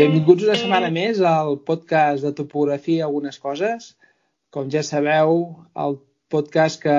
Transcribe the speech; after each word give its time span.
Benvinguts 0.00 0.46
una 0.46 0.54
setmana 0.56 0.88
més 0.88 1.18
al 1.28 1.58
podcast 1.68 2.24
de 2.24 2.30
topografia 2.32 3.02
algunes 3.04 3.36
coses. 3.36 3.90
Com 4.48 4.70
ja 4.72 4.80
sabeu, 4.86 5.42
el 5.76 5.98
podcast 6.32 6.80
que 6.80 6.94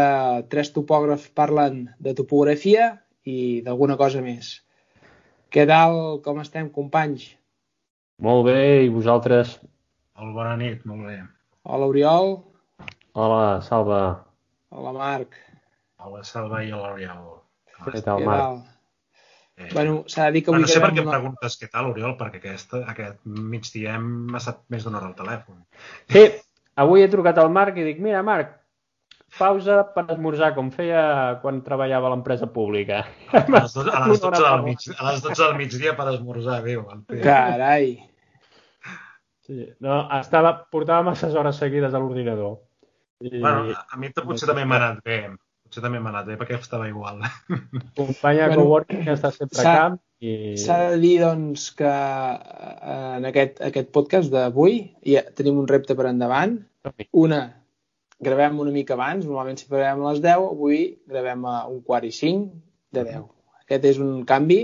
tres 0.51 0.69
topògrafs 0.75 1.31
parlen 1.33 1.79
de 1.97 2.13
topografia 2.19 2.91
i 3.25 3.63
d'alguna 3.65 3.97
cosa 3.97 4.22
més. 4.22 4.51
Què 5.49 5.65
tal, 5.72 6.22
com 6.22 6.44
estem, 6.44 6.69
companys? 6.76 7.26
Molt 8.22 8.45
bé, 8.51 8.59
i 8.85 8.94
vosaltres? 8.94 9.55
Molt 10.22 10.37
bona 10.37 10.54
nit, 10.62 10.86
molt 10.86 11.09
bé. 11.09 11.18
Hola, 11.65 11.87
Oriol. 11.90 12.36
Hola, 13.18 13.45
Salva. 13.65 14.04
Hola, 14.69 14.94
Marc. 14.99 15.41
Hola, 15.97 16.22
Salva 16.22 16.62
i 16.62 16.70
l'Oriol. 16.70 17.34
Què 17.81 18.05
tal, 18.05 18.30
Marc? 18.30 18.71
Eh, 19.58 19.70
bueno, 19.73 20.04
s'ha 20.08 20.30
de 20.30 20.38
dir 20.38 20.44
que 20.46 20.54
avui... 20.54 20.64
no 20.64 20.70
sé 20.72 20.80
per 20.84 20.91
què 20.94 21.04
una... 21.04 21.18
preguntes 21.18 21.58
què 21.59 21.68
tal, 21.72 21.92
Oriol, 21.92 22.16
perquè 22.20 22.40
aquest, 22.40 22.73
aquest 22.94 23.20
migdia 23.26 23.98
hem 23.98 24.38
estat 24.40 24.64
més 24.73 24.86
d'una 24.86 25.02
hora 25.02 25.12
al 25.12 25.18
telèfon. 25.20 25.62
Sí, 26.14 26.23
avui 26.84 27.04
he 27.04 27.12
trucat 27.12 27.42
al 27.42 27.52
Marc 27.54 27.78
i 27.78 27.86
dic, 27.86 28.00
mira, 28.04 28.23
Marc, 28.26 28.56
pausa 29.38 29.82
per 29.95 30.06
esmorzar, 30.16 30.54
com 30.56 30.72
feia 30.73 31.04
quan 31.44 31.62
treballava 31.66 32.09
a 32.09 32.14
l'empresa 32.16 32.50
pública. 32.52 33.04
A 33.32 33.44
les, 33.44 33.76
12, 33.76 33.92
a, 33.92 34.06
les 34.08 34.23
12 34.26 34.42
del 34.45 34.66
mig, 34.66 34.88
a 34.98 35.12
les 35.12 35.22
12 35.28 35.44
del 35.44 35.59
migdia 35.59 35.95
per 36.00 36.08
esmorzar, 36.14 36.62
Déu. 36.66 36.88
Carai. 37.22 37.94
Sí, 39.48 39.64
no, 39.84 40.04
estava, 40.20 40.54
portava 40.72 41.04
masses 41.09 41.36
hores 41.36 41.58
seguides 41.59 41.94
a 41.94 42.02
l'ordinador. 42.02 42.59
I... 43.22 43.40
Bueno, 43.40 43.73
a 43.73 43.98
mi 44.02 44.12
potser 44.16 44.50
també 44.50 44.66
m'ha 44.66 44.78
anat 44.80 45.02
bé. 45.06 45.22
Potser 45.71 45.85
també 45.85 46.02
m'ha 46.03 46.09
anat 46.11 46.25
bé 46.27 46.35
perquè 46.35 46.57
estava 46.57 46.84
igual. 46.89 47.21
Companya 47.95 48.49
bueno, 48.49 48.66
coworking 48.66 49.05
que 49.05 49.13
està 49.16 49.30
sempre 49.31 49.61
a 49.61 49.63
camp. 49.63 49.94
I... 50.20 50.31
S'ha 50.59 50.80
de 50.89 50.97
dir, 50.99 51.13
doncs, 51.21 51.70
que 51.80 51.91
eh, 51.91 52.95
en 53.16 53.28
aquest, 53.30 53.61
aquest 53.63 53.94
podcast 53.95 54.33
d'avui 54.33 54.81
ja 55.08 55.22
tenim 55.38 55.61
un 55.61 55.69
repte 55.69 55.95
per 55.95 56.09
endavant. 56.09 56.58
Una, 57.22 57.38
gravem 58.28 58.59
una 58.59 58.73
mica 58.75 58.97
abans, 58.97 59.23
normalment 59.23 59.61
si 59.61 59.69
gravem 59.69 60.02
a 60.03 60.11
les 60.11 60.19
10, 60.25 60.44
avui 60.58 60.81
gravem 61.13 61.45
a 61.47 61.53
un 61.72 61.78
quart 61.88 62.09
i 62.09 62.11
cinc 62.17 62.50
de 62.91 63.06
10. 63.08 63.22
Aquest 63.63 63.88
és 63.94 64.02
un 64.03 64.25
canvi. 64.28 64.59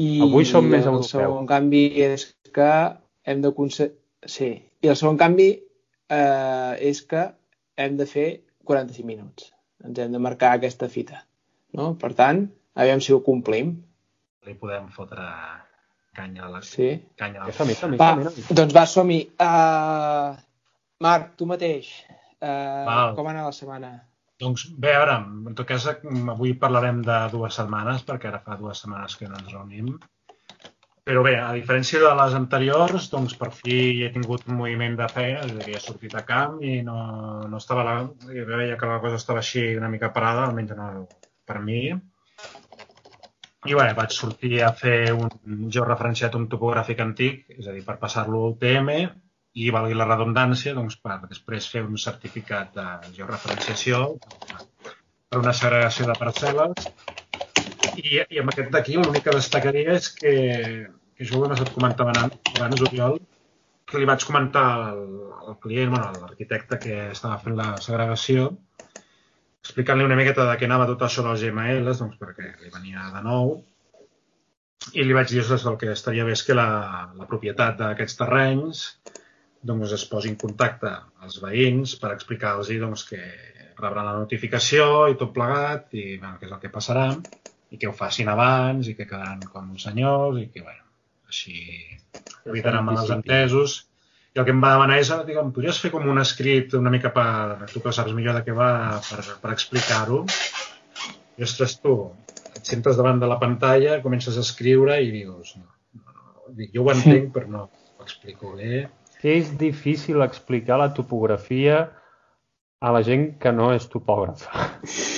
I 0.00 0.08
avui 0.24 0.48
som 0.48 0.64
més 0.64 0.86
europeus. 0.86 1.10
El 1.12 1.26
segon 1.26 1.50
canvi 1.50 1.82
és 2.06 2.24
que 2.56 2.70
hem 3.28 3.44
de 3.44 3.52
Sí, 4.24 4.48
i 4.56 4.88
el 4.88 4.96
segon 4.96 5.20
canvi 5.20 5.50
eh, 5.52 6.72
és 6.80 7.02
que 7.04 7.26
hem 7.76 8.00
de 8.00 8.08
fer 8.08 8.26
45 8.64 9.04
minuts 9.04 9.52
ens 9.84 9.98
hem 10.02 10.16
de 10.16 10.22
marcar 10.22 10.54
aquesta 10.56 10.88
fita. 10.92 11.22
No? 11.76 11.92
Per 12.00 12.12
tant, 12.16 12.46
aviam 12.78 13.02
si 13.04 13.12
ho 13.12 13.20
complim. 13.26 13.74
Li 14.46 14.54
podem 14.56 14.88
fotre 14.94 15.26
canya 16.16 16.46
a 16.46 16.50
la... 16.54 16.62
Sí. 16.64 16.94
Canya 17.20 17.44
a 17.44 17.48
la... 17.48 17.54
Som-hi, 17.56 17.76
som-hi, 17.76 18.00
va, 18.00 18.10
som 18.32 18.58
Doncs 18.60 18.76
va, 18.76 18.84
som-hi. 18.88 19.20
Uh, 19.42 20.36
Marc, 21.04 21.34
tu 21.36 21.48
mateix, 21.50 21.90
uh, 22.40 23.12
com 23.16 23.26
ha 23.26 23.32
anat 23.34 23.50
la 23.50 23.56
setmana? 23.56 23.92
Doncs 24.40 24.66
bé, 24.80 24.92
ara, 24.96 25.16
en 25.48 25.56
tot 25.56 25.68
cas, 25.68 25.86
avui 26.32 26.54
parlarem 26.60 27.02
de 27.04 27.18
dues 27.32 27.56
setmanes, 27.56 28.04
perquè 28.08 28.30
ara 28.30 28.42
fa 28.44 28.56
dues 28.60 28.82
setmanes 28.82 29.16
que 29.16 29.28
no 29.28 29.38
ens 29.40 29.52
reunim. 29.52 29.94
Però 31.06 31.20
bé, 31.22 31.36
a 31.38 31.52
diferència 31.54 32.00
de 32.02 32.08
les 32.18 32.32
anteriors, 32.34 33.04
doncs 33.12 33.36
per 33.38 33.52
fi 33.54 33.76
he 34.02 34.08
tingut 34.14 34.48
un 34.50 34.56
moviment 34.58 34.96
de 34.98 35.06
fe, 35.12 35.26
és 35.38 35.52
a 35.52 35.60
dir, 35.60 35.76
he 35.76 35.82
sortit 35.84 36.16
a 36.18 36.24
camp 36.26 36.56
i 36.66 36.80
no, 36.82 36.96
no 37.46 37.60
estava 37.62 37.84
la, 37.86 37.92
veia 38.26 38.78
que 38.80 38.88
la 38.90 38.98
cosa 39.04 39.20
estava 39.20 39.38
així 39.38 39.62
una 39.78 39.90
mica 39.92 40.10
parada, 40.16 40.48
almenys 40.48 40.74
no, 40.74 40.88
per 41.46 41.60
mi. 41.62 41.84
I 43.70 43.78
bé, 43.78 43.86
vaig 44.00 44.16
sortir 44.16 44.58
a 44.66 44.72
fer 44.80 45.12
un 45.14 45.30
georreferenciat 45.76 46.34
un 46.40 46.48
topogràfic 46.50 47.04
antic, 47.06 47.46
és 47.54 47.70
a 47.70 47.76
dir, 47.76 47.86
per 47.86 48.00
passar-lo 48.02 48.42
al 48.48 48.58
TM 48.64 48.90
i, 48.98 49.70
valgui 49.76 49.94
la 49.94 50.10
redundància, 50.10 50.74
doncs, 50.74 50.98
per 51.06 51.20
després 51.28 51.70
fer 51.70 51.84
un 51.86 51.94
certificat 52.02 52.74
de 52.74 52.88
georreferenciació 53.20 54.08
per 55.30 55.38
una 55.38 55.54
segregació 55.54 56.10
de 56.10 56.18
parcel·les 56.18 56.90
i, 58.02 58.20
i 58.20 58.40
amb 58.42 58.52
aquest 58.52 58.72
d'aquí 58.74 58.96
l'únic 58.98 59.24
que 59.26 59.34
destacaria 59.36 59.96
és 59.96 60.10
que, 60.18 60.34
que 61.16 61.28
jo 61.28 61.40
ho 61.40 61.46
hem 61.46 61.56
estat 61.56 61.72
comentant 61.74 62.12
abans, 62.12 62.84
Oriol, 62.88 63.18
que 63.86 64.00
li 64.00 64.08
vaig 64.08 64.24
comentar 64.26 64.64
al, 64.90 65.02
al 65.46 65.58
client, 65.62 65.92
bueno, 65.94 66.24
l'arquitecte 66.24 66.78
que 66.82 66.98
estava 67.12 67.38
fent 67.44 67.56
la 67.58 67.70
segregació, 67.84 68.50
explicant-li 69.64 70.06
una 70.06 70.18
miqueta 70.18 70.46
de 70.50 70.58
què 70.58 70.68
anava 70.68 70.88
tot 70.90 71.06
això 71.06 71.24
dels 71.26 71.42
GMLs, 71.42 72.02
doncs 72.02 72.20
perquè 72.20 72.52
li 72.62 72.72
venia 72.74 73.08
de 73.14 73.24
nou, 73.24 73.56
i 74.94 75.02
li 75.02 75.16
vaig 75.16 75.32
dir 75.32 75.42
que 75.46 75.58
el 75.70 75.78
que 75.80 75.92
estaria 75.92 76.24
bé 76.26 76.34
és 76.36 76.44
que 76.46 76.54
la, 76.54 76.68
la 77.18 77.26
propietat 77.30 77.78
d'aquests 77.80 78.18
terrenys 78.20 78.86
doncs, 79.66 79.92
es 79.96 80.04
posi 80.06 80.30
en 80.30 80.36
contacte 80.38 80.92
als 81.24 81.40
veïns 81.42 81.96
per 81.98 82.12
explicar-los 82.14 82.70
doncs, 82.82 83.06
que 83.08 83.22
rebran 83.80 84.06
la 84.06 84.18
notificació 84.20 85.08
i 85.10 85.18
tot 85.20 85.32
plegat 85.34 85.92
i 85.96 86.16
bueno, 86.20 86.36
què 86.38 86.46
és 86.46 86.54
el 86.54 86.62
que 86.62 86.72
passarà 86.72 87.08
i 87.70 87.78
que 87.80 87.88
ho 87.90 87.94
facin 87.96 88.30
abans 88.30 88.88
i 88.88 88.94
que 88.94 89.06
quedaran 89.08 89.42
com 89.52 89.70
uns 89.74 89.86
senyors 89.88 90.38
i 90.40 90.46
que, 90.52 90.62
bueno, 90.62 90.84
així 91.28 91.56
evitaran 92.46 92.86
males 92.86 93.10
entesos. 93.10 93.76
I 94.36 94.40
el 94.42 94.46
que 94.46 94.52
em 94.52 94.60
va 94.62 94.74
demanar 94.74 94.98
és, 95.00 95.10
digue'm, 95.26 95.52
podries 95.56 95.78
fer 95.80 95.90
com 95.94 96.04
un 96.12 96.20
escrit 96.20 96.74
una 96.76 96.92
mica 96.92 97.10
per, 97.14 97.70
tu 97.72 97.80
que 97.84 97.94
saps 97.96 98.14
millor 98.16 98.36
de 98.36 98.44
què 98.46 98.54
va, 98.56 98.70
per, 99.08 99.22
per 99.42 99.52
explicar-ho. 99.54 100.22
I, 101.36 101.44
ostres, 101.46 101.78
tu, 101.80 101.96
et 102.52 102.62
sentes 102.68 103.00
davant 103.00 103.18
de 103.20 103.30
la 103.30 103.40
pantalla, 103.40 104.00
comences 104.04 104.36
a 104.36 104.44
escriure 104.44 104.98
i 105.02 105.10
dius, 105.14 105.56
no, 105.56 105.66
no, 105.96 106.04
no. 106.12 106.54
Dic, 106.58 106.72
jo 106.76 106.84
ho 106.84 106.92
entenc, 106.92 107.32
però 107.34 107.50
no 107.52 107.64
ho 107.66 108.06
explico 108.06 108.54
bé. 108.60 108.86
Que 109.20 109.38
és 109.40 109.54
difícil 109.58 110.22
explicar 110.24 110.78
la 110.80 110.92
topografia 110.96 111.86
a 112.80 112.92
la 112.92 113.00
gent 113.04 113.26
que 113.40 113.52
no 113.56 113.70
és 113.74 113.86
topògrafa. 113.92 114.66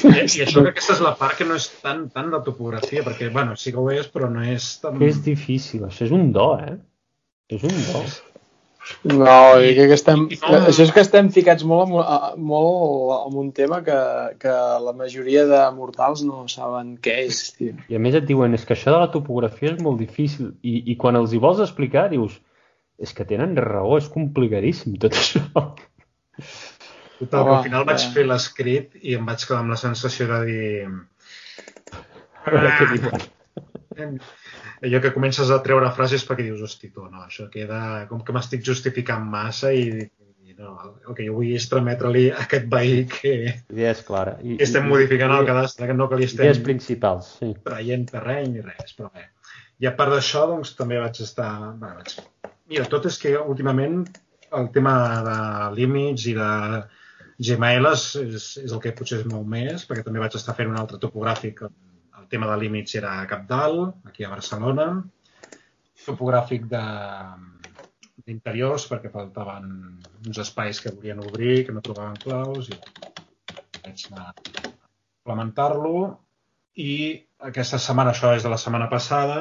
I, 0.06 0.12
I 0.14 0.44
això 0.44 0.62
que 0.62 0.70
aquesta 0.70 0.94
és 0.94 1.02
la 1.02 1.16
part 1.18 1.38
que 1.40 1.46
no 1.48 1.56
és 1.58 1.66
tan, 1.82 2.06
tan 2.14 2.30
de 2.34 2.40
topografia, 2.46 3.02
perquè, 3.06 3.32
bueno, 3.34 3.56
sí 3.58 3.74
que 3.74 3.82
ho 3.82 3.90
és, 3.94 4.06
però 4.12 4.30
no 4.30 4.44
és 4.46 4.76
tan... 4.82 5.00
És 5.02 5.20
difícil, 5.24 5.88
això 5.88 6.06
és 6.06 6.14
un 6.14 6.30
do, 6.34 6.52
eh? 6.62 6.76
És 7.50 7.64
un 7.66 7.74
do. 7.88 8.02
No, 9.04 9.58
I, 9.60 9.74
que 9.76 9.92
estem, 9.92 10.22
i 10.32 10.38
no... 10.40 10.60
això 10.70 10.86
és 10.86 10.92
que 10.94 11.02
estem 11.02 11.28
ficats 11.34 11.64
molt, 11.66 11.90
molt 12.40 13.12
en 13.18 13.36
un 13.42 13.50
tema 13.56 13.82
que, 13.84 13.98
que 14.40 14.54
la 14.84 14.94
majoria 14.96 15.44
de 15.50 15.60
mortals 15.76 16.22
no 16.24 16.46
saben 16.48 16.94
què 17.04 17.18
és, 17.26 17.42
tio. 17.58 17.74
I 17.90 17.98
a 17.98 18.02
més 18.02 18.16
et 18.16 18.24
diuen, 18.28 18.54
és 18.56 18.64
que 18.64 18.76
això 18.76 18.94
de 18.94 19.02
la 19.02 19.10
topografia 19.12 19.74
és 19.74 19.82
molt 19.84 20.00
difícil. 20.00 20.54
I, 20.62 20.78
i 20.94 20.96
quan 21.00 21.18
els 21.20 21.34
hi 21.34 21.42
vols 21.42 21.60
explicar, 21.64 22.08
dius, 22.14 22.38
és 23.02 23.12
que 23.14 23.28
tenen 23.28 23.58
raó, 23.60 23.98
és 23.98 24.08
complicadíssim 24.14 24.96
tot 25.02 25.18
això. 25.18 25.44
Total, 27.18 27.42
oh, 27.42 27.54
al 27.56 27.64
final 27.66 27.86
vaig 27.88 28.04
fer 28.14 28.24
l'escrit 28.28 28.94
i 29.02 29.16
em 29.18 29.26
vaig 29.26 29.42
quedar 29.42 29.62
amb 29.64 29.74
la 29.74 29.80
sensació 29.80 30.28
de 30.30 30.38
dir... 30.46 30.66
Ah, 32.48 32.86
allò 33.98 35.00
que 35.02 35.10
comences 35.12 35.50
a 35.50 35.58
treure 35.64 35.90
frases 35.96 36.24
perquè 36.26 36.46
dius, 36.46 36.62
hosti, 36.62 36.92
tu, 36.94 37.08
no, 37.10 37.24
això 37.26 37.48
queda 37.50 38.06
com 38.10 38.22
que 38.24 38.34
m'estic 38.36 38.62
justificant 38.68 39.26
massa 39.32 39.72
i, 39.74 40.06
i 40.46 40.54
no, 40.58 40.76
el 41.08 41.16
que 41.18 41.26
jo 41.26 41.34
vull 41.40 41.50
és 41.56 41.66
trametre-li 41.70 42.28
a 42.30 42.44
aquest 42.44 42.68
veí 42.70 43.00
que, 43.10 43.34
Idees 43.74 44.04
clara. 44.06 44.36
I, 44.38 44.54
que 44.60 44.68
estem 44.68 44.86
i, 44.86 44.92
modificant 44.92 45.34
i, 45.34 45.40
el 45.40 45.50
cadastre, 45.50 45.90
que 45.90 45.98
no 45.98 46.06
que 46.10 46.20
li 46.20 46.28
estem 46.30 46.46
idees 46.46 46.62
principals, 46.70 47.34
sí. 47.40 47.50
traient 47.66 48.06
terreny 48.12 48.60
i 48.60 48.64
res, 48.68 48.94
però 48.94 49.10
bé. 49.10 49.26
I 49.82 49.90
a 49.90 49.94
part 49.98 50.14
d'això, 50.14 50.46
doncs, 50.50 50.76
també 50.78 51.02
vaig 51.02 51.18
estar... 51.26 51.50
Bueno, 51.82 51.98
vaig... 51.98 52.54
Mira, 52.70 52.86
tot 52.92 53.06
és 53.10 53.18
que 53.18 53.34
últimament 53.38 54.02
el 54.58 54.70
tema 54.74 54.94
de 55.26 55.36
límits 55.76 56.24
i 56.30 56.34
de 56.36 56.48
Gmail 57.38 57.86
és, 57.92 58.04
és, 58.18 58.46
és 58.64 58.72
el 58.74 58.80
que 58.82 58.92
potser 58.98 59.20
es 59.20 59.26
mou 59.30 59.44
més, 59.46 59.84
perquè 59.86 60.02
també 60.06 60.22
vaig 60.22 60.34
estar 60.34 60.54
fent 60.58 60.70
un 60.72 60.80
altre 60.80 60.98
topogràfic. 61.02 61.62
El 62.18 62.26
tema 62.32 62.46
de 62.50 62.56
límits 62.60 62.96
era 62.98 63.10
a 63.20 63.26
Capdalt, 63.30 63.82
aquí 64.10 64.26
a 64.26 64.32
Barcelona. 64.32 64.86
Topogràfic 66.04 66.62
d'interiors, 68.26 68.82
perquè 68.90 69.08
faltaven 69.14 69.64
uns 70.26 70.38
espais 70.42 70.80
que 70.82 70.94
volien 70.96 71.22
obrir, 71.22 71.64
que 71.66 71.74
no 71.76 71.84
trobaven 71.84 72.18
claus, 72.24 72.64
i 72.74 72.76
vaig 73.84 73.98
anar 74.10 74.26
a 74.26 74.34
implementar-lo. 74.66 75.96
I 76.78 76.92
aquesta 77.50 77.78
setmana, 77.82 78.10
això 78.14 78.28
és 78.34 78.42
de 78.46 78.50
la 78.50 78.58
setmana 78.60 78.88
passada, 78.90 79.38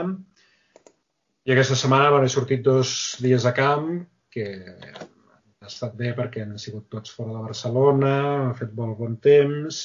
i 1.48 1.54
aquesta 1.54 1.78
setmana 1.80 2.10
bueno, 2.12 2.26
he 2.28 2.32
sortit 2.34 2.62
dos 2.62 2.90
dies 3.24 3.46
a 3.48 3.54
camp, 3.56 4.04
que 4.30 4.46
ha 5.68 5.74
estat 5.74 5.96
bé 6.00 6.14
perquè 6.16 6.46
han 6.46 6.58
sigut 6.62 6.88
tots 6.94 7.12
fora 7.14 7.36
de 7.36 7.44
Barcelona, 7.44 8.16
ha 8.48 8.54
fet 8.58 8.74
molt 8.78 8.98
bon 9.02 9.18
temps, 9.24 9.82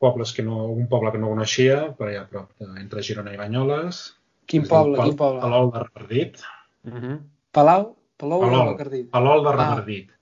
pobles 0.00 0.32
que 0.32 0.44
no, 0.46 0.64
un 0.72 0.86
poble 0.90 1.12
que 1.12 1.20
no 1.20 1.32
coneixia, 1.34 1.80
per 1.98 2.08
allà 2.08 2.24
a 2.24 2.30
prop 2.30 2.54
de, 2.56 2.68
entre 2.80 3.04
Girona 3.04 3.34
i 3.34 3.40
Banyoles. 3.40 4.02
Quin 4.48 4.64
poble, 4.70 4.96
Pal, 4.96 5.10
quin 5.10 5.18
poble? 5.18 5.42
Palol 5.44 5.72
de 5.74 5.84
Reverdit. 5.84 6.44
Uh 6.88 6.94
-huh. 6.94 7.16
Palau? 7.52 7.90
Palol, 8.16 8.40
Palol, 8.46 8.70
de 8.70 8.84
Reverdit. 8.84 9.10
Palol 9.10 9.44
de 9.44 9.52
Reverdit. 9.52 10.10
Ah. 10.10 10.14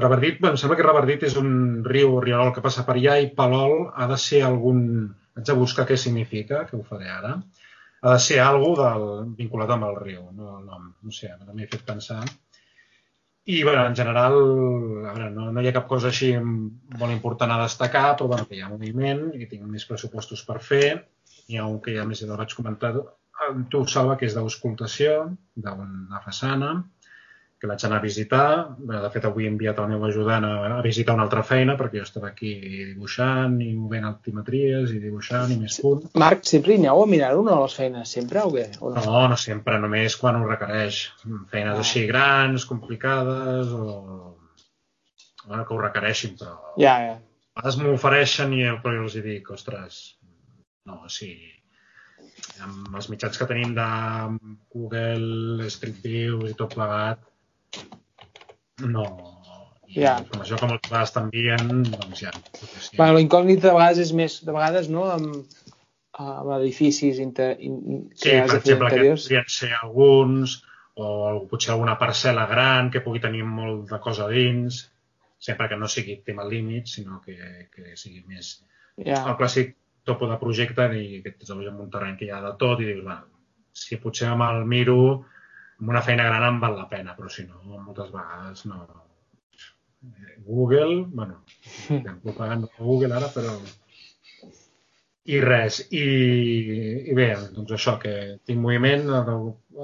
Reverdit, 0.00 0.40
bueno, 0.40 0.54
em 0.54 0.60
sembla 0.60 0.76
que 0.76 0.86
Reverdit 0.86 1.22
és 1.28 1.36
un 1.36 1.84
riu 1.84 2.14
o 2.16 2.20
rierol 2.20 2.54
que 2.54 2.62
passa 2.64 2.86
per 2.86 2.94
allà 2.96 3.18
i 3.20 3.34
Palol 3.34 3.90
ha 3.94 4.06
de 4.06 4.16
ser 4.16 4.42
algun... 4.42 5.14
Haig 5.36 5.46
de 5.46 5.54
buscar 5.54 5.86
què 5.86 5.96
significa, 5.96 6.64
que 6.66 6.76
ho 6.76 6.82
faré 6.82 7.08
ara. 7.08 7.42
ha 8.02 8.12
de 8.12 8.18
ser 8.18 8.38
algú 8.40 8.74
del, 8.76 9.04
vinculat 9.36 9.70
amb 9.70 9.84
el 9.84 9.96
riu, 9.96 10.22
no 10.32 10.58
el 10.58 10.64
nom. 10.64 10.94
No 11.02 11.10
sé, 11.12 11.28
m'he 11.52 11.66
fet 11.66 11.84
pensar. 11.84 12.24
I, 13.50 13.62
bueno, 13.66 13.84
en 13.86 13.96
general, 13.98 14.34
a 15.10 15.12
veure, 15.12 15.30
no, 15.34 15.48
no 15.50 15.62
hi 15.62 15.68
ha 15.70 15.74
cap 15.74 15.88
cosa 15.90 16.10
així 16.10 16.28
molt 16.38 17.10
important 17.10 17.50
a 17.50 17.62
destacar, 17.64 18.04
però 18.18 18.28
bueno, 18.30 18.46
que 18.46 18.58
hi 18.58 18.60
ha 18.62 18.68
moviment 18.70 19.24
i 19.34 19.48
tinc 19.50 19.64
més 19.66 19.86
pressupostos 19.88 20.44
per 20.46 20.60
fer. 20.66 20.84
Hi 21.50 21.58
ha 21.58 21.66
un 21.66 21.80
que 21.82 21.96
ja 21.96 22.04
més 22.06 22.22
el 22.22 22.30
vaig 22.38 22.54
comentar 22.54 22.92
tu, 23.72 23.82
Salva, 23.90 24.14
que 24.20 24.28
és 24.28 24.36
d'auscultació, 24.36 25.16
d'una 25.66 26.22
façana, 26.26 26.70
que 27.60 27.68
l'haig 27.68 27.82
d'anar 27.84 27.98
a 28.00 28.04
visitar. 28.04 28.44
De 28.80 29.10
fet, 29.12 29.26
avui 29.28 29.44
he 29.44 29.50
enviat 29.52 29.78
el 29.82 29.90
meu 29.92 30.04
ajudant 30.08 30.46
a, 30.48 30.52
a 30.78 30.80
visitar 30.84 31.16
una 31.16 31.26
altra 31.26 31.42
feina 31.44 31.76
perquè 31.76 32.00
jo 32.00 32.06
estava 32.06 32.30
aquí 32.30 32.54
dibuixant 32.62 33.58
i 33.60 33.68
movent 33.76 34.06
altimetries 34.08 34.94
i 34.96 35.00
dibuixant 35.02 35.52
i 35.52 35.58
més 35.60 35.76
punt. 35.84 36.06
Marc, 36.22 36.46
sempre 36.48 36.72
hi 36.72 36.80
aneu 36.80 37.02
a 37.02 37.08
mirar 37.10 37.34
una 37.36 37.52
de 37.52 37.60
les 37.66 37.76
feines, 37.76 38.14
sempre 38.16 38.40
o 38.46 38.54
bé? 38.54 38.66
O 38.80 38.94
no? 38.94 39.04
no, 39.04 39.24
no 39.34 39.38
sempre, 39.44 39.76
només 39.82 40.16
quan 40.20 40.40
ho 40.40 40.48
requereix. 40.48 41.02
Feines 41.52 41.76
ah. 41.76 41.84
així 41.84 42.06
grans, 42.08 42.68
complicades 42.70 43.76
o... 43.76 44.36
Bueno, 45.44 45.64
que 45.66 45.74
ho 45.74 45.80
requereixin, 45.80 46.36
però... 46.40 46.56
Ja, 46.80 46.96
ja. 47.04 47.16
A 47.50 47.60
vegades 47.60 47.80
m'ho 47.80 47.92
ofereixen 47.96 48.52
i 48.56 48.64
però 48.80 48.96
jo 48.96 49.08
els 49.08 49.16
hi 49.18 49.24
dic, 49.24 49.48
ostres, 49.52 49.96
no, 50.88 51.02
sigui, 51.12 51.50
amb 52.64 52.94
els 52.96 53.08
mitjans 53.12 53.36
que 53.36 53.48
tenim 53.50 53.74
de 53.76 53.88
Google, 54.72 55.66
Street 55.74 55.98
View 56.04 56.46
i 56.48 56.54
tot 56.56 56.76
plegat, 56.76 57.26
no. 58.86 59.06
I 59.90 60.04
ja. 60.04 60.12
com 60.30 60.44
això 60.44 60.58
com 60.60 60.70
els 60.76 60.84
vegades 60.86 61.12
t'envien, 61.16 61.70
doncs 61.90 62.20
ja. 62.22 62.30
Sí. 62.54 62.94
Bueno, 62.94 63.16
L'incògnit 63.18 63.64
de 63.64 63.72
vegades 63.74 63.98
és 64.04 64.12
més, 64.14 64.38
de 64.46 64.54
vegades, 64.54 64.86
no?, 64.92 65.08
amb, 65.10 65.64
amb 66.20 66.52
edificis 66.60 67.18
inter, 67.22 67.56
in, 67.58 68.04
sí, 68.14 68.30
per 68.30 68.60
exemple, 68.60 68.90
interiors. 68.92 69.24
que 69.24 69.34
podrien 69.34 69.50
ser 69.50 69.72
alguns, 69.80 70.60
o 71.00 71.42
potser 71.50 71.74
alguna 71.74 71.96
parcel·la 71.98 72.46
gran 72.50 72.90
que 72.94 73.02
pugui 73.02 73.22
tenir 73.24 73.42
molt 73.48 73.90
de 73.90 73.98
cosa 74.04 74.28
dins, 74.30 74.84
sempre 75.40 75.68
que 75.68 75.78
no 75.80 75.88
sigui 75.88 76.20
tema 76.26 76.44
límit, 76.46 76.90
sinó 76.92 77.20
que, 77.24 77.36
que 77.74 77.96
sigui 77.96 78.22
més... 78.28 78.58
Ja. 79.00 79.22
El 79.24 79.36
clàssic 79.40 79.74
topo 80.04 80.28
de 80.28 80.36
projecte 80.40 80.86
i 80.98 81.20
que 81.24 81.32
et 81.32 81.42
trobes 81.42 81.70
en 81.70 81.78
un 81.80 81.90
terreny 81.92 82.18
que 82.20 82.26
hi 82.28 82.32
ha 82.34 82.42
de 82.44 82.52
tot 82.60 82.82
i 82.82 82.88
dius, 82.88 83.02
bueno, 83.06 83.26
si 83.72 83.96
potser 84.02 84.28
amb 84.28 84.44
el 84.44 84.66
miro 84.68 85.00
amb 85.80 85.92
una 85.92 86.02
feina 86.04 86.26
gran 86.28 86.46
em 86.46 86.58
val 86.62 86.76
la 86.76 86.88
pena, 86.88 87.14
però 87.16 87.30
si 87.32 87.46
no, 87.48 87.60
moltes 87.86 88.10
vegades 88.12 88.66
no. 88.68 88.80
Google, 90.46 91.04
bueno, 91.12 91.42
estem 91.96 92.20
pagant 92.32 92.66
Google 92.78 93.16
ara, 93.16 93.30
però... 93.34 93.56
I 95.30 95.38
res, 95.44 95.76
i, 95.94 96.04
i 97.12 97.14
bé, 97.14 97.28
doncs 97.54 97.74
això, 97.76 97.94
que 98.02 98.12
tinc 98.48 98.58
moviment, 98.58 99.04
ara, 99.14 99.34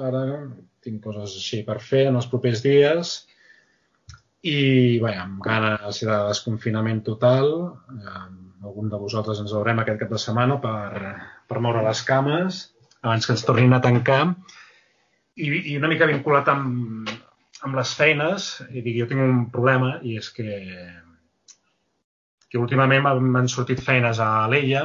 ara 0.08 0.22
tinc 0.82 1.04
coses 1.04 1.36
així 1.38 1.60
per 1.66 1.76
fer 1.84 2.06
en 2.08 2.16
els 2.18 2.26
propers 2.32 2.62
dies, 2.64 3.12
i 4.46 4.98
bé, 5.02 5.12
amb 5.20 5.38
ganes 5.44 6.00
de 6.02 6.16
desconfinament 6.30 7.04
total, 7.06 7.52
eh, 7.94 8.24
algun 8.66 8.90
de 8.90 9.00
vosaltres 9.00 9.40
ens 9.42 9.54
veurem 9.54 9.82
aquest 9.82 10.00
cap 10.02 10.12
de 10.12 10.20
setmana 10.22 10.58
per, 10.62 11.14
per 11.46 11.62
moure 11.62 11.84
les 11.86 12.02
cames 12.08 12.64
abans 13.02 13.26
que 13.26 13.36
ens 13.36 13.44
tornin 13.46 13.76
a 13.76 13.82
tancar 13.84 14.20
i, 15.36 15.48
i 15.72 15.76
una 15.78 15.90
mica 15.92 16.08
vinculat 16.08 16.48
amb, 16.52 17.10
amb 17.62 17.78
les 17.78 17.94
feines. 17.98 18.48
I 18.70 18.82
dic, 18.82 18.96
jo 19.00 19.08
tinc 19.10 19.24
un 19.24 19.44
problema 19.52 19.96
i 20.02 20.16
és 20.20 20.30
que 20.36 20.60
que 22.50 22.60
últimament 22.62 23.02
m'han 23.04 23.48
sortit 23.50 23.82
feines 23.82 24.20
a 24.22 24.46
l'Ella 24.50 24.82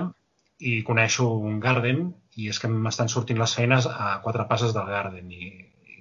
i 0.71 0.79
coneixo 0.85 1.27
un 1.49 1.59
Garden 1.63 2.07
i 2.41 2.49
és 2.49 2.59
que 2.61 2.69
m'estan 2.71 3.11
sortint 3.13 3.39
les 3.41 3.53
feines 3.57 3.87
a 3.91 4.15
quatre 4.23 4.47
passes 4.49 4.73
del 4.75 4.89
Garden 4.89 5.29
i, 5.31 5.51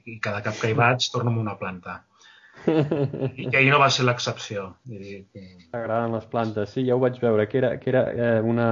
i 0.08 0.18
cada 0.24 0.40
cap 0.46 0.56
que 0.60 0.70
hi 0.70 0.78
vaig 0.78 1.10
torno 1.12 1.32
amb 1.32 1.42
una 1.42 1.56
planta 1.60 1.98
i 2.66 3.46
que 3.48 3.56
ahir 3.56 3.70
no 3.72 3.80
va 3.80 3.88
ser 3.92 4.04
l'excepció. 4.06 4.66
T'agraden 5.72 6.14
les 6.16 6.26
plantes, 6.30 6.74
sí, 6.74 6.84
ja 6.86 6.96
ho 6.96 7.02
vaig 7.02 7.18
veure, 7.22 7.46
que 7.48 7.60
era, 7.62 7.72
que 7.80 7.92
era 7.92 8.04
eh, 8.12 8.40
una... 8.40 8.70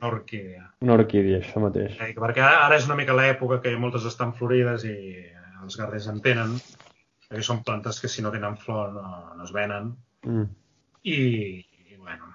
Una 0.00 0.10
orquídea. 0.10 0.64
Una 0.84 0.96
orquídea, 0.98 1.40
això 1.40 1.62
mateix. 1.62 1.96
Eh, 2.00 2.12
perquè 2.18 2.44
ara 2.44 2.76
és 2.76 2.88
una 2.88 2.98
mica 2.98 3.16
l'època 3.16 3.60
que 3.64 3.74
moltes 3.80 4.06
estan 4.10 4.34
florides 4.38 4.86
i 4.88 4.96
els 5.62 5.78
gardens 5.80 6.08
en 6.12 6.20
tenen, 6.24 6.56
perquè 7.28 7.44
són 7.46 7.62
plantes 7.66 8.00
que 8.02 8.10
si 8.10 8.24
no 8.24 8.32
tenen 8.34 8.58
flor 8.60 8.92
no, 8.96 9.06
no 9.36 9.46
es 9.46 9.54
venen. 9.54 9.94
Mm. 10.26 10.50
I, 11.04 11.20
i, 11.62 11.96
bueno, 12.00 12.34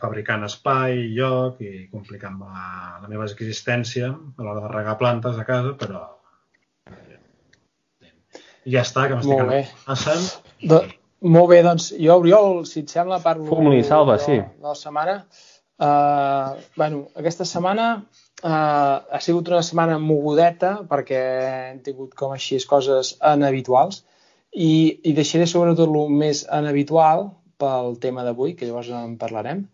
fabricant 0.00 0.44
espai, 0.48 1.06
lloc 1.16 1.62
i 1.64 1.86
complicant 1.92 2.40
la, 2.42 2.66
la 3.02 3.08
meva 3.08 3.28
existència 3.28 4.10
a 4.12 4.44
l'hora 4.44 4.66
de 4.66 4.74
regar 4.74 4.98
plantes 5.00 5.40
a 5.40 5.48
casa, 5.48 5.76
però 5.80 6.04
i 8.66 8.74
ja 8.74 8.82
està, 8.82 9.06
que 9.08 9.18
m'estic 9.18 9.74
passant. 9.86 10.24
Do, 10.66 10.80
molt 11.26 11.50
bé, 11.52 11.62
doncs 11.64 11.92
jo, 11.94 12.18
Oriol, 12.20 12.64
si 12.68 12.82
et 12.82 12.92
sembla, 12.92 13.20
parlo 13.22 13.46
Fum-li, 13.48 13.82
salva, 13.86 14.18
sí. 14.22 14.40
de 14.42 14.66
la 14.66 14.74
setmana. 14.78 15.20
Uh, 15.76 16.56
bueno, 16.76 17.04
aquesta 17.20 17.44
setmana 17.48 17.86
uh, 17.96 18.48
ha 18.48 19.20
sigut 19.20 19.50
una 19.52 19.62
setmana 19.64 19.98
mogudeta 20.00 20.78
perquè 20.88 21.22
hem 21.70 21.80
tingut 21.84 22.14
com 22.16 22.32
així 22.32 22.56
coses 22.64 23.12
inhabituals 23.20 24.00
i, 24.56 24.70
i 25.04 25.12
deixaré 25.12 25.44
sobretot 25.50 25.92
el 25.92 26.14
més 26.16 26.46
inhabitual 26.48 27.28
pel 27.60 27.98
tema 28.00 28.24
d'avui, 28.24 28.54
que 28.56 28.68
llavors 28.68 28.88
en 28.92 29.16
parlarem. 29.20 29.66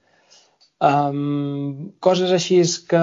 Um, 0.82 1.92
coses 2.02 2.32
així 2.34 2.58
que, 2.90 3.02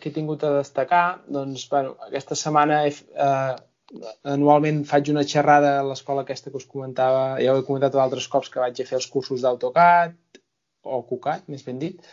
que 0.00 0.10
he 0.10 0.12
tingut 0.12 0.44
a 0.44 0.58
destacar, 0.58 1.22
doncs, 1.32 1.64
bueno, 1.72 1.96
aquesta 2.04 2.36
setmana 2.36 2.82
he, 2.84 2.92
uh, 3.16 3.56
anualment 4.34 4.82
faig 4.88 5.10
una 5.12 5.24
xerrada 5.32 5.78
a 5.78 5.84
l'escola 5.86 6.24
aquesta 6.24 6.50
que 6.50 6.60
us 6.60 6.68
comentava, 6.68 7.38
ja 7.40 7.52
ho 7.54 7.60
he 7.60 7.66
comentat 7.66 7.96
altres 7.96 8.28
cops 8.28 8.50
que 8.52 8.60
vaig 8.60 8.80
a 8.80 8.88
fer 8.88 8.98
els 9.00 9.08
cursos 9.12 9.44
d'AutoCAD 9.44 10.40
o 10.84 11.00
CuCAD, 11.08 11.48
més 11.52 11.64
ben 11.66 11.80
dit. 11.80 12.10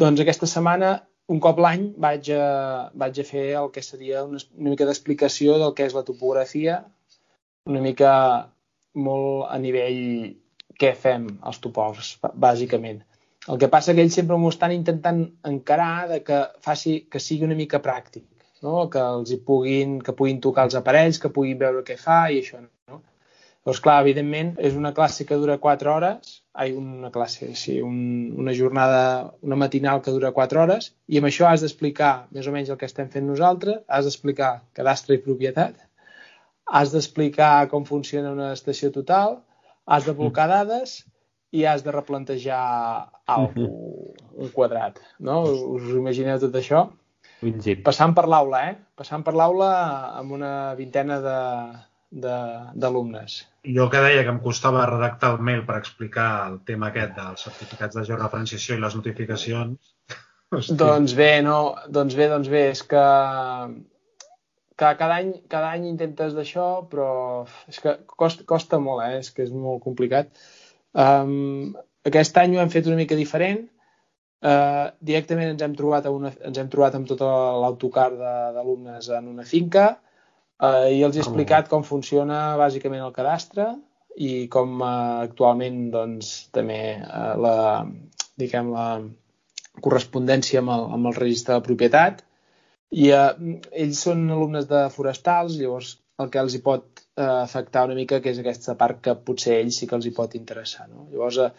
Doncs 0.00 0.20
aquesta 0.22 0.48
setmana, 0.50 0.92
un 1.32 1.40
cop 1.40 1.60
l'any, 1.62 1.90
vaig, 2.04 2.30
a, 2.36 2.90
vaig 3.02 3.20
a 3.20 3.26
fer 3.26 3.46
el 3.62 3.70
que 3.74 3.84
seria 3.84 4.24
una, 4.28 4.40
una 4.58 4.74
mica 4.74 4.88
d'explicació 4.88 5.58
del 5.62 5.74
que 5.76 5.88
és 5.88 5.96
la 5.96 6.04
topografia, 6.06 6.80
una 7.70 7.82
mica 7.84 8.12
molt 8.94 9.48
a 9.48 9.58
nivell 9.62 10.02
què 10.80 10.94
fem 10.96 11.28
els 11.46 11.60
topògrafs, 11.64 12.18
bàsicament. 12.34 13.00
El 13.48 13.60
que 13.60 13.68
passa 13.72 13.94
que 13.96 14.04
ells 14.04 14.16
sempre 14.16 14.36
m'ho 14.36 14.50
estan 14.52 14.72
intentant 14.72 15.22
encarar 15.48 16.08
de 16.12 16.20
que 16.24 16.42
faci 16.64 17.00
que 17.10 17.22
sigui 17.22 17.48
una 17.48 17.56
mica 17.56 17.80
pràctic 17.84 18.24
no? 18.66 18.88
que 18.92 19.00
els 19.00 19.32
hi 19.32 19.40
puguin, 19.46 19.98
que 20.04 20.14
puguin 20.16 20.40
tocar 20.44 20.66
els 20.68 20.76
aparells, 20.78 21.20
que 21.22 21.32
puguin 21.34 21.58
veure 21.60 21.84
què 21.86 21.96
fa 22.00 22.22
i 22.30 22.40
això. 22.42 22.60
No? 22.62 23.00
Llavors, 23.60 23.82
clar, 23.84 23.98
evidentment, 24.04 24.54
és 24.68 24.76
una 24.78 24.94
classe 24.96 25.26
que 25.28 25.36
dura 25.40 25.58
4 25.60 25.92
hores, 25.92 26.38
ai, 26.64 26.72
una 26.76 27.10
classe, 27.12 27.50
sí, 27.60 27.76
un, 27.84 27.98
una 28.40 28.54
jornada, 28.56 29.02
una 29.44 29.58
matinal 29.60 30.00
que 30.04 30.14
dura 30.16 30.32
4 30.36 30.62
hores, 30.62 30.90
i 31.12 31.20
amb 31.20 31.28
això 31.28 31.50
has 31.50 31.64
d'explicar 31.64 32.12
més 32.36 32.48
o 32.48 32.54
menys 32.54 32.72
el 32.72 32.80
que 32.80 32.88
estem 32.88 33.10
fent 33.12 33.28
nosaltres, 33.28 33.82
has 33.86 34.08
d'explicar 34.08 34.50
cadastre 34.76 35.18
i 35.18 35.22
propietat, 35.26 35.76
has 36.80 36.94
d'explicar 36.94 37.68
com 37.68 37.84
funciona 37.84 38.32
una 38.32 38.52
estació 38.56 38.92
total, 38.94 39.40
has 39.84 40.06
de 40.06 40.14
blocar 40.16 40.46
dades 40.48 41.00
i 41.52 41.64
has 41.66 41.82
de 41.82 41.92
replantejar 41.92 42.64
alguna 43.26 43.68
un 44.40 44.50
quadrat, 44.54 45.00
no? 45.18 45.42
Us, 45.44 45.60
us 45.76 45.94
imagineu 45.98 46.38
tot 46.40 46.56
això? 46.56 46.84
Passant 47.84 48.12
per 48.16 48.26
l'aula, 48.28 48.58
eh? 48.70 48.74
Passant 49.00 49.22
per 49.24 49.32
l'aula 49.36 49.70
amb 50.18 50.34
una 50.36 50.74
vintena 50.76 51.16
d'alumnes. 52.12 53.36
Jo 53.76 53.86
que 53.92 54.02
deia 54.04 54.24
que 54.26 54.32
em 54.34 54.40
costava 54.44 54.86
redactar 54.90 55.34
el 55.34 55.44
mail 55.48 55.62
per 55.68 55.78
explicar 55.78 56.28
el 56.50 56.58
tema 56.68 56.90
aquest 56.90 57.14
dels 57.16 57.46
certificats 57.48 57.96
de 57.96 58.04
georreferenciació 58.08 58.76
i 58.76 58.82
les 58.84 58.96
notificacions. 58.98 59.94
Hòstia. 60.50 60.76
Doncs 60.82 61.14
bé, 61.16 61.30
no, 61.46 61.56
doncs 61.88 62.16
bé, 62.18 62.26
doncs 62.32 62.48
bé, 62.50 62.62
és 62.74 62.82
que, 62.92 63.04
que 64.76 64.94
cada, 65.02 65.20
any, 65.20 65.32
cada 65.52 65.70
any 65.76 65.84
intentes 65.92 66.34
d'això, 66.36 66.70
però 66.90 67.10
és 67.70 67.78
que 67.80 67.94
costa, 68.18 68.44
costa 68.48 68.80
molt, 68.82 69.04
eh? 69.06 69.20
és 69.22 69.30
que 69.30 69.46
és 69.46 69.52
molt 69.54 69.84
complicat. 69.84 70.32
Um, 70.98 71.76
aquest 72.10 72.40
any 72.42 72.56
ho 72.56 72.64
hem 72.64 72.72
fet 72.72 72.90
una 72.90 72.98
mica 72.98 73.16
diferent, 73.16 73.62
Uh, 74.40 74.88
directament 75.04 75.50
ens 75.52 75.62
hem 75.66 75.74
trobat 75.76 76.06
a 76.08 76.10
una, 76.16 76.30
ens 76.48 76.56
hem 76.56 76.68
trobat 76.72 76.94
amb 76.96 77.08
tot 77.10 77.20
l'autocar 77.20 78.06
d'alumnes 78.16 79.10
en 79.12 79.26
una 79.28 79.44
finca 79.44 79.82
uh, 79.92 80.86
i 80.88 81.02
els 81.04 81.18
he 81.18 81.20
explicat 81.20 81.68
com 81.68 81.82
funciona 81.84 82.38
bàsicament 82.56 83.02
el 83.04 83.12
cadastre 83.12 83.66
i 84.16 84.46
com 84.54 84.78
uh, 84.80 85.20
actualment 85.26 85.82
doncs, 85.92 86.30
també 86.56 86.78
uh, 87.02 87.34
la, 87.36 87.56
diguem, 88.40 88.70
la 88.72 88.86
correspondència 89.84 90.62
amb 90.62 90.72
el, 90.72 90.86
amb 90.96 91.10
el 91.10 91.18
registre 91.18 91.58
de 91.58 91.66
propietat 91.66 92.22
i 92.96 93.10
uh, 93.12 93.34
ells 93.82 94.00
són 94.06 94.22
alumnes 94.32 94.64
de 94.70 94.86
forestals, 94.94 95.58
llavors 95.60 95.98
el 96.20 96.30
que 96.32 96.40
els 96.40 96.56
hi 96.56 96.62
pot 96.64 97.04
uh, 97.20 97.42
afectar 97.42 97.84
una 97.90 97.98
mica 97.98 98.22
que 98.24 98.32
és 98.32 98.40
aquesta 98.40 98.72
part 98.80 99.04
que 99.04 99.14
potser 99.28 99.58
ells 99.58 99.82
sí 99.82 99.88
que 99.90 99.96
els 99.98 100.08
hi 100.08 100.14
pot 100.16 100.34
interessar. 100.40 100.88
No? 100.88 101.06
Llavors, 101.12 101.38
uh, 101.44 101.52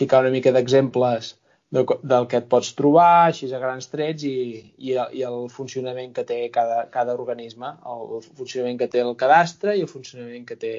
ficar 0.00 0.24
una 0.24 0.32
mica 0.34 0.52
d'exemples 0.56 1.34
de, 1.74 1.84
del 2.02 2.28
que 2.30 2.40
et 2.40 2.48
pots 2.50 2.70
trobar, 2.78 3.28
així 3.28 3.48
a 3.52 3.60
grans 3.62 3.90
trets, 3.92 4.24
i, 4.24 4.60
i, 4.78 4.94
i 4.96 5.24
el 5.28 5.48
funcionament 5.52 6.14
que 6.16 6.24
té 6.28 6.40
cada, 6.54 6.84
cada 6.94 7.16
organisme, 7.16 7.74
el, 7.92 8.06
el 8.18 8.24
funcionament 8.28 8.80
que 8.80 8.88
té 8.92 9.02
el 9.04 9.16
cadastre 9.20 9.76
i 9.76 9.84
el 9.84 9.90
funcionament 9.90 10.46
que 10.48 10.56
té 10.60 10.74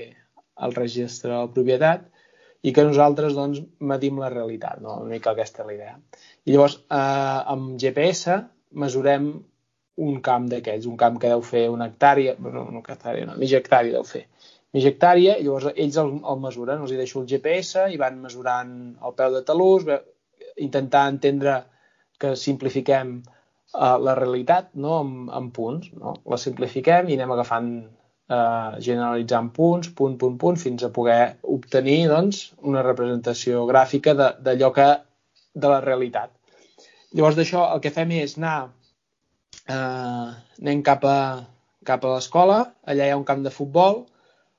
el 0.59 0.73
registre 0.75 1.31
de 1.31 1.37
la 1.37 1.51
propietat, 1.53 2.09
i 2.61 2.73
que 2.75 2.83
nosaltres 2.83 3.35
doncs, 3.37 3.61
medim 3.79 4.17
la 4.19 4.31
realitat, 4.33 4.81
no? 4.83 4.97
una 5.05 5.13
mica 5.13 5.31
aquesta 5.31 5.63
és 5.63 5.69
la 5.69 5.75
idea. 5.77 5.93
I 6.45 6.55
llavors, 6.55 6.81
eh, 6.91 7.39
amb 7.53 7.77
GPS 7.79 8.35
mesurem 8.83 9.29
un 10.09 10.19
camp 10.23 10.47
d'aquests, 10.51 10.87
un 10.89 10.97
camp 10.99 11.19
que 11.21 11.31
deu 11.31 11.41
fer 11.45 11.65
una 11.71 11.89
hectàrea, 11.89 12.35
bueno, 12.39 12.65
una 12.71 12.81
hectàrea, 12.81 13.27
no, 13.27 13.35
mitja 13.39 13.59
hectàrea 13.59 13.95
deu 13.95 14.05
fer, 14.07 14.25
mitja 14.75 14.91
hectàrea, 14.91 15.37
i 15.39 15.47
llavors 15.47 15.71
ells 15.73 15.97
el, 16.03 16.13
el 16.33 16.39
mesuren, 16.43 16.83
els 16.83 16.93
hi 16.93 16.99
deixo 16.99 17.21
el 17.21 17.27
GPS 17.31 17.87
i 17.93 17.99
van 17.99 18.19
mesurant 18.23 18.73
el 19.07 19.15
peu 19.19 19.35
de 19.35 19.43
talús, 19.47 19.87
intentar 20.65 21.07
entendre 21.11 21.59
que 22.19 22.35
simplifiquem 22.35 23.19
uh, 23.19 23.97
la 24.03 24.15
realitat 24.19 24.73
no? 24.75 24.99
amb, 25.03 25.29
amb 25.35 25.53
punts. 25.55 25.91
No? 25.95 26.17
La 26.29 26.39
simplifiquem 26.41 27.09
i 27.09 27.17
anem 27.17 27.35
agafant, 27.35 27.69
uh, 28.29 28.79
generalitzant 28.83 29.51
punts, 29.55 29.91
punt, 29.95 30.17
punt, 30.21 30.37
punt, 30.41 30.59
fins 30.61 30.83
a 30.83 30.91
poder 30.95 31.37
obtenir 31.55 32.01
doncs, 32.11 32.49
una 32.71 32.83
representació 32.85 33.65
gràfica 33.69 34.15
d'allò 34.19 34.73
que 34.75 34.89
de 35.55 35.71
la 35.71 35.79
realitat. 35.85 36.35
Llavors 37.15 37.39
d'això 37.39 37.65
el 37.73 37.81
que 37.81 37.93
fem 37.93 38.11
és 38.19 38.37
anar 38.37 38.57
uh, 38.67 40.29
anem 40.61 40.83
cap 40.85 41.05
a, 41.07 41.19
cap 41.87 42.05
a 42.05 42.13
l'escola, 42.15 42.61
allà 42.85 43.07
hi 43.07 43.13
ha 43.13 43.19
un 43.19 43.27
camp 43.27 43.41
de 43.45 43.53
futbol, 43.53 44.03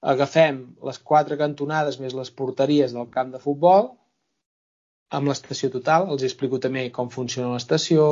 agafem 0.00 0.62
les 0.88 0.98
quatre 1.04 1.36
cantonades 1.40 2.00
més 2.00 2.16
les 2.16 2.30
porteries 2.32 2.94
del 2.96 3.08
camp 3.12 3.34
de 3.34 3.40
futbol, 3.42 3.92
amb 5.16 5.30
l'estació 5.30 5.70
total, 5.74 6.08
els 6.14 6.24
explico 6.26 6.60
també 6.62 6.86
com 6.94 7.10
funciona 7.10 7.54
l'estació 7.54 8.04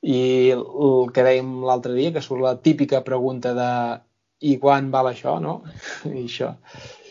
i 0.00 0.20
el 0.54 1.10
que 1.14 1.24
dèiem 1.26 1.58
l'altre 1.66 1.92
dia, 1.96 2.12
que 2.14 2.22
surt 2.24 2.40
la 2.44 2.56
típica 2.64 3.02
pregunta 3.04 3.52
de 3.56 3.72
i 4.48 4.56
quan 4.60 4.88
val 4.92 5.10
això, 5.10 5.36
no? 5.44 5.60
I 6.08 6.24
això. 6.24 6.54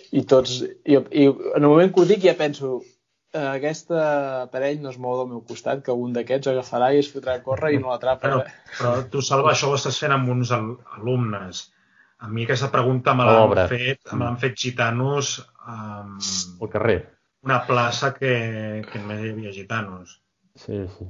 I 0.10 0.24
tots, 0.26 0.64
i, 0.66 0.96
i 0.98 1.28
en 1.30 1.62
el 1.62 1.68
moment 1.70 1.92
que 1.94 2.02
ho 2.02 2.08
dic 2.10 2.24
ja 2.26 2.34
penso 2.38 2.80
eh, 2.80 3.44
aquest 3.44 3.94
aparell 3.94 4.82
no 4.82 4.90
es 4.90 4.98
mou 4.98 5.20
del 5.20 5.30
meu 5.36 5.44
costat, 5.46 5.84
que 5.86 5.94
un 5.94 6.16
d'aquests 6.16 6.50
agafarà 6.50 6.90
i 6.96 7.04
es 7.04 7.12
fotrà 7.14 7.38
a 7.38 7.44
córrer 7.46 7.76
i 7.76 7.84
no 7.84 7.94
l'atrapa. 7.94 8.26
Però, 8.26 8.42
eh? 8.42 8.74
però 8.80 8.96
tu, 9.14 9.22
Salva, 9.22 9.54
això 9.54 9.70
ho 9.70 9.78
estàs 9.78 10.02
fent 10.02 10.18
amb 10.18 10.34
uns 10.34 10.56
al 10.58 10.74
alumnes. 10.98 11.68
A 12.20 12.28
mi 12.34 12.44
aquesta 12.44 12.72
pregunta 12.74 13.14
me 13.16 13.30
l'han 13.30 13.70
fet, 13.70 14.02
me 14.16 14.26
l'han 14.26 14.42
fet 14.42 14.58
gitanos... 14.66 15.38
Um, 15.70 16.18
al 16.66 16.70
carrer 16.74 16.98
una 17.44 17.62
plaça 17.68 18.14
que, 18.18 18.82
que 18.92 19.00
només 19.04 19.22
hi 19.24 19.30
havia 19.36 19.54
gitanos. 19.56 20.18
Sí, 20.60 20.82
sí. 20.98 21.06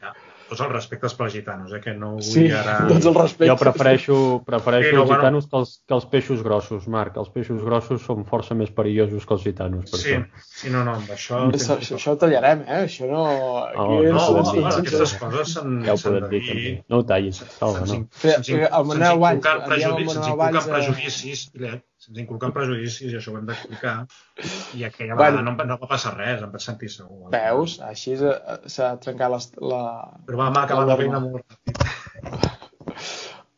Ja, 0.00 0.14
tots 0.48 0.60
els 0.64 0.70
respectes 0.72 1.12
pels 1.18 1.32
gitanos, 1.34 1.72
eh, 1.76 1.80
que 1.82 1.92
no 1.98 2.12
vull 2.14 2.24
sí, 2.24 2.44
ara... 2.56 2.76
tots 2.88 3.04
els 3.10 3.16
respectes. 3.18 3.50
Jo 3.50 3.56
prefereixo, 3.60 4.16
prefereixo 4.46 4.88
Sí, 4.88 4.94
no, 4.96 5.02
els 5.02 5.10
bueno. 5.10 5.20
gitanos 5.20 5.48
que, 5.50 5.56
els, 5.60 5.72
que 5.88 5.94
els 5.98 6.06
peixos 6.12 6.42
grossos, 6.46 6.86
Marc. 6.88 7.18
Els 7.20 7.28
peixos 7.34 7.60
grossos 7.66 8.00
són 8.06 8.22
força 8.28 8.56
més 8.56 8.70
perillosos 8.72 9.26
que 9.28 9.36
els 9.36 9.44
gitanos, 9.44 9.90
per 9.90 10.00
Sí, 10.00 10.14
això. 10.14 10.46
sí, 10.62 10.72
no, 10.72 10.84
no, 10.88 10.94
amb 11.02 11.10
això... 11.16 11.42
Això, 11.50 11.76
això, 11.82 11.98
això 11.98 12.14
ho 12.14 12.20
tallarem, 12.22 12.64
eh? 12.64 12.80
Això 12.86 13.10
no... 13.10 13.24
Aquí 13.66 13.84
Oh, 13.84 14.00
és- 14.04 14.14
No, 14.14 14.24
no, 14.30 14.46
no, 14.46 14.54
no, 14.60 14.72
aquestes 14.78 15.14
coses 15.20 15.52
s'han 15.58 15.76
Ja 15.84 15.98
ho 15.98 16.02
podem 16.06 16.24
de 16.24 16.32
dir, 16.32 16.42
també. 16.48 16.74
No 16.94 17.02
ho 17.02 17.06
tallis, 17.12 17.42
salva, 17.58 17.84
no. 17.90 18.00
Se'ns 18.22 18.48
in- 18.54 18.62
el 18.64 18.70
se'ns 18.72 18.88
Manel 18.94 19.20
Valls, 19.26 19.42
inculquen 19.42 19.68
enviem 19.68 20.62
el 20.62 20.70
prejudicis, 20.70 21.44
se'ns 22.04 22.12
Manel 22.12 22.20
Valls 22.20 22.24
inculquen 22.26 22.52
a- 22.52 22.56
prejudicis, 22.58 23.12
i 23.12 23.16
això 23.18 23.32
ho 23.34 23.38
hem 23.40 23.46
d'explicar. 23.50 23.94
I 24.78 24.84
aquella 24.90 25.14
Bueno. 25.16 25.42
vegada 25.42 25.42
no, 25.50 25.56
no 25.72 25.78
va 25.82 25.88
passar 25.94 26.14
res, 26.18 26.42
em 26.42 26.50
vaig 26.54 26.62
sentir 26.68 26.90
segur. 26.92 27.30
Veus? 27.34 27.78
Així 27.90 28.14
eh, 28.18 28.36
s'ha 28.66 28.92
trencat 29.06 29.30
la, 29.34 29.40
la... 29.72 29.82
Però 30.28 30.36
vam 30.44 30.60
acabar 30.62 30.86
la 30.86 30.96
norma. 31.00 31.20
molt 31.20 31.44
ràpid. 31.56 32.52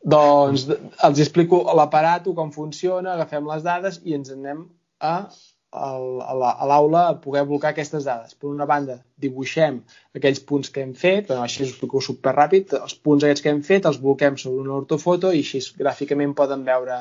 Doncs 0.06 0.68
els 1.02 1.18
explico 1.24 1.64
l'aparat, 1.74 2.28
com 2.38 2.52
funciona, 2.54 3.16
agafem 3.16 3.46
les 3.50 3.64
dades 3.66 4.00
i 4.06 4.14
ens 4.14 4.30
anem 4.30 4.60
a, 5.02 5.16
a 5.76 5.88
a 6.30 6.66
l'aula 6.70 7.00
a 7.10 7.16
poder 7.20 7.42
blocar 7.48 7.72
aquestes 7.74 8.06
dades. 8.06 8.36
Per 8.38 8.46
una 8.52 8.68
banda, 8.70 9.00
dibuixem 9.18 9.80
aquells 10.14 10.38
punts 10.46 10.70
que 10.70 10.84
hem 10.84 10.94
fet, 10.94 11.26
bueno, 11.32 11.42
així 11.42 11.64
us 11.64 11.72
explico 11.74 11.98
superràpid, 12.00 12.76
els 12.78 12.94
punts 12.94 13.26
aquests 13.26 13.42
que 13.42 13.50
hem 13.50 13.62
fet 13.66 13.84
els 13.90 13.98
bloquem 14.00 14.38
sobre 14.38 14.62
una 14.62 14.78
ortofoto 14.78 15.32
i 15.34 15.42
així 15.42 15.60
gràficament 15.82 16.36
poden 16.38 16.62
veure 16.64 17.00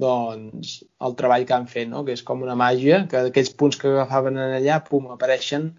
doncs, 0.00 0.80
el 1.06 1.14
treball 1.18 1.46
que 1.48 1.56
han 1.56 1.68
fet, 1.70 1.88
no? 1.90 2.02
que 2.06 2.16
és 2.16 2.24
com 2.26 2.42
una 2.46 2.56
màgia, 2.58 3.04
que 3.10 3.26
aquells 3.30 3.52
punts 3.60 3.78
que 3.80 3.90
agafaven 3.92 4.40
en 4.40 4.56
allà, 4.58 4.80
pum, 4.88 5.10
apareixen 5.14 5.70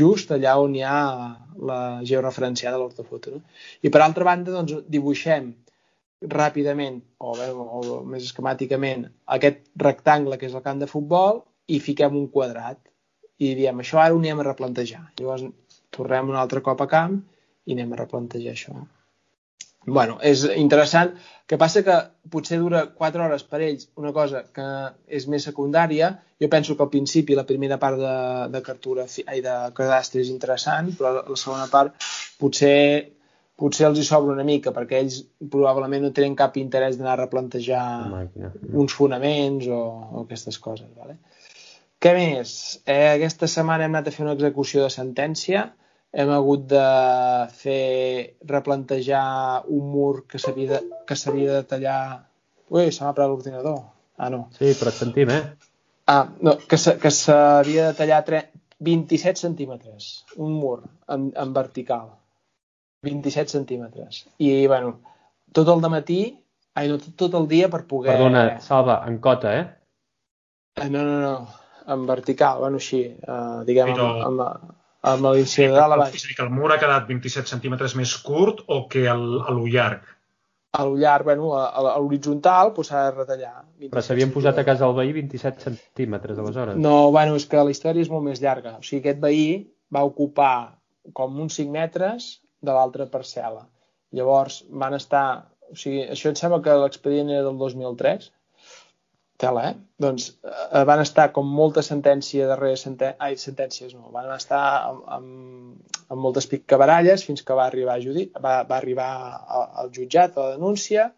just 0.00 0.30
allà 0.34 0.54
on 0.62 0.76
hi 0.76 0.84
ha 0.86 0.98
la 1.70 1.80
georreferenciada 2.06 2.76
de 2.76 2.82
l'ortofoto. 2.82 3.38
No? 3.38 3.42
I 3.82 3.90
per 3.90 4.04
altra 4.04 4.26
banda, 4.28 4.54
doncs, 4.54 4.84
dibuixem 4.90 5.50
ràpidament 6.20 7.00
o, 7.18 7.32
bé, 7.36 7.48
o 7.50 8.02
més 8.04 8.26
esquemàticament 8.28 9.06
aquest 9.36 9.62
rectangle 9.80 10.36
que 10.38 10.46
és 10.50 10.54
el 10.54 10.64
camp 10.66 10.80
de 10.82 10.88
futbol 10.90 11.40
i 11.72 11.80
fiquem 11.80 12.16
un 12.16 12.28
quadrat 12.28 12.78
i 13.40 13.54
diem 13.56 13.80
això 13.80 14.02
ara 14.02 14.14
ho 14.14 14.20
anem 14.20 14.42
a 14.42 14.48
replantejar 14.50 15.00
llavors 15.16 15.46
tornem 15.96 16.28
un 16.28 16.36
altre 16.36 16.60
cop 16.60 16.82
a 16.84 16.88
camp 16.90 17.16
i 17.64 17.72
anem 17.72 17.94
a 17.94 18.00
replantejar 18.02 18.52
això 18.52 18.76
bueno, 19.86 20.18
és 20.20 20.44
interessant 20.56 21.14
que 21.48 21.58
passa 21.58 21.82
que 21.82 21.96
potser 22.30 22.58
dura 22.60 22.82
4 22.96 23.24
hores 23.24 23.46
per 23.48 23.62
ells 23.66 23.88
una 23.98 24.12
cosa 24.12 24.44
que 24.54 24.66
és 25.08 25.26
més 25.26 25.46
secundària 25.48 26.12
jo 26.40 26.50
penso 26.52 26.76
que 26.76 26.84
al 26.84 26.92
principi 26.92 27.38
la 27.38 27.46
primera 27.48 27.78
part 27.80 27.98
de, 27.98 28.16
de 28.52 28.60
cartografia 28.66 29.24
ai, 29.26 29.40
de 29.44 29.56
cadastre 29.74 30.20
és 30.20 30.30
interessant 30.30 30.92
però 30.98 31.14
la 31.20 31.40
segona 31.40 31.66
part 31.72 31.96
potser 32.38 32.76
potser 33.60 33.86
els 33.90 34.00
hi 34.00 34.06
sobra 34.08 34.34
una 34.34 34.46
mica 34.46 34.72
perquè 34.76 35.02
ells 35.02 35.18
probablement 35.52 36.06
no 36.06 36.12
tenen 36.16 36.36
cap 36.38 36.56
interès 36.60 36.96
d'anar 36.96 37.16
a 37.16 37.20
replantejar 37.20 37.82
uns 38.72 38.96
fonaments 38.96 39.68
o, 39.68 39.80
o 40.14 40.22
aquestes 40.24 40.56
coses. 40.64 40.88
Vale? 40.96 41.18
Què 42.00 42.14
més? 42.16 42.54
Eh, 42.88 43.12
aquesta 43.18 43.50
setmana 43.50 43.84
hem 43.84 43.96
anat 43.96 44.08
a 44.08 44.14
fer 44.14 44.24
una 44.24 44.36
execució 44.38 44.86
de 44.86 44.92
sentència. 44.94 45.66
Hem 46.12 46.30
hagut 46.34 46.64
de 46.72 46.84
fer 47.54 48.36
replantejar 48.50 49.62
un 49.70 49.84
mur 49.92 50.24
que 50.26 50.40
s'havia 50.42 50.72
de, 50.72 50.80
que 51.06 51.16
s'havia 51.16 51.60
de 51.60 51.64
tallar... 51.70 52.00
Ui, 52.70 52.90
se 52.94 53.04
m'ha 53.04 53.12
parat 53.14 53.30
l'ordinador. 53.30 53.78
Ah, 54.18 54.30
no. 54.30 54.48
Sí, 54.56 54.72
però 54.78 54.90
et 54.90 54.98
sentim, 54.98 55.30
eh? 55.30 55.42
Ah, 56.10 56.24
no, 56.42 56.56
que 56.70 56.78
s'ha- 56.78 56.96
que 57.02 57.10
s'havia 57.14 57.88
de 57.90 57.94
tallar 57.98 58.24
tre- 58.26 58.48
27 58.80 59.38
centímetres, 59.38 60.24
un 60.36 60.52
mur 60.58 60.80
en, 61.08 61.30
en 61.36 61.52
vertical. 61.54 62.08
27 63.06 63.50
centímetres. 63.54 64.24
I, 64.38 64.66
bueno, 64.66 64.96
tot 65.52 65.68
el 65.72 65.82
matí, 65.92 66.20
ai, 66.74 66.88
no, 66.90 66.98
tot, 66.98 67.14
tot 67.24 67.38
el 67.38 67.46
dia 67.48 67.70
per 67.72 67.84
poder... 67.90 68.16
Perdona, 68.16 68.44
Salva, 68.64 69.00
en 69.06 69.18
cota, 69.22 69.54
eh? 69.60 69.64
Eh, 70.80 70.88
No, 70.90 71.02
no, 71.06 71.16
no, 71.20 71.48
en 71.86 72.06
vertical, 72.06 72.58
bueno, 72.66 72.78
així, 72.82 73.04
uh, 73.26 73.62
diguem, 73.66 73.94
Però- 73.94 74.10
amb, 74.26 74.44
amb, 74.46 74.76
amb 75.00 75.26
l'iniciador 75.26 75.80
de 75.80 75.88
la 75.92 75.98
baix. 76.02 76.16
És 76.18 76.24
a 76.24 76.30
dir, 76.30 76.36
que 76.38 76.46
el 76.46 76.54
mur 76.54 76.70
ha 76.72 76.78
quedat 76.80 77.06
27 77.08 77.48
centímetres 77.48 77.96
més 77.98 78.14
curt 78.24 78.64
o 78.68 78.82
que 78.92 79.06
el, 79.08 79.26
a 79.40 79.54
lo 79.56 79.66
llarg? 79.66 80.04
A 80.76 80.84
lo 80.86 80.94
llarg, 81.00 81.26
bueno, 81.26 81.54
a, 81.58 81.64
a 81.74 81.96
l'horitzontal 81.98 82.70
doncs, 82.76 82.92
s'ha 82.92 83.06
de 83.08 83.14
retallar. 83.16 83.54
27 83.80 83.94
Però 83.94 84.04
s'havien 84.06 84.34
posat 84.34 84.60
a 84.60 84.66
casa 84.68 84.86
del 84.86 84.98
veí 85.00 85.14
27 85.16 85.64
centímetres, 85.64 86.38
aleshores. 86.38 86.78
No, 86.78 87.10
bueno, 87.10 87.38
és 87.40 87.48
que 87.50 87.64
la 87.64 87.74
història 87.74 88.06
és 88.06 88.12
molt 88.12 88.28
més 88.28 88.42
llarga. 88.44 88.76
O 88.78 88.86
sigui, 88.86 89.00
aquest 89.02 89.22
veí 89.24 89.46
va 89.90 90.04
ocupar 90.06 90.54
com 91.16 91.40
uns 91.42 91.56
5 91.58 91.74
metres 91.74 92.30
de 92.60 92.76
l'altra 92.76 93.08
parcel·la. 93.10 93.64
Llavors 94.14 94.60
van 94.70 94.94
estar... 94.98 95.24
O 95.70 95.78
sigui, 95.78 96.04
això 96.12 96.30
em 96.30 96.38
sembla 96.38 96.60
que 96.62 96.76
l'expedient 96.82 97.30
era 97.30 97.48
del 97.48 97.58
2003. 97.58 98.30
Tela, 99.40 99.62
eh? 99.70 99.76
Doncs 100.04 100.26
eh, 100.44 100.82
van 100.88 101.00
estar 101.02 101.30
com 101.36 101.48
molta 101.60 101.84
sentència 101.86 102.48
darrere 102.50 102.76
sentèn... 102.80 103.16
Ai, 103.24 103.38
sentències 103.40 103.94
no. 103.96 104.10
Van 104.14 104.28
estar 104.34 104.60
amb, 104.88 105.06
amb, 105.16 105.94
amb 106.08 106.20
moltes 106.26 106.48
picabaralles 106.50 107.24
fins 107.28 107.44
que 107.46 107.56
va 107.56 107.64
arribar, 107.70 107.96
a 107.96 108.04
judi... 108.04 108.26
va, 108.36 108.60
va 108.68 108.76
arribar 108.80 109.08
al 109.82 109.90
jutjat, 109.96 110.36
a 110.36 110.44
la 110.44 110.58
denúncia, 110.58 111.08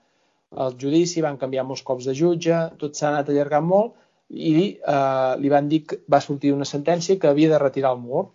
al 0.66 0.78
judici, 0.78 1.24
van 1.24 1.40
canviar 1.40 1.66
molts 1.66 1.82
cops 1.88 2.06
de 2.08 2.14
jutge, 2.14 2.60
tot 2.78 2.96
s'ha 2.96 3.10
anat 3.10 3.32
allargant 3.32 3.66
molt 3.66 3.98
i 4.32 4.54
eh, 4.78 5.32
li 5.42 5.50
van 5.52 5.68
dir 5.68 5.82
que 5.88 5.98
va 6.12 6.22
sortir 6.24 6.54
una 6.54 6.68
sentència 6.68 7.18
que 7.20 7.28
havia 7.28 7.50
de 7.52 7.60
retirar 7.60 7.92
el 7.96 8.00
mur 8.00 8.28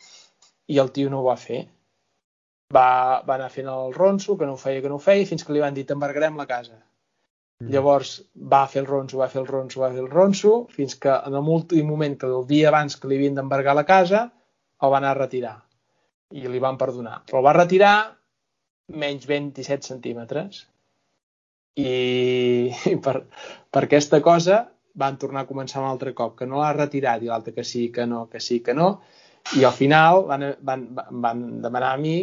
i 0.68 0.78
el 0.84 0.92
tio 0.94 1.10
no 1.10 1.22
ho 1.22 1.28
va 1.30 1.38
fer. 1.42 1.64
Va, 2.76 3.24
va 3.24 3.38
anar 3.38 3.48
fent 3.54 3.70
el 3.72 3.94
ronso, 3.96 4.36
que 4.38 4.46
no 4.46 4.58
ho 4.58 4.62
feia, 4.62 4.82
que 4.84 4.92
no 4.92 5.00
ho 5.00 5.04
feia, 5.04 5.26
fins 5.30 5.48
que 5.48 5.56
li 5.56 5.64
van 5.64 5.78
dir 5.78 5.88
t'embargarem 5.88 6.36
la 6.38 6.46
casa. 6.50 6.76
Mm. 7.58 7.72
Llavors 7.74 8.12
va 8.54 8.66
fer 8.70 8.84
el 8.84 8.88
ronso, 8.90 9.18
va 9.22 9.30
fer 9.32 9.42
el 9.42 9.48
ronso, 9.50 9.82
va 9.82 9.90
fer 9.94 10.04
el 10.04 10.12
ronso, 10.12 10.54
fins 10.74 10.94
que 11.02 11.14
en 11.14 11.38
l'últim 11.38 11.88
moment, 11.90 12.18
que 12.22 12.30
el 12.30 12.46
dia 12.50 12.70
abans 12.70 12.98
que 12.98 13.10
li 13.10 13.18
havien 13.18 13.40
d'embargar 13.40 13.74
la 13.78 13.88
casa, 13.88 14.28
el 14.82 14.94
va 14.94 15.00
anar 15.02 15.16
a 15.16 15.20
retirar. 15.20 15.56
I 16.38 16.46
li 16.52 16.62
van 16.62 16.78
perdonar. 16.78 17.22
Però 17.26 17.42
el 17.42 17.48
va 17.48 17.56
retirar 17.58 17.94
menys 19.04 19.26
27 19.28 19.90
centímetres. 19.90 20.66
I, 21.78 22.70
i 22.92 22.96
per, 23.02 23.22
per 23.74 23.86
aquesta 23.86 24.22
cosa 24.26 24.66
van 24.98 25.18
tornar 25.22 25.46
a 25.46 25.50
començar 25.50 25.82
un 25.82 25.90
altre 25.90 26.14
cop, 26.18 26.36
que 26.38 26.46
no 26.50 26.62
l'ha 26.62 26.74
retirat, 26.78 27.24
i 27.24 27.30
l'altre 27.32 27.54
que 27.54 27.66
sí, 27.66 27.88
que 27.94 28.06
no, 28.10 28.26
que 28.30 28.42
sí, 28.42 28.62
que 28.66 28.74
no. 28.78 29.00
I 29.58 29.66
al 29.66 29.74
final 29.74 30.26
van, 30.30 30.46
van, 30.62 30.88
van 31.26 31.44
demanar 31.64 31.94
a 31.96 32.02
mi 32.02 32.18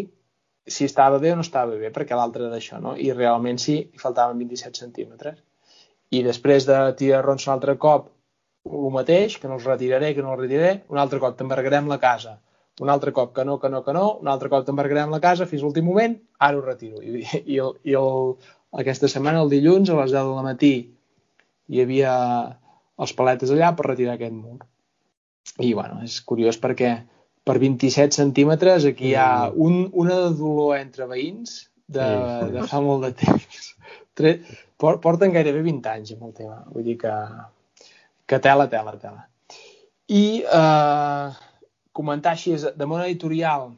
si 0.67 0.87
estava 0.89 1.19
bé 1.19 1.33
o 1.33 1.37
no 1.37 1.45
estava 1.45 1.77
bé, 1.77 1.91
perquè 1.93 2.17
l'altre 2.17 2.47
era 2.47 2.57
això, 2.57 2.81
no? 2.81 2.95
I 2.97 3.13
realment 3.13 3.61
sí, 3.61 3.77
hi 3.93 4.01
faltaven 4.01 4.41
27 4.41 4.81
centímetres. 4.81 5.39
I 6.15 6.23
després 6.25 6.67
de 6.69 6.79
tirar 6.99 7.25
ronsa 7.25 7.51
un 7.51 7.55
altre 7.57 7.77
cop, 7.81 8.09
el 8.65 8.91
mateix, 8.95 9.37
que 9.41 9.49
no 9.51 9.59
els 9.59 9.69
retiraré, 9.69 10.15
que 10.17 10.25
no 10.25 10.33
els 10.33 10.41
retiraré, 10.41 10.75
un 10.89 11.01
altre 11.01 11.21
cop 11.21 11.37
t'embargarem 11.37 11.91
la 11.91 12.01
casa, 12.01 12.39
un 12.81 12.91
altre 12.91 13.13
cop 13.13 13.35
que 13.37 13.45
no, 13.45 13.59
que 13.61 13.69
no, 13.69 13.83
que 13.85 13.93
no, 13.93 14.07
un 14.25 14.31
altre 14.33 14.49
cop 14.53 14.65
t'embargarem 14.67 15.13
la 15.13 15.21
casa 15.23 15.47
fins 15.47 15.63
l'últim 15.63 15.85
moment, 15.87 16.17
ara 16.41 16.59
ho 16.59 16.65
retiro. 16.65 17.03
I, 17.03 17.23
i, 17.45 17.59
el, 17.61 17.75
i 17.85 17.97
el, 18.01 18.37
aquesta 18.81 19.11
setmana, 19.11 19.45
el 19.45 19.53
dilluns, 19.53 19.93
a 19.93 19.99
les 20.01 20.15
10 20.17 20.31
del 20.31 20.47
matí, 20.49 20.75
hi 21.69 21.83
havia 21.85 22.15
els 23.05 23.13
paletes 23.19 23.53
allà 23.53 23.75
per 23.77 23.91
retirar 23.91 24.17
aquest 24.17 24.35
mur. 24.35 24.59
I, 25.61 25.75
bueno, 25.77 26.01
és 26.07 26.17
curiós 26.25 26.59
perquè 26.59 26.95
per 27.45 27.59
27 27.61 28.17
centímetres 28.17 28.87
aquí 28.89 29.11
hi 29.13 29.17
ha 29.21 29.51
mm. 29.51 29.65
un, 29.67 29.81
una 30.05 30.19
dolor 30.33 30.79
entre 30.79 31.09
veïns 31.11 31.57
de, 31.87 32.07
de 32.55 32.67
fa 32.71 32.81
molt 32.85 33.05
de 33.05 33.13
temps. 33.21 33.73
Porten 34.81 35.35
gairebé 35.35 35.61
20 35.67 35.91
anys 35.91 36.15
amb 36.15 36.29
el 36.29 36.37
tema. 36.37 36.63
Vull 36.73 36.87
dir 36.87 36.97
que, 37.01 37.15
que 38.31 38.41
tela, 38.43 38.67
tela, 38.73 38.97
tela. 39.01 39.27
I 40.09 40.25
eh, 40.45 41.29
comentar 41.97 42.35
així 42.35 42.57
de 42.57 42.89
món 42.89 43.05
editorial 43.05 43.71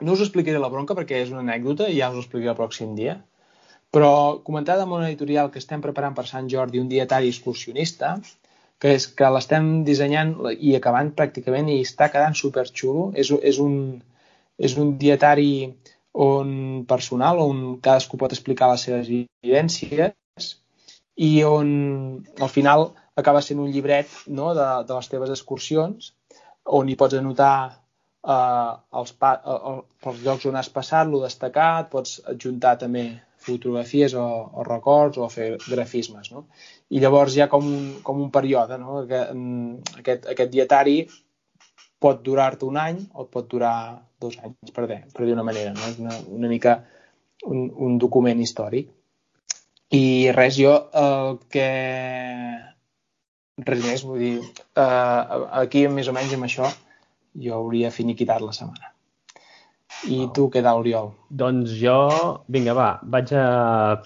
no 0.00 0.14
us 0.14 0.22
explicaré 0.22 0.60
la 0.62 0.70
bronca 0.70 0.94
perquè 0.94 1.22
és 1.24 1.32
una 1.34 1.42
anècdota 1.44 1.88
i 1.90 1.98
ja 1.98 2.10
us 2.12 2.18
ho 2.18 2.24
explicaré 2.24 2.54
el 2.54 2.58
pròxim 2.58 2.94
dia 2.98 3.18
però 3.94 4.10
comentar 4.46 4.76
de 4.78 4.86
món 4.88 5.04
editorial 5.06 5.50
que 5.52 5.60
estem 5.62 5.82
preparant 5.84 6.16
per 6.16 6.26
Sant 6.28 6.48
Jordi 6.52 6.80
un 6.82 6.90
dietari 6.90 7.30
excursionista 7.32 8.16
que 8.78 8.94
és 8.94 9.08
que 9.18 9.30
l'estem 9.34 9.70
dissenyant 9.86 10.34
i 10.54 10.74
acabant 10.78 11.10
pràcticament 11.18 11.70
i 11.72 11.80
està 11.82 12.10
quedant 12.12 12.36
super 12.38 12.66
xulo. 12.70 13.08
És, 13.18 13.32
és, 13.42 13.58
un, 13.62 13.98
és 14.58 14.76
un 14.78 14.94
dietari 15.00 15.50
on 16.18 16.84
personal, 16.88 17.42
on 17.42 17.78
cadascú 17.82 18.18
pot 18.20 18.32
explicar 18.34 18.70
les 18.72 18.86
seves 18.86 19.10
vivències 19.10 20.54
i 21.18 21.30
on 21.44 21.68
al 22.38 22.50
final 22.50 22.88
acaba 23.18 23.42
sent 23.42 23.60
un 23.62 23.70
llibret 23.74 24.10
no, 24.26 24.52
de, 24.54 24.66
de 24.86 24.94
les 24.94 25.10
teves 25.10 25.30
excursions 25.34 26.12
on 26.78 26.88
hi 26.88 26.96
pots 27.00 27.18
anotar 27.18 27.54
eh, 27.68 28.72
els, 29.00 29.14
pa, 29.18 29.32
eh, 29.42 29.78
els 30.10 30.20
llocs 30.26 30.46
on 30.50 30.58
has 30.60 30.70
passat, 30.70 31.08
lo 31.10 31.22
destacat, 31.24 31.90
pots 31.94 32.18
adjuntar 32.34 32.76
també 32.82 33.08
fotografies 33.48 34.14
o, 34.14 34.26
o 34.52 34.66
records 34.66 35.18
o 35.18 35.28
fer 35.32 35.48
grafismes. 35.64 36.30
No? 36.34 36.46
I 36.92 37.00
llavors 37.02 37.36
hi 37.36 37.42
ha 37.44 37.48
com 37.52 37.66
un, 37.66 37.88
com 38.04 38.20
un 38.24 38.30
període. 38.34 38.78
No? 38.82 39.00
Aquest, 39.08 40.28
aquest 40.34 40.52
dietari 40.52 41.00
pot 41.98 42.22
durar-te 42.22 42.68
un 42.68 42.78
any 42.78 43.00
o 43.14 43.26
pot 43.26 43.48
durar 43.50 43.74
dos 44.22 44.38
anys, 44.38 44.72
per 44.74 44.86
dir, 44.90 45.00
per 45.14 45.26
dir 45.26 45.34
una 45.34 45.46
manera. 45.46 45.74
No? 45.74 45.90
És 45.90 45.98
una, 46.02 46.14
una 46.38 46.52
mica 46.52 46.78
un, 47.46 47.68
un 47.88 47.98
document 47.98 48.40
històric. 48.42 48.90
I 49.94 50.04
res, 50.36 50.58
jo 50.60 50.74
el 51.00 51.38
que... 51.52 51.68
Res 53.58 53.80
més, 53.82 54.04
vull 54.06 54.20
dir, 54.22 54.34
eh, 54.78 55.38
aquí 55.64 55.88
més 55.90 56.06
o 56.06 56.12
menys 56.14 56.36
amb 56.36 56.46
això 56.46 56.68
jo 57.42 57.56
hauria 57.56 57.90
finiquitat 57.90 58.44
la 58.44 58.54
setmana. 58.54 58.92
I 60.06 60.28
tu 60.34 60.46
què 60.52 60.62
tal, 60.62 60.82
Oriol? 60.84 61.10
Doncs 61.28 61.72
jo, 61.80 61.96
vinga, 62.54 62.74
va, 62.78 62.90
vaig 63.02 63.32
a 63.34 63.46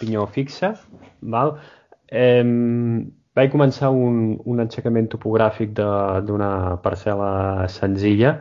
pinyó 0.00 0.25
fixa, 0.32 0.72
val? 1.34 1.56
Eh, 2.08 2.44
vaig 3.37 3.52
començar 3.52 3.92
un, 3.92 4.38
un 4.49 4.64
aixecament 4.64 5.11
topogràfic 5.12 5.75
d'una 5.76 6.50
parcel·la 6.84 7.68
senzilla 7.72 8.38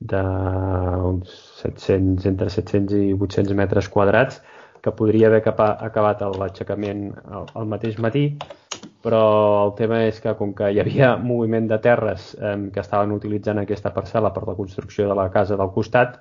d'uns 0.00 1.32
700, 1.60 2.24
entre 2.30 2.48
700 2.48 2.96
i 2.96 3.12
800 3.12 3.56
metres 3.56 3.88
quadrats, 3.92 4.40
que 4.80 4.92
podria 4.96 5.28
haver 5.28 5.42
acabat 5.44 6.22
l'aixecament 6.40 7.10
el, 7.12 7.48
el 7.60 7.68
mateix 7.68 7.98
matí, 8.00 8.30
però 9.04 9.20
el 9.66 9.74
tema 9.76 10.00
és 10.06 10.20
que 10.24 10.32
com 10.38 10.54
que 10.56 10.70
hi 10.72 10.80
havia 10.80 11.14
moviment 11.32 11.68
de 11.68 11.80
terres 11.84 12.32
eh, 12.40 12.56
que 12.72 12.80
estaven 12.80 13.12
utilitzant 13.16 13.60
aquesta 13.60 13.92
parcel·la 13.96 14.32
per 14.32 14.46
la 14.48 14.56
construcció 14.56 15.08
de 15.08 15.18
la 15.18 15.28
casa 15.34 15.60
del 15.60 15.72
costat, 15.76 16.20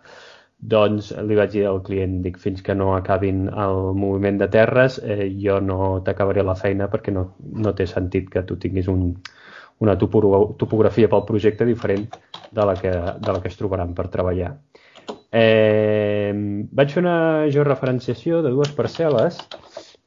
doncs 0.59 1.13
li 1.23 1.37
vaig 1.39 1.53
dir 1.53 1.65
al 1.69 1.81
client, 1.83 2.19
dic, 2.23 2.37
fins 2.37 2.61
que 2.61 2.75
no 2.75 2.91
acabin 2.95 3.47
el 3.47 3.93
moviment 3.95 4.39
de 4.41 4.49
terres, 4.51 4.99
eh, 4.99 5.29
jo 5.39 5.59
no 5.63 6.01
t'acabaré 6.03 6.43
la 6.43 6.55
feina 6.59 6.89
perquè 6.91 7.13
no, 7.15 7.29
no 7.39 7.73
té 7.73 7.87
sentit 7.87 8.27
que 8.29 8.43
tu 8.43 8.57
tinguis 8.59 8.89
un, 8.91 9.13
una 9.79 9.95
topografia 9.97 11.07
pel 11.07 11.25
projecte 11.27 11.65
diferent 11.65 12.09
de 12.51 12.65
la 12.65 12.75
que, 12.75 12.91
de 12.91 13.31
la 13.31 13.39
que 13.41 13.47
es 13.47 13.57
trobaran 13.57 13.95
per 13.95 14.09
treballar. 14.11 14.57
Eh, 15.31 16.33
vaig 16.73 16.91
fer 16.91 17.03
una 17.03 17.47
georreferenciació 17.53 18.41
de 18.43 18.51
dues 18.51 18.73
parcel·les 18.75 19.37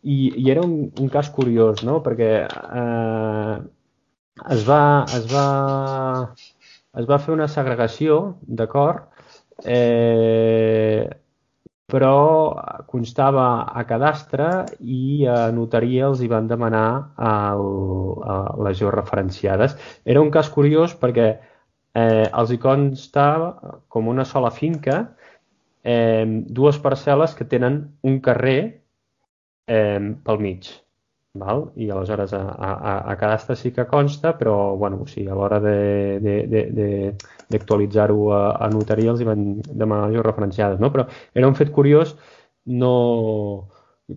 i, 0.02 0.32
i 0.36 0.50
era 0.50 0.64
un, 0.66 0.90
un 1.00 1.08
cas 1.08 1.30
curiós, 1.30 1.84
no? 1.86 2.00
perquè 2.04 2.32
eh, 2.44 3.56
es, 4.50 4.66
va, 4.68 4.82
es, 5.16 5.28
va, 5.32 5.46
es 6.98 7.08
va 7.08 7.20
fer 7.22 7.32
una 7.32 7.48
segregació, 7.48 8.36
d'acord, 8.42 9.11
eh, 9.64 11.08
però 11.92 12.56
constava 12.88 13.46
a 13.68 13.84
cadastre 13.84 14.48
i 14.80 15.26
a 15.28 15.50
notaria 15.52 16.06
els 16.08 16.22
hi 16.22 16.28
van 16.30 16.48
demanar 16.48 17.12
el, 17.30 17.64
a 18.24 18.36
les 18.64 18.78
georreferenciades. 18.80 19.76
Era 20.04 20.22
un 20.24 20.30
cas 20.32 20.48
curiós 20.54 20.94
perquè 20.96 21.28
eh, 21.32 22.28
els 22.32 22.52
hi 22.52 22.58
consta 22.62 23.26
com 23.92 24.08
una 24.08 24.24
sola 24.24 24.50
finca 24.50 25.02
eh, 25.84 26.24
dues 26.48 26.80
parcel·les 26.80 27.36
que 27.36 27.48
tenen 27.48 27.82
un 28.08 28.20
carrer 28.24 28.60
eh, 29.68 30.00
pel 30.24 30.40
mig. 30.40 30.72
Val? 31.34 31.72
I 31.76 31.88
aleshores 31.90 32.32
a, 32.36 32.42
a, 32.52 33.10
a 33.10 33.16
cadastre 33.16 33.56
sí 33.56 33.72
que 33.72 33.86
consta, 33.86 34.36
però 34.36 34.76
bueno, 34.76 34.98
o 35.02 35.06
sigui, 35.08 35.28
a 35.32 35.34
l'hora 35.34 35.58
d'actualitzar-ho 37.52 38.32
a, 38.36 38.40
a 38.60 38.68
notaria 38.68 39.10
els 39.14 39.22
hi 39.22 39.28
van 39.28 39.46
demanar 39.64 40.10
les 40.12 40.26
referenciades, 40.26 40.80
no? 40.80 40.90
Però 40.92 41.06
era 41.32 41.48
un 41.48 41.56
fet 41.56 41.72
curiós, 41.72 42.16
no... 42.66 43.68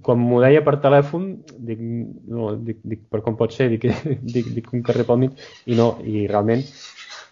Quan 0.04 0.17
m'ho 0.19 0.41
deia 0.43 0.60
per 0.65 0.73
telèfon, 0.84 1.28
dic, 1.67 1.80
no, 1.80 2.49
dic, 2.60 2.82
dic, 2.84 3.06
per 3.08 3.21
com 3.23 3.38
pot 3.39 3.54
ser, 3.56 3.69
dic, 3.71 3.86
dic, 4.36 4.49
dic 4.58 4.73
un 4.75 4.82
carrer 4.84 5.06
pel 5.08 5.21
mig, 5.21 5.38
i 5.71 5.78
no, 5.80 5.86
i 6.04 6.25
realment 6.28 6.65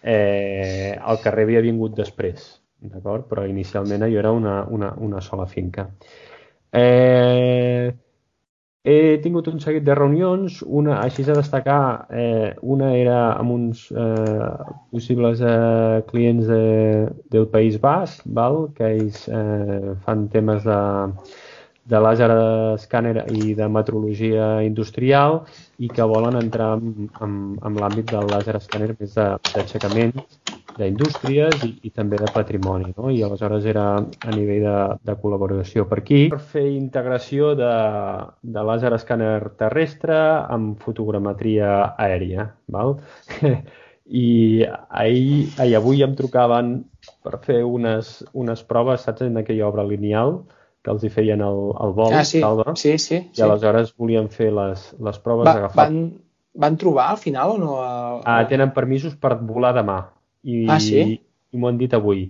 eh, 0.00 0.94
el 0.96 1.20
carrer 1.24 1.44
havia 1.44 1.60
vingut 1.66 1.92
després, 1.98 2.46
d'acord? 2.80 3.26
Però 3.28 3.44
inicialment 3.50 4.06
allò 4.06 4.22
era 4.22 4.32
una, 4.32 4.54
una, 4.78 4.94
una 4.96 5.20
sola 5.20 5.44
finca. 5.50 5.90
Eh, 6.72 7.92
he 8.84 9.18
tingut 9.24 9.46
un 9.48 9.60
seguit 9.64 9.84
de 9.86 9.94
reunions, 9.96 10.58
una, 10.80 10.98
així 11.00 11.24
a 11.24 11.36
destacar, 11.38 12.06
eh, 12.12 12.52
una 12.60 12.90
era 12.98 13.18
amb 13.32 13.54
uns 13.54 13.86
eh, 13.90 14.48
possibles 14.92 15.40
eh, 15.40 16.02
clients 16.10 16.46
de, 16.50 16.60
del 17.32 17.48
País 17.48 17.80
Basc, 17.80 18.26
val? 18.26 18.66
que 18.76 18.90
ells 18.92 19.24
eh, 19.28 19.94
fan 20.04 20.28
temes 20.34 20.68
de, 20.68 20.78
de 21.94 22.00
làser 22.00 22.28
escàner 22.74 23.24
i 23.32 23.54
de 23.56 23.70
metrologia 23.72 24.50
industrial 24.68 25.40
i 25.78 25.88
que 25.88 26.10
volen 26.14 26.36
entrar 26.40 26.74
en, 26.76 27.08
en, 27.24 27.38
en 27.64 27.80
l'àmbit 27.80 28.12
del 28.12 28.28
làser 28.36 28.58
escàner 28.60 28.92
més 29.00 29.16
d'aixecament 29.16 30.12
d'indústries 30.78 31.62
i, 31.66 31.70
i 31.86 31.90
també 31.94 32.18
de 32.20 32.30
patrimoni. 32.34 32.92
No? 32.96 33.10
I 33.12 33.22
aleshores 33.26 33.66
era 33.70 33.86
a 33.98 34.34
nivell 34.34 34.64
de, 34.64 34.78
de 35.06 35.16
col·laboració 35.20 35.86
per 35.90 36.00
aquí 36.02 36.24
per 36.32 36.40
fer 36.54 36.64
integració 36.72 37.54
de, 37.58 37.70
de 38.42 38.66
làser 38.66 38.92
escàner 38.96 39.54
terrestre 39.60 40.18
amb 40.54 40.82
fotogrametria 40.84 41.70
aèria. 41.94 42.50
Val? 42.74 42.98
I 44.04 44.64
ahir, 44.90 45.46
ahir, 45.56 45.76
avui 45.78 46.02
em 46.04 46.12
trucaven 46.16 46.74
per 47.24 47.38
fer 47.44 47.62
unes, 47.64 48.18
unes 48.36 48.60
proves, 48.68 49.06
saps, 49.06 49.24
en 49.24 49.40
aquella 49.40 49.64
obra 49.70 49.84
lineal, 49.88 50.42
que 50.84 50.92
els 50.92 51.06
hi 51.06 51.10
feien 51.12 51.40
el, 51.40 51.60
el 51.80 51.94
vol, 51.96 52.12
ah, 52.12 52.24
sí. 52.28 52.42
Salva, 52.44 52.74
sí, 52.76 52.98
sí, 53.00 53.22
i 53.24 53.38
sí. 53.38 53.44
aleshores 53.46 53.94
volien 53.96 54.28
fer 54.28 54.50
les, 54.52 54.90
les 55.00 55.22
proves 55.24 55.48
Va, 55.48 55.56
agafar... 55.62 55.86
Van, 55.88 56.02
van 56.60 56.76
trobar 56.78 57.08
al 57.14 57.16
final 57.22 57.56
o 57.56 57.56
no? 57.58 57.78
A... 57.80 57.94
Ah, 58.28 58.42
tenen 58.50 58.74
permisos 58.76 59.16
per 59.16 59.38
volar 59.40 59.72
demà 59.78 60.02
i, 60.44 60.64
ah, 60.68 60.80
sí? 60.80 61.02
i 61.52 61.58
m'ho 61.60 61.70
han 61.70 61.80
dit 61.80 61.94
avui. 61.96 62.28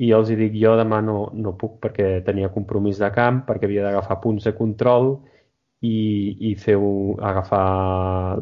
I 0.00 0.12
els 0.16 0.30
hi 0.30 0.36
dic, 0.38 0.54
jo 0.56 0.76
demà 0.78 1.02
no, 1.04 1.26
no 1.36 1.52
puc 1.60 1.76
perquè 1.82 2.20
tenia 2.24 2.52
compromís 2.54 3.00
de 3.02 3.10
camp, 3.12 3.42
perquè 3.48 3.68
havia 3.68 3.84
d'agafar 3.84 4.20
punts 4.22 4.46
de 4.48 4.54
control 4.56 5.12
i, 5.84 5.96
i 6.50 6.54
fer 6.60 6.76
agafar 6.78 7.64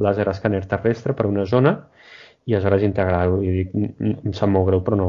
làser 0.03 0.29
escàner 0.31 0.65
terrestre 0.71 1.17
per 1.19 1.27
una 1.27 1.47
zona 1.51 1.75
i 2.47 2.55
aleshores 2.55 2.85
integrar-ho. 2.87 3.41
I 3.43 3.55
dic, 3.57 3.75
em 3.75 4.37
sap 4.37 4.53
molt 4.53 4.71
greu, 4.71 4.85
però 4.85 5.01
no, 5.01 5.09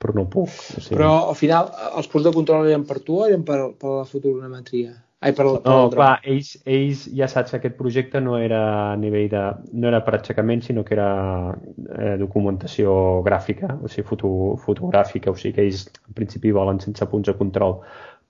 però 0.00 0.16
no 0.16 0.26
puc. 0.32 0.50
O 0.50 0.80
sigui... 0.80 0.96
Però 0.96 1.12
al 1.28 1.38
final 1.38 1.70
els 1.92 2.10
punts 2.10 2.26
de 2.26 2.34
control 2.34 2.68
eren 2.72 2.88
per 2.88 2.98
tu 3.04 3.20
o 3.20 3.28
eren 3.28 3.46
per, 3.46 3.60
per 3.78 4.00
la 4.00 4.08
fotogrametria? 4.08 4.96
Ai, 5.20 5.34
per, 5.36 5.44
per 5.44 5.60
No, 5.68 5.90
clar, 5.92 6.14
ells, 6.32 6.54
ells 6.64 7.02
ja 7.12 7.26
saps 7.28 7.52
que 7.52 7.58
aquest 7.58 7.74
projecte 7.76 8.22
no 8.24 8.38
era 8.40 8.60
a 8.92 8.96
nivell 8.96 9.26
de... 9.28 9.42
no 9.76 9.88
era 9.90 10.00
per 10.06 10.14
aixecament, 10.16 10.62
sinó 10.64 10.84
que 10.86 10.94
era 10.96 11.08
eh, 11.52 12.14
documentació 12.22 12.94
gràfica, 13.26 13.74
o 13.84 13.90
sigui, 13.92 14.06
foto, 14.08 14.30
fotogràfica, 14.64 15.32
o 15.32 15.36
sigui 15.36 15.58
que 15.58 15.66
ells 15.66 15.82
en 15.92 16.16
principi 16.16 16.54
volen 16.56 16.80
sense 16.80 17.04
punts 17.12 17.28
de 17.28 17.36
control. 17.36 17.76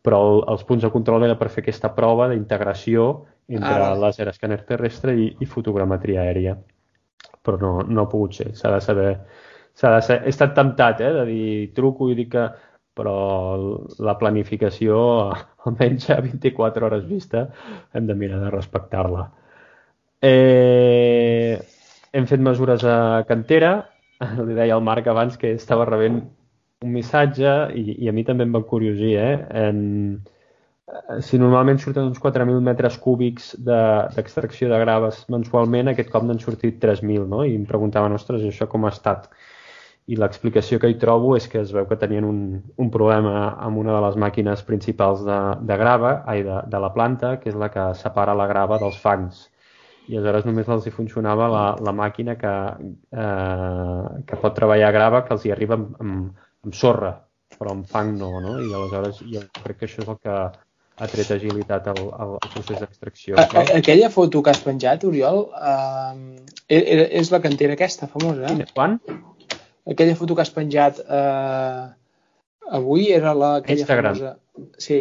Però 0.03 0.19
el, 0.33 0.43
els 0.55 0.65
punts 0.67 0.83
de 0.83 0.91
control 0.91 1.29
era 1.29 1.37
per 1.39 1.51
fer 1.55 1.63
aquesta 1.63 1.93
prova 1.95 2.27
d'integració 2.33 3.07
entre 3.51 3.71
Ah, 3.71 3.77
ah, 3.77 3.81
vale. 3.85 4.01
làser 4.09 4.27
escàner 4.31 4.59
terrestre 4.67 5.15
i, 5.15 5.29
i 5.39 5.47
fotogrametria 5.47 6.25
aèria. 6.27 6.57
Però 7.47 7.59
no, 7.61 7.71
no 7.87 8.03
ha 8.03 8.11
pogut 8.11 8.35
ser, 8.41 8.51
s'ha 8.59 8.75
de 8.75 8.83
saber... 8.85 9.13
S'ha 9.79 9.95
de 9.95 10.01
ser... 10.05 10.19
He 10.27 10.33
estat 10.35 10.57
temptat, 10.59 11.01
eh, 11.07 11.13
de 11.15 11.25
dir 11.29 11.51
truco 11.77 12.11
i 12.11 12.17
dic 12.19 12.33
que 12.35 12.49
però 12.99 13.15
la 14.09 14.17
planificació, 14.21 14.99
almenys 15.67 16.09
a 16.15 16.21
24 16.25 16.87
hores 16.89 17.07
vista, 17.09 17.47
hem 17.95 18.07
de 18.11 18.17
mirar 18.23 18.41
de 18.45 18.51
respectar-la. 18.57 19.29
Eh, 20.23 21.59
hem 22.13 22.27
fet 22.27 22.41
mesures 22.45 22.85
a 22.85 23.25
cantera. 23.29 23.73
Li 24.47 24.55
deia 24.59 24.75
al 24.77 24.85
Marc 24.85 25.07
abans 25.09 25.39
que 25.41 25.55
estava 25.57 25.87
rebent 25.89 26.21
un 26.85 26.93
missatge 26.97 27.53
i, 27.77 27.85
i 28.05 28.09
a 28.11 28.13
mi 28.17 28.25
també 28.29 28.45
em 28.49 28.53
va 28.57 28.63
curiosir, 28.69 29.15
eh? 29.21 29.33
En, 29.65 29.81
eh, 30.93 31.21
si 31.27 31.39
normalment 31.41 31.81
surten 31.83 32.09
uns 32.11 32.21
4.000 32.23 32.61
metres 32.69 32.99
cúbics 33.07 33.53
de- 33.69 34.09
d'extracció 34.17 34.69
de, 34.69 34.75
de 34.75 34.81
graves 34.85 35.23
mensualment, 35.37 35.93
aquest 35.93 36.11
cop 36.15 36.27
n'han 36.29 36.43
sortit 36.43 36.81
3.000, 36.85 37.27
no? 37.35 37.45
I 37.45 37.57
em 37.61 37.67
preguntaven, 37.73 38.17
ostres, 38.19 38.45
això 38.51 38.69
com 38.69 38.85
ha 38.89 38.95
estat? 38.97 39.29
I 40.11 40.17
l'explicació 40.19 40.81
que 40.83 40.89
hi 40.91 40.97
trobo 40.99 41.37
és 41.37 41.47
que 41.51 41.61
es 41.61 41.71
veu 41.75 41.87
que 41.87 41.99
tenien 42.01 42.25
un, 42.27 42.41
un 42.83 42.91
problema 42.91 43.53
amb 43.63 43.79
una 43.79 43.93
de 43.95 44.01
les 44.07 44.17
màquines 44.19 44.63
principals 44.67 45.23
de, 45.27 45.39
de 45.69 45.77
grava, 45.79 46.23
ai, 46.27 46.43
de, 46.47 46.57
de 46.73 46.81
la 46.83 46.91
planta, 46.95 47.37
que 47.43 47.53
és 47.53 47.59
la 47.59 47.69
que 47.71 47.91
separa 47.99 48.35
la 48.35 48.49
grava 48.51 48.81
dels 48.83 48.99
fangs. 48.99 49.45
I 50.11 50.17
aleshores 50.19 50.49
només 50.49 50.71
els 50.75 50.89
hi 50.89 50.95
funcionava 50.95 51.47
la, 51.53 51.65
la 51.87 51.93
màquina 51.95 52.35
que, 52.41 52.55
eh, 53.15 54.23
que 54.27 54.41
pot 54.43 54.57
treballar 54.57 54.91
grava, 54.97 55.23
que 55.27 55.37
els 55.37 55.47
hi 55.47 55.55
arriba 55.55 55.79
amb, 55.79 55.93
amb, 56.03 56.49
amb 56.67 56.75
sorra, 56.75 57.13
però 57.59 57.77
amb 57.77 57.87
fang 57.87 58.17
no, 58.19 58.33
no? 58.43 58.57
I 58.59 58.73
aleshores 58.73 59.23
jo 59.23 59.45
crec 59.61 59.79
que 59.79 59.87
això 59.87 60.03
és 60.03 60.11
el 60.11 60.19
que 60.25 60.37
ha 61.01 61.09
tret 61.09 61.31
agilitat 61.33 61.87
al, 61.93 62.01
al, 62.13 62.35
procés 62.53 62.81
d'extracció. 62.83 63.39
A, 63.41 63.47
aquella 63.79 64.11
foto 64.13 64.43
que 64.45 64.53
has 64.53 64.61
penjat, 64.65 65.07
Oriol, 65.09 65.47
uh, 65.57 66.17
és 66.69 67.31
la 67.33 67.41
cantera 67.45 67.77
aquesta, 67.79 68.09
famosa, 68.11 68.51
eh? 68.53 68.67
Quan? 68.75 68.99
Aquella 69.89 70.17
foto 70.17 70.35
que 70.37 70.43
has 70.43 70.51
penjat 70.53 71.01
uh, 71.07 71.89
avui 72.71 73.09
era 73.13 73.33
la 73.35 73.57
aquella 73.63 73.81
Instagram. 73.81 74.15
famosa... 74.15 74.39
Sí. 74.79 75.01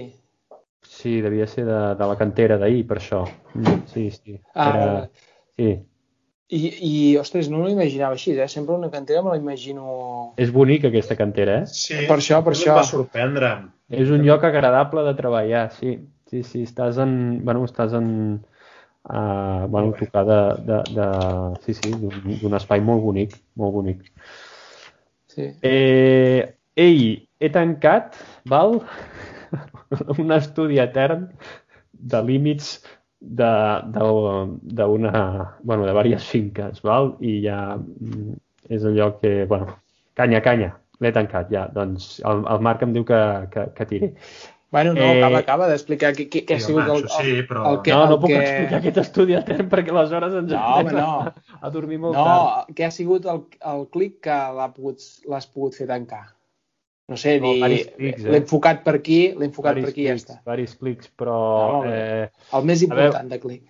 Sí, 0.90 1.20
devia 1.22 1.46
ser 1.48 1.66
de, 1.68 1.80
de 2.00 2.06
la 2.08 2.16
cantera 2.18 2.58
d'ahir, 2.58 2.86
per 2.88 2.98
això. 2.98 3.26
Mm, 3.54 3.82
Sí, 3.92 4.10
sí. 4.12 4.40
Ah, 4.56 4.70
Era... 4.70 5.10
Sí. 5.58 5.70
I, 6.50 6.60
I, 6.82 6.94
ostres, 7.22 7.46
no 7.52 7.60
m'ho 7.62 7.70
imaginava 7.70 8.16
així, 8.18 8.32
eh? 8.34 8.48
Sempre 8.50 8.74
una 8.74 8.90
cantera 8.90 9.22
me 9.22 9.30
la 9.36 9.38
imagino... 9.38 10.34
És 10.42 10.50
bonica 10.52 10.90
aquesta 10.90 11.14
cantera, 11.20 11.60
eh? 11.62 11.68
Sí, 11.70 12.00
Per 12.10 12.16
això, 12.18 12.40
per 12.42 12.56
això. 12.56 12.74
va 12.80 12.86
sorprendre. 12.88 13.52
És 13.94 14.10
un 14.10 14.24
lloc 14.26 14.48
agradable 14.48 15.04
de 15.06 15.14
treballar, 15.20 15.68
sí. 15.76 16.00
Sí, 16.32 16.42
sí, 16.44 16.64
estàs 16.66 16.98
en... 17.04 17.44
Bueno, 17.46 17.66
estàs 17.70 17.94
en... 17.98 18.10
Uh, 19.10 19.66
bueno, 19.70 19.94
tocar 19.98 20.26
de, 20.26 20.40
de, 20.66 20.80
de, 20.98 21.06
sí, 21.66 21.74
sí, 21.78 21.94
d'un 22.42 22.58
espai 22.58 22.82
molt 22.84 23.02
bonic, 23.06 23.38
molt 23.58 23.74
bonic. 23.78 24.10
Sí. 25.40 25.48
Eh, 25.64 26.44
ei, 26.76 27.28
he 27.40 27.50
tancat, 27.50 28.18
val? 28.52 28.82
un 30.20 30.34
estudi 30.36 30.82
etern 30.84 31.30
de 32.12 32.20
límits 32.28 32.82
d'una, 33.20 35.14
bueno, 35.64 35.86
de 35.86 35.94
diverses 35.94 36.28
finques, 36.28 36.84
val? 36.84 37.16
I 37.24 37.38
ja 37.46 37.62
mm, 37.80 38.36
és 38.68 38.84
allò 38.92 39.08
que, 39.22 39.46
bueno, 39.48 39.80
canya, 40.20 40.44
canya, 40.44 40.74
l'he 41.00 41.12
tancat 41.16 41.48
ja. 41.56 41.64
Doncs 41.72 42.20
el, 42.28 42.44
el 42.44 42.60
Marc 42.68 42.84
em 42.84 42.92
diu 43.00 43.08
que, 43.08 43.22
que, 43.56 43.64
que 43.80 43.88
tiri. 43.94 44.12
Bueno, 44.72 44.94
no, 44.94 45.02
Eh, 45.02 45.18
acaba, 45.18 45.38
acaba 45.40 45.68
d'explicar 45.68 46.12
què, 46.14 46.28
què, 46.30 46.44
què 46.46 46.56
ha 46.56 46.60
Sí, 46.62 46.68
sigut 46.68 46.84
home, 46.86 46.98
el, 47.00 47.06
això 47.08 47.22
sí, 47.26 47.32
però- 47.50 47.64
el, 47.72 47.78
que, 47.82 47.92
no, 47.92 48.04
no 48.06 48.14
el 48.14 48.20
puc 48.22 48.30
que... 48.30 48.42
explicar 48.44 48.78
aquest 48.80 48.98
estudi 49.02 49.34
etern 49.40 49.70
perquè 49.72 49.90
aleshores 49.96 50.36
ens 50.44 50.52
No, 50.52 50.60
home, 50.60 50.90
anem 50.92 51.00
no. 51.00 51.08
a, 51.26 51.58
a 51.66 51.72
dormir 51.74 51.98
molt 52.04 52.14
No, 52.20 52.26
tard. 52.28 52.70
què 52.78 52.86
ha 52.86 52.92
sigut 52.94 53.26
el, 53.26 53.42
el 53.72 53.88
clic 53.96 54.20
que 54.28 54.36
l'ha 54.60 54.68
pogut, 54.76 55.02
l'has 55.26 55.48
pogut 55.50 55.74
fer 55.80 55.88
tancar? 55.90 56.22
No 57.10 57.18
sé, 57.18 57.40
No, 57.42 57.56
dir, 57.58 57.88
clics, 57.98 58.22
eh? 58.24 58.30
l'he 58.30 58.38
enfocat 58.44 58.84
per 58.86 58.94
aquí, 59.00 59.20
l'he 59.34 59.48
enfocat 59.50 59.74
per 59.80 59.82
Varis 59.82 59.96
aquí 59.96 60.04
i 60.04 60.08
ja 60.12 60.14
clics, 60.14 60.28
està. 60.30 60.40
varis 60.46 60.76
clics, 60.78 61.10
però 61.18 61.38
No, 61.40 61.80
home. 61.80 61.94
eh, 61.96 62.30
El 62.54 62.66
més 62.70 62.84
A 62.84 62.88
veure- 62.94 63.06
important 63.08 63.30
de 63.34 63.40
clic. 63.40 63.64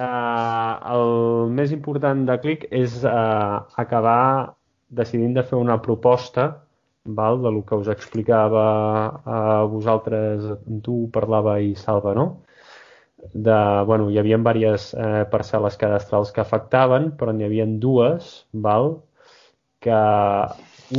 Uh, 0.00 0.74
el 0.94 1.50
més 1.56 1.72
important 1.74 2.20
de 2.28 2.36
Click 2.40 2.62
és 2.70 3.00
uh, 3.04 3.64
acabar 3.76 4.54
decidint 4.88 5.34
de 5.36 5.42
fer 5.42 5.58
una 5.58 5.80
proposta 5.82 6.44
val, 7.04 7.42
de 7.42 7.50
lo 7.50 7.64
que 7.64 7.74
us 7.74 7.88
explicava 7.88 8.64
a 9.24 9.64
vosaltres, 9.64 10.44
tu 10.82 11.08
parlava 11.12 11.58
i 11.60 11.74
Salva, 11.74 12.14
no? 12.14 12.42
De, 13.34 13.56
bueno, 13.86 14.08
hi 14.10 14.18
havia 14.18 14.38
diverses 14.40 14.94
eh, 14.94 15.24
parcel·les 15.32 15.76
cadastrals 15.80 16.32
que 16.32 16.40
afectaven, 16.40 17.10
però 17.16 17.32
n'hi 17.32 17.44
havia 17.44 17.66
dues, 17.66 18.30
val, 18.52 18.94
que 19.80 20.00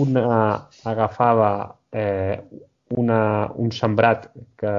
una 0.01 0.67
agafava 0.85 1.51
eh, 1.91 2.41
una, 2.97 3.51
un 3.55 3.71
sembrat 3.71 4.27
que, 4.59 4.73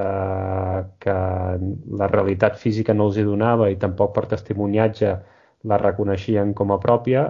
que 0.99 1.15
la 1.99 2.09
realitat 2.11 2.57
física 2.61 2.93
no 2.93 3.07
els 3.09 3.17
hi 3.17 3.25
donava 3.27 3.69
i 3.71 3.79
tampoc 3.81 4.13
per 4.15 4.27
testimoniatge 4.35 5.13
la 5.71 5.79
reconeixien 5.81 6.53
com 6.53 6.71
a 6.71 6.79
pròpia, 6.83 7.25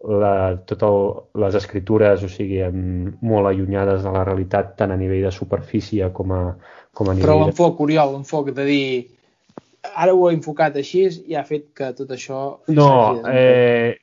la, 0.00 0.34
tot 0.66 0.82
el, 0.86 0.98
les 1.42 1.56
escritures, 1.58 2.24
o 2.24 2.28
sigui, 2.32 2.60
molt 3.20 3.50
allunyades 3.50 4.04
de 4.06 4.12
la 4.14 4.24
realitat 4.24 4.76
tant 4.78 4.94
a 4.94 4.98
nivell 5.00 5.26
de 5.28 5.32
superfície 5.34 6.08
com 6.16 6.32
a, 6.32 6.42
com 6.96 7.10
a 7.10 7.14
Però 7.14 7.20
nivell 7.20 7.42
de... 7.44 7.48
l'enfoc, 7.50 7.82
Oriol, 7.84 8.14
l'enfoc 8.16 8.52
de 8.56 8.68
dir 8.68 8.84
ara 9.94 10.14
ho 10.14 10.28
he 10.28 10.34
enfocat 10.36 10.76
així 10.76 11.06
i 11.28 11.36
ha 11.36 11.44
fet 11.46 11.70
que 11.76 11.92
tot 11.96 12.10
això... 12.16 12.40
No, 12.72 12.90
eh, 13.28 13.96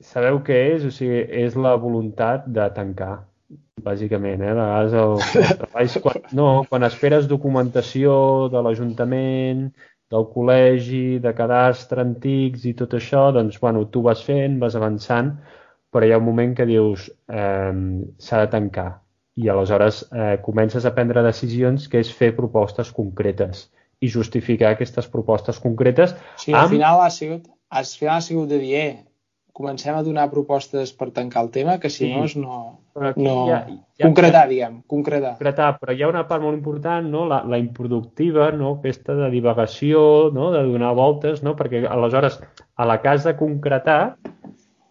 sabeu 0.00 0.40
què 0.46 0.60
és? 0.76 0.86
O 0.86 0.94
sigui, 0.94 1.24
és 1.44 1.56
la 1.58 1.74
voluntat 1.80 2.46
de 2.50 2.66
tancar, 2.76 3.12
bàsicament. 3.84 4.44
Eh? 4.44 4.52
A 4.52 4.58
vegades 4.58 4.96
el, 5.02 5.16
els 5.42 5.54
treballs, 5.62 5.98
quan, 6.04 6.26
no, 6.36 6.48
quan 6.70 6.86
esperes 6.88 7.28
documentació 7.30 8.12
de 8.52 8.62
l'Ajuntament, 8.64 9.68
del 10.10 10.24
col·legi, 10.34 11.18
de 11.22 11.32
cadastre 11.38 12.02
antics 12.02 12.64
i 12.66 12.74
tot 12.78 12.94
això, 12.98 13.28
doncs, 13.36 13.58
bueno, 13.62 13.84
tu 13.94 14.02
vas 14.02 14.22
fent, 14.26 14.58
vas 14.62 14.74
avançant, 14.78 15.32
però 15.90 16.06
hi 16.06 16.12
ha 16.14 16.18
un 16.18 16.26
moment 16.26 16.54
que 16.58 16.66
dius 16.66 17.08
eh, 17.30 17.72
s'ha 18.18 18.40
de 18.44 18.50
tancar. 18.52 18.88
I 19.40 19.48
aleshores 19.48 20.02
eh, 20.12 20.36
comences 20.42 20.84
a 20.84 20.92
prendre 20.96 21.22
decisions 21.22 21.86
que 21.88 22.00
és 22.02 22.10
fer 22.12 22.32
propostes 22.36 22.90
concretes 22.92 23.68
i 24.00 24.08
justificar 24.08 24.72
aquestes 24.74 25.06
propostes 25.12 25.58
concretes 25.60 26.14
Sí, 26.36 26.52
al 26.52 26.64
amb- 26.66 26.74
final 26.74 27.00
ha 27.04 27.10
sigut, 27.14 27.46
al 27.70 27.84
final 27.86 28.16
ha 28.18 28.24
sigut 28.26 28.48
de 28.50 28.58
dir, 28.58 28.74
eh, 28.80 29.04
comencem 29.60 29.94
a 29.94 30.02
donar 30.02 30.26
propostes 30.32 30.90
per 30.96 31.10
tancar 31.14 31.44
el 31.44 31.50
tema, 31.54 31.78
que 31.78 31.90
si 31.92 32.06
Sí. 32.06 32.10
no 32.16 32.24
és 32.24 32.36
no... 32.36 32.58
No... 33.16 33.34
hi 33.46 33.52
ha- 33.54 33.64
hi 33.68 34.02
ha- 34.02 34.06
concretar, 34.08 34.46
diguem, 34.50 34.80
concretar. 34.90 35.34
concretar, 35.36 35.68
però 35.78 35.92
hi 35.94 36.02
ha 36.02 36.08
una 36.10 36.24
part 36.28 36.42
molt 36.42 36.56
important, 36.58 37.06
no? 37.12 37.26
la, 37.28 37.42
la 37.46 37.58
improductiva, 37.60 38.50
no? 38.52 38.72
aquesta 38.80 39.14
de 39.14 39.28
divagació, 39.30 40.30
no? 40.34 40.50
de 40.52 40.64
donar 40.66 40.94
voltes, 40.98 41.42
no? 41.46 41.54
perquè 41.56 41.84
aleshores 41.86 42.40
a 42.76 42.86
la 42.88 43.00
casa 43.04 43.30
de 43.32 43.38
concretar 43.38 44.16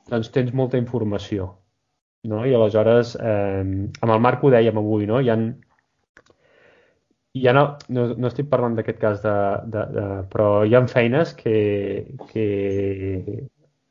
doncs 0.09 0.31
tens 0.33 0.53
molta 0.53 0.77
informació. 0.79 1.55
No? 2.23 2.45
I 2.45 2.53
aleshores, 2.55 3.15
eh, 3.19 3.63
amb 4.01 4.11
el 4.15 4.19
Marc 4.23 4.43
ho 4.43 4.49
dèiem 4.51 4.77
avui, 4.79 5.05
no? 5.07 5.19
hi 5.21 5.29
ha, 5.29 5.37
ha 7.45 7.53
no, 7.53 7.63
no, 7.93 8.07
no 8.17 8.27
estic 8.31 8.49
parlant 8.51 8.75
d'aquest 8.79 8.99
cas, 8.99 9.21
de, 9.23 9.35
de, 9.75 9.83
de, 9.95 10.07
però 10.33 10.49
hi 10.65 10.73
ha 10.75 10.81
feines 10.91 11.35
que, 11.37 11.53
que 12.33 12.47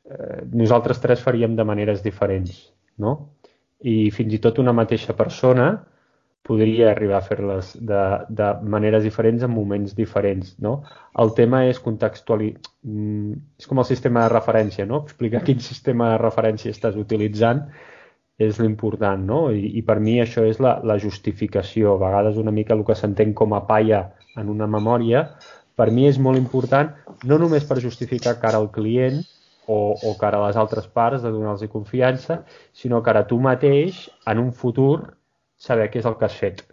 eh, 0.09 0.41
nosaltres 0.51 0.99
tres 1.03 1.21
faríem 1.23 1.55
de 1.55 1.65
maneres 1.65 2.03
diferents, 2.03 2.57
no? 2.97 3.15
I 3.79 4.09
fins 4.11 4.35
i 4.35 4.41
tot 4.43 4.59
una 4.59 4.75
mateixa 4.75 5.15
persona 5.15 5.69
podria 6.49 6.89
arribar 6.89 7.19
a 7.19 7.25
fer-les 7.25 7.75
de, 7.77 8.01
de 8.33 8.47
maneres 8.73 9.03
diferents 9.05 9.43
en 9.45 9.51
moments 9.53 9.93
diferents, 9.95 10.55
no? 10.63 10.79
El 11.23 11.35
tema 11.37 11.65
és 11.69 11.79
contextualitzar... 11.83 12.73
És 13.59 13.67
com 13.69 13.81
el 13.81 13.87
sistema 13.87 14.25
de 14.25 14.33
referència, 14.33 14.87
no? 14.89 15.03
Explicar 15.05 15.43
quin 15.45 15.61
sistema 15.63 16.13
de 16.13 16.19
referència 16.23 16.73
estàs 16.73 16.97
utilitzant 16.99 17.65
és 18.39 18.59
l'important, 18.63 19.25
no? 19.27 19.41
I, 19.51 19.75
I 19.79 19.83
per 19.85 19.99
mi 19.99 20.17
això 20.23 20.45
és 20.47 20.61
la, 20.63 20.77
la 20.87 20.97
justificació. 20.97 21.93
A 21.95 22.03
vegades 22.07 22.39
una 22.39 22.55
mica 22.55 22.73
el 22.75 22.85
que 22.87 22.95
s'entén 22.95 23.35
com 23.35 23.53
a 23.53 23.65
palla 23.67 24.05
en 24.39 24.49
una 24.49 24.67
memòria, 24.67 25.25
per 25.79 25.91
mi 25.95 26.07
és 26.07 26.17
molt 26.19 26.39
important 26.39 26.91
no 27.27 27.37
només 27.39 27.67
per 27.67 27.79
justificar 27.83 28.39
cara 28.39 28.59
al 28.59 28.71
client 28.71 29.21
o, 29.69 29.93
o 29.93 30.17
cara 30.17 30.39
a 30.39 30.47
les 30.47 30.57
altres 30.57 30.87
parts 30.89 31.21
de 31.21 31.29
donar-los 31.29 31.69
confiança, 31.69 32.43
sinó 32.73 33.03
cara 33.05 33.21
a 33.21 33.27
tu 33.29 33.37
mateix 33.39 34.07
en 34.25 34.41
un 34.41 34.51
futur 34.51 35.15
saber 35.61 35.89
què 35.93 36.01
és 36.01 36.07
el 36.09 36.17
que 36.17 36.25
has 36.25 36.37
fet 36.39 36.63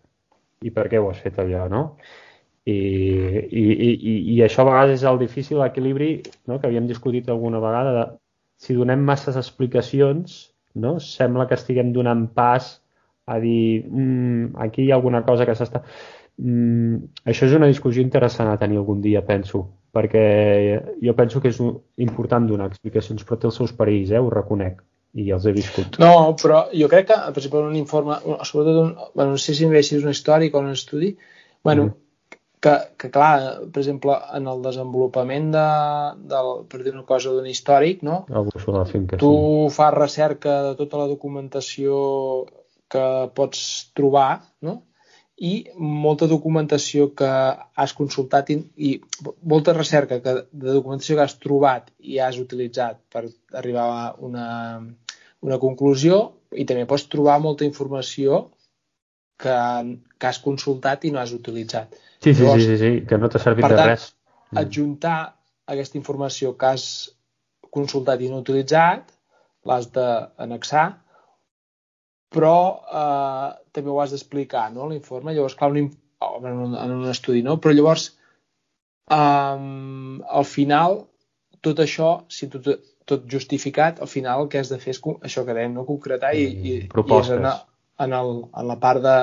i 0.64 0.72
per 0.72 0.86
què 0.88 1.02
ho 1.02 1.10
has 1.10 1.20
fet 1.20 1.36
allò, 1.42 1.66
no? 1.68 1.82
I, 2.66 2.74
i, 2.74 3.64
i, 3.90 4.14
i 4.34 4.38
això 4.42 4.64
a 4.64 4.70
vegades 4.70 4.96
és 4.96 5.04
el 5.06 5.20
difícil 5.20 5.60
equilibri 5.62 6.10
no? 6.48 6.56
que 6.56 6.66
havíem 6.66 6.88
discutit 6.88 7.28
alguna 7.30 7.60
vegada 7.62 7.92
de, 7.94 8.06
si 8.58 8.74
donem 8.74 9.04
masses 9.06 9.36
explicacions 9.38 10.38
no? 10.74 10.96
sembla 10.98 11.46
que 11.46 11.54
estiguem 11.60 11.92
donant 11.94 12.24
pas 12.34 12.72
a 13.26 13.38
dir 13.44 13.84
mm, 13.86 14.56
aquí 14.66 14.86
hi 14.86 14.90
ha 14.90 14.96
alguna 14.98 15.22
cosa 15.28 15.46
que 15.46 15.54
s'està... 15.58 15.84
Mm, 16.42 17.04
això 17.28 17.46
és 17.46 17.54
una 17.60 17.70
discussió 17.70 18.02
interessant 18.02 18.50
a 18.50 18.58
tenir 18.58 18.80
algun 18.80 19.04
dia, 19.04 19.22
penso, 19.28 19.66
perquè 19.96 20.26
jo 21.02 21.16
penso 21.18 21.40
que 21.40 21.50
és 21.54 21.60
un, 21.64 21.74
important 22.04 22.46
donar 22.48 22.68
explicacions, 22.70 23.24
però 23.24 23.40
té 23.40 23.50
els 23.50 23.58
seus 23.62 23.74
perills, 23.76 24.12
eh? 24.12 24.22
ho 24.22 24.32
reconec, 24.32 24.82
i 25.16 25.30
els 25.32 25.48
he 25.48 25.56
viscut. 25.56 25.96
No, 26.02 26.36
però 26.40 26.66
jo 26.76 26.90
crec 26.92 27.08
que, 27.10 27.20
per 27.32 27.40
exemple, 27.42 27.64
un 27.64 27.78
informe, 27.80 28.20
sobretot, 28.44 28.82
un, 28.82 28.96
bueno, 29.14 29.36
no 29.36 29.40
sé 29.40 29.56
si 29.56 29.64
és 29.64 30.02
un 30.02 30.12
històric 30.12 30.54
o 30.54 30.64
un 30.64 30.74
estudi, 30.76 31.16
bueno, 31.64 31.88
mm 31.90 32.02
que, 32.66 32.74
que 32.98 33.10
clar, 33.12 33.60
per 33.72 33.82
exemple, 33.82 34.16
en 34.34 34.48
el 34.50 34.62
desenvolupament 34.64 35.50
de, 35.54 35.66
del, 36.32 36.52
per 36.70 36.82
dir 36.82 36.94
una 36.94 37.04
cosa 37.08 37.34
d'un 37.34 37.46
històric, 37.50 38.02
no? 38.06 38.22
Finca, 38.90 39.20
tu 39.20 39.32
sí. 39.36 39.74
fas 39.76 39.94
recerca 39.94 40.56
de 40.70 40.74
tota 40.80 41.02
la 41.02 41.08
documentació 41.10 42.46
que 42.90 43.04
pots 43.36 43.60
trobar, 43.98 44.30
no? 44.66 44.80
I 45.36 45.52
molta 45.76 46.26
documentació 46.30 47.10
que 47.16 47.28
has 47.28 47.92
consultat 47.96 48.50
i, 48.54 48.56
i 48.76 48.92
molta 49.44 49.74
recerca 49.76 50.20
que, 50.24 50.32
de 50.48 50.70
documentació 50.72 51.18
que 51.18 51.26
has 51.26 51.36
trobat 51.42 51.90
i 52.00 52.16
has 52.24 52.38
utilitzat 52.40 53.02
per 53.12 53.26
arribar 53.52 53.84
a 53.84 54.06
una, 54.24 54.46
una 55.44 55.58
conclusió 55.60 56.22
i 56.56 56.64
també 56.64 56.86
pots 56.88 57.04
trobar 57.12 57.36
molta 57.44 57.66
informació 57.68 58.46
que, 59.36 59.56
que 60.16 60.30
has 60.30 60.40
consultat 60.40 61.04
i 61.04 61.12
no 61.12 61.20
has 61.20 61.34
utilitzat. 61.36 61.92
Sí, 62.24 62.32
sí, 62.32 62.42
Llavors, 62.42 62.64
sí, 62.64 62.70
sí, 62.70 62.78
sí, 62.80 62.92
que 63.08 63.18
no 63.20 63.28
t'ha 63.28 63.42
servit 63.42 63.68
de 63.68 63.76
tant, 63.76 63.90
res. 63.92 64.08
Mm. 64.52 64.62
adjuntar 64.62 65.18
aquesta 65.68 65.98
informació 66.00 66.54
que 66.56 66.70
has 66.72 66.86
consultat 67.76 68.22
i 68.24 68.30
no 68.32 68.40
utilitzat, 68.40 69.10
l'has 69.68 69.90
d'anexar, 69.92 70.86
però 72.32 72.56
eh, 73.02 73.48
també 73.76 73.92
ho 73.92 74.00
has 74.02 74.14
d'explicar, 74.14 74.68
no?, 74.74 74.88
l'informe. 74.90 75.34
Llavors, 75.34 75.56
clar, 75.58 75.70
un, 75.72 75.90
en, 76.26 76.60
un, 76.66 76.76
en 76.82 76.96
un 76.98 77.08
estudi, 77.12 77.42
no? 77.46 77.58
Però 77.62 77.74
llavors, 77.74 78.10
um, 79.12 80.20
al 80.26 80.46
final, 80.48 81.00
tot 81.64 81.82
això, 81.84 82.10
si 82.32 82.50
tot, 82.52 82.68
tot 83.06 83.26
justificat, 83.30 84.02
al 84.02 84.10
final 84.10 84.44
el 84.44 84.52
que 84.52 84.60
has 84.60 84.72
de 84.72 84.80
fer 84.82 84.96
és 84.96 85.02
això 85.28 85.46
que 85.46 85.54
dèiem, 85.54 85.74
no? 85.78 85.86
concretar 85.88 86.34
i, 86.34 86.46
i, 86.46 86.76
i 86.76 87.18
és 87.20 87.32
en, 87.36 87.46
en, 87.46 88.16
el, 88.20 88.32
en 88.50 88.70
la 88.70 88.78
part 88.82 89.04
de, 89.04 89.18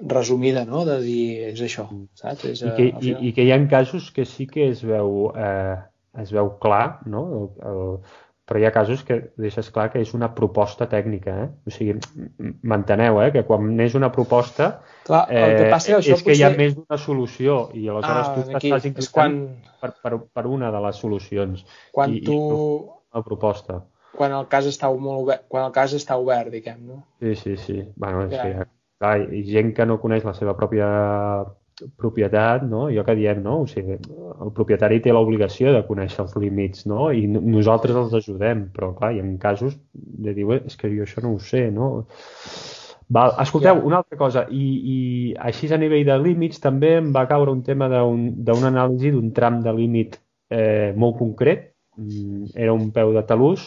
resumida, 0.00 0.64
no?, 0.64 0.84
de 0.88 0.98
dir 1.02 1.24
és 1.52 1.62
això, 1.64 1.86
mm. 1.90 2.08
saps? 2.18 2.44
És, 2.48 2.62
I, 2.64 2.74
que, 2.76 2.88
uh, 2.90 3.02
i, 3.04 3.14
I 3.28 3.32
que 3.36 3.46
hi 3.46 3.52
ha 3.54 3.60
casos 3.70 4.10
que 4.14 4.24
sí 4.28 4.46
que 4.50 4.68
es 4.70 4.82
veu, 4.86 5.30
eh, 5.36 5.76
es 6.22 6.32
veu 6.34 6.52
clar, 6.62 7.00
no?, 7.06 7.24
el, 7.38 7.48
el, 7.70 7.82
però 8.48 8.58
hi 8.58 8.66
ha 8.66 8.72
casos 8.74 9.04
que 9.06 9.18
deixes 9.38 9.68
clar 9.70 9.86
que 9.92 10.00
és 10.02 10.12
una 10.16 10.32
proposta 10.34 10.88
tècnica, 10.90 11.34
eh? 11.44 11.50
O 11.68 11.74
sigui, 11.74 11.94
m'enteneu, 12.66 13.20
eh? 13.22 13.30
Que 13.34 13.44
quan 13.46 13.70
és 13.84 13.94
una 13.98 14.10
proposta 14.14 14.72
clar, 15.06 15.22
el 15.30 15.54
que 15.60 15.68
passa, 15.70 15.92
eh, 15.92 16.00
això 16.00 16.16
és 16.18 16.24
que 16.26 16.34
hi 16.34 16.42
ha 16.42 16.50
més 16.56 16.74
d'una 16.74 16.98
solució 16.98 17.60
i 17.78 17.86
aleshores 17.86 18.26
ah, 18.26 18.34
tu 18.34 18.44
t'estàs 18.50 18.90
inclinant 18.90 19.14
quan... 19.14 19.38
per, 19.80 19.92
per, 20.02 20.18
per 20.34 20.46
una 20.50 20.72
de 20.74 20.82
les 20.88 21.00
solucions. 21.04 21.64
Quan 21.94 22.18
i, 22.18 22.20
tu... 22.26 22.36
I 22.36 23.14
una 23.14 23.24
proposta. 23.30 23.80
Quan 24.12 24.34
el 24.36 24.50
cas 24.50 24.66
està 24.68 24.90
molt 24.92 25.22
obert, 25.22 25.46
quan 25.48 25.68
el 25.68 25.72
cas 25.72 25.94
està 25.96 26.18
obert, 26.20 26.50
diguem, 26.52 26.82
no? 26.90 27.02
Sí, 27.22 27.36
sí, 27.38 27.56
sí. 27.56 27.78
Bueno, 27.96 28.26
ja. 28.32 28.42
sí, 28.42 28.68
clar, 29.00 29.16
i 29.32 29.46
gent 29.48 29.72
que 29.76 29.86
no 29.86 30.00
coneix 30.02 30.26
la 30.26 30.34
seva 30.36 30.58
pròpia 30.58 30.90
propietat, 31.96 32.64
no? 32.68 32.86
jo 32.92 33.04
que 33.06 33.16
diem, 33.18 33.42
no? 33.44 33.62
o 33.62 33.66
sigui, 33.70 33.96
el 33.96 34.52
propietari 34.56 35.00
té 35.02 35.14
l'obligació 35.14 35.72
de 35.74 35.82
conèixer 35.86 36.22
els 36.24 36.36
límits 36.38 36.86
no? 36.90 37.10
i 37.12 37.26
nosaltres 37.28 37.98
els 37.98 38.14
ajudem, 38.20 38.68
però 38.74 38.92
clar, 38.98 39.12
hi 39.14 39.22
ha 39.22 39.32
casos 39.42 39.76
de 39.92 40.34
dir, 40.36 40.46
és 40.60 40.76
que 40.78 40.90
jo 40.92 41.06
això 41.06 41.24
no 41.24 41.34
ho 41.36 41.40
sé, 41.42 41.68
no? 41.74 41.90
Val, 43.12 43.34
escolteu, 43.42 43.76
yeah. 43.76 43.84
una 43.84 43.98
altra 44.00 44.16
cosa, 44.16 44.46
i, 44.48 44.66
i 44.94 44.98
així 45.36 45.68
a 45.72 45.78
nivell 45.80 46.06
de 46.08 46.16
límits 46.22 46.62
també 46.62 46.94
em 47.00 47.10
va 47.12 47.26
caure 47.28 47.52
un 47.52 47.60
tema 47.66 47.90
d'una 47.90 48.54
un, 48.56 48.68
anàlisi 48.70 49.12
d'un 49.12 49.32
tram 49.36 49.60
de 49.64 49.74
límit 49.76 50.16
eh, 50.48 50.92
molt 50.96 51.18
concret, 51.18 51.72
mm, 51.98 52.54
era 52.54 52.72
un 52.72 52.88
peu 52.94 53.12
de 53.12 53.24
talús, 53.28 53.66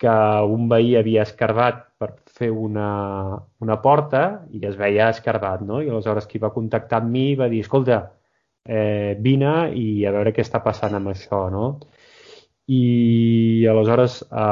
que 0.00 0.14
un 0.56 0.70
veí 0.72 0.94
havia 0.96 1.24
escarbat 1.24 1.85
fer 2.36 2.50
una, 2.52 2.88
una 3.64 3.76
porta 3.82 4.22
i 4.52 4.60
es 4.68 4.76
veia 4.76 5.10
escarbat, 5.14 5.62
no? 5.64 5.80
I 5.82 5.90
aleshores 5.90 6.28
qui 6.28 6.40
va 6.42 6.52
contactar 6.54 7.00
amb 7.00 7.12
mi 7.14 7.26
va 7.38 7.48
dir, 7.52 7.62
escolta, 7.64 8.00
eh, 8.66 9.16
vine 9.22 9.54
i 9.78 10.04
a 10.04 10.12
veure 10.14 10.34
què 10.36 10.44
està 10.44 10.60
passant 10.64 10.96
amb 10.98 11.12
això, 11.14 11.46
no? 11.52 11.68
I 12.66 13.64
aleshores, 13.70 14.18
a, 14.30 14.48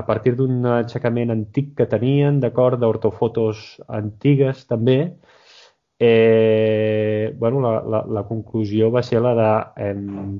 a 0.00 0.04
partir 0.06 0.34
d'un 0.36 0.66
aixecament 0.74 1.32
antic 1.32 1.72
que 1.78 1.88
tenien, 1.88 2.42
d'acord, 2.44 2.78
d'ortofotos 2.80 3.80
antigues 3.88 4.66
també, 4.68 4.98
eh, 5.98 7.34
bueno, 7.40 7.64
la, 7.64 7.80
la, 7.82 8.04
la 8.18 8.26
conclusió 8.28 8.92
va 8.94 9.02
ser 9.02 9.24
la 9.24 9.34
de 9.38 9.50
eh, 9.88 10.38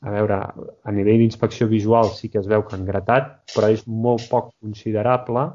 a 0.00 0.12
veure, 0.14 0.36
a 0.84 0.92
nivell 0.96 1.20
d'inspecció 1.20 1.68
visual 1.68 2.08
sí 2.16 2.30
que 2.32 2.40
es 2.40 2.48
veu 2.48 2.64
que 2.66 2.76
han 2.76 2.86
gratat, 2.88 3.34
però 3.54 3.68
és 3.72 3.86
molt 3.86 4.28
poc 4.32 4.52
considerable 4.60 5.48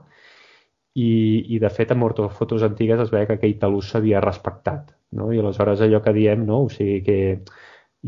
i, 0.95 1.11
i 1.55 1.59
de 1.59 1.69
fet 1.69 1.91
amb 1.91 2.07
ortofotos 2.07 2.63
antigues 2.63 3.01
es 3.03 3.11
veia 3.11 3.27
que 3.27 3.35
aquell 3.37 3.57
talús 3.59 3.91
s'havia 3.91 4.23
respectat. 4.23 4.93
No? 5.15 5.31
I 5.33 5.41
aleshores 5.41 5.83
allò 5.83 6.01
que 6.03 6.13
diem, 6.15 6.45
no? 6.47 6.63
o 6.65 6.69
sigui 6.71 7.01
que 7.03 7.17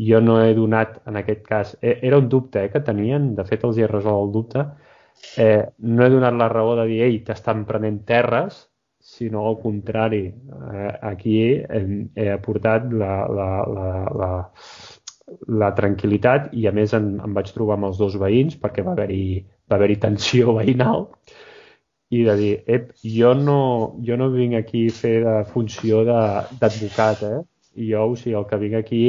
jo 0.08 0.20
no 0.24 0.38
he 0.40 0.54
donat, 0.56 1.00
en 1.10 1.18
aquest 1.20 1.44
cas, 1.46 1.74
e, 1.82 1.98
era 2.06 2.18
un 2.18 2.28
dubte 2.32 2.62
eh, 2.64 2.70
que 2.72 2.80
tenien, 2.86 3.34
de 3.36 3.44
fet 3.44 3.66
els 3.66 3.78
hi 3.78 3.84
he 3.84 3.90
resolt 3.90 4.28
el 4.28 4.32
dubte, 4.32 4.64
eh, 5.36 5.64
no 5.84 6.06
he 6.06 6.10
donat 6.14 6.36
la 6.38 6.48
raó 6.52 6.76
de 6.78 6.86
dir, 6.88 7.02
ei, 7.08 7.20
t'estan 7.26 7.66
prenent 7.68 8.04
terres, 8.08 8.62
sinó 9.08 9.46
al 9.48 9.58
contrari. 9.60 10.24
Eh, 10.28 10.92
aquí 11.10 11.36
he, 11.44 11.82
he 12.14 12.30
aportat 12.32 12.88
la, 12.92 13.12
la, 13.28 13.50
la, 13.74 13.90
la, 14.22 14.30
la 15.60 15.70
tranquil·litat 15.76 16.52
i 16.56 16.66
a 16.68 16.72
més 16.72 16.94
em, 16.96 17.16
em 17.24 17.36
vaig 17.36 17.52
trobar 17.52 17.76
amb 17.76 17.90
els 17.90 18.00
dos 18.00 18.16
veïns 18.20 18.56
perquè 18.60 18.84
va 18.86 18.94
haver-hi 18.96 19.44
va 19.68 19.76
haver 19.76 19.98
tensió 20.00 20.54
veïnal 20.56 21.08
i 22.10 22.22
de 22.24 22.36
dir, 22.38 22.52
ep, 22.66 22.92
jo 23.04 23.34
no, 23.36 23.58
jo 24.04 24.16
no 24.16 24.30
vinc 24.32 24.56
aquí 24.58 24.86
a 24.88 24.94
fer 24.96 25.16
de 25.24 25.34
funció 25.50 26.04
d'advocat, 26.08 27.24
eh? 27.28 27.42
Jo, 27.90 28.06
o 28.08 28.16
sigui, 28.16 28.36
el 28.38 28.46
que 28.48 28.58
vinc 28.62 28.78
aquí 28.78 29.02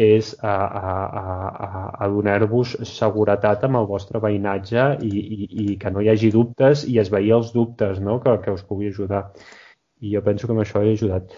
és 0.00 0.30
a, 0.40 0.54
a, 0.80 0.94
a, 1.20 1.82
a 2.00 2.08
donar-vos 2.08 2.72
seguretat 2.88 3.66
amb 3.68 3.82
el 3.82 3.88
vostre 3.90 4.22
veïnatge 4.24 4.86
i, 5.04 5.10
i, 5.20 5.50
i 5.64 5.76
que 5.82 5.92
no 5.92 6.00
hi 6.00 6.08
hagi 6.08 6.30
dubtes 6.32 6.86
i 6.88 6.96
esveir 7.02 7.34
els 7.36 7.52
dubtes, 7.52 8.00
no?, 8.00 8.16
que, 8.24 8.38
que 8.44 8.56
us 8.56 8.64
pugui 8.64 8.88
ajudar. 8.88 9.26
I 10.00 10.16
jo 10.16 10.24
penso 10.24 10.48
que 10.48 10.56
amb 10.56 10.64
això 10.64 10.80
he 10.80 10.94
ajudat. 10.96 11.36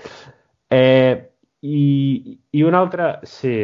Eh, 0.71 1.19
i, 1.67 2.39
I 2.55 2.63
una 2.69 2.79
altra, 2.85 3.17
sí, 3.27 3.57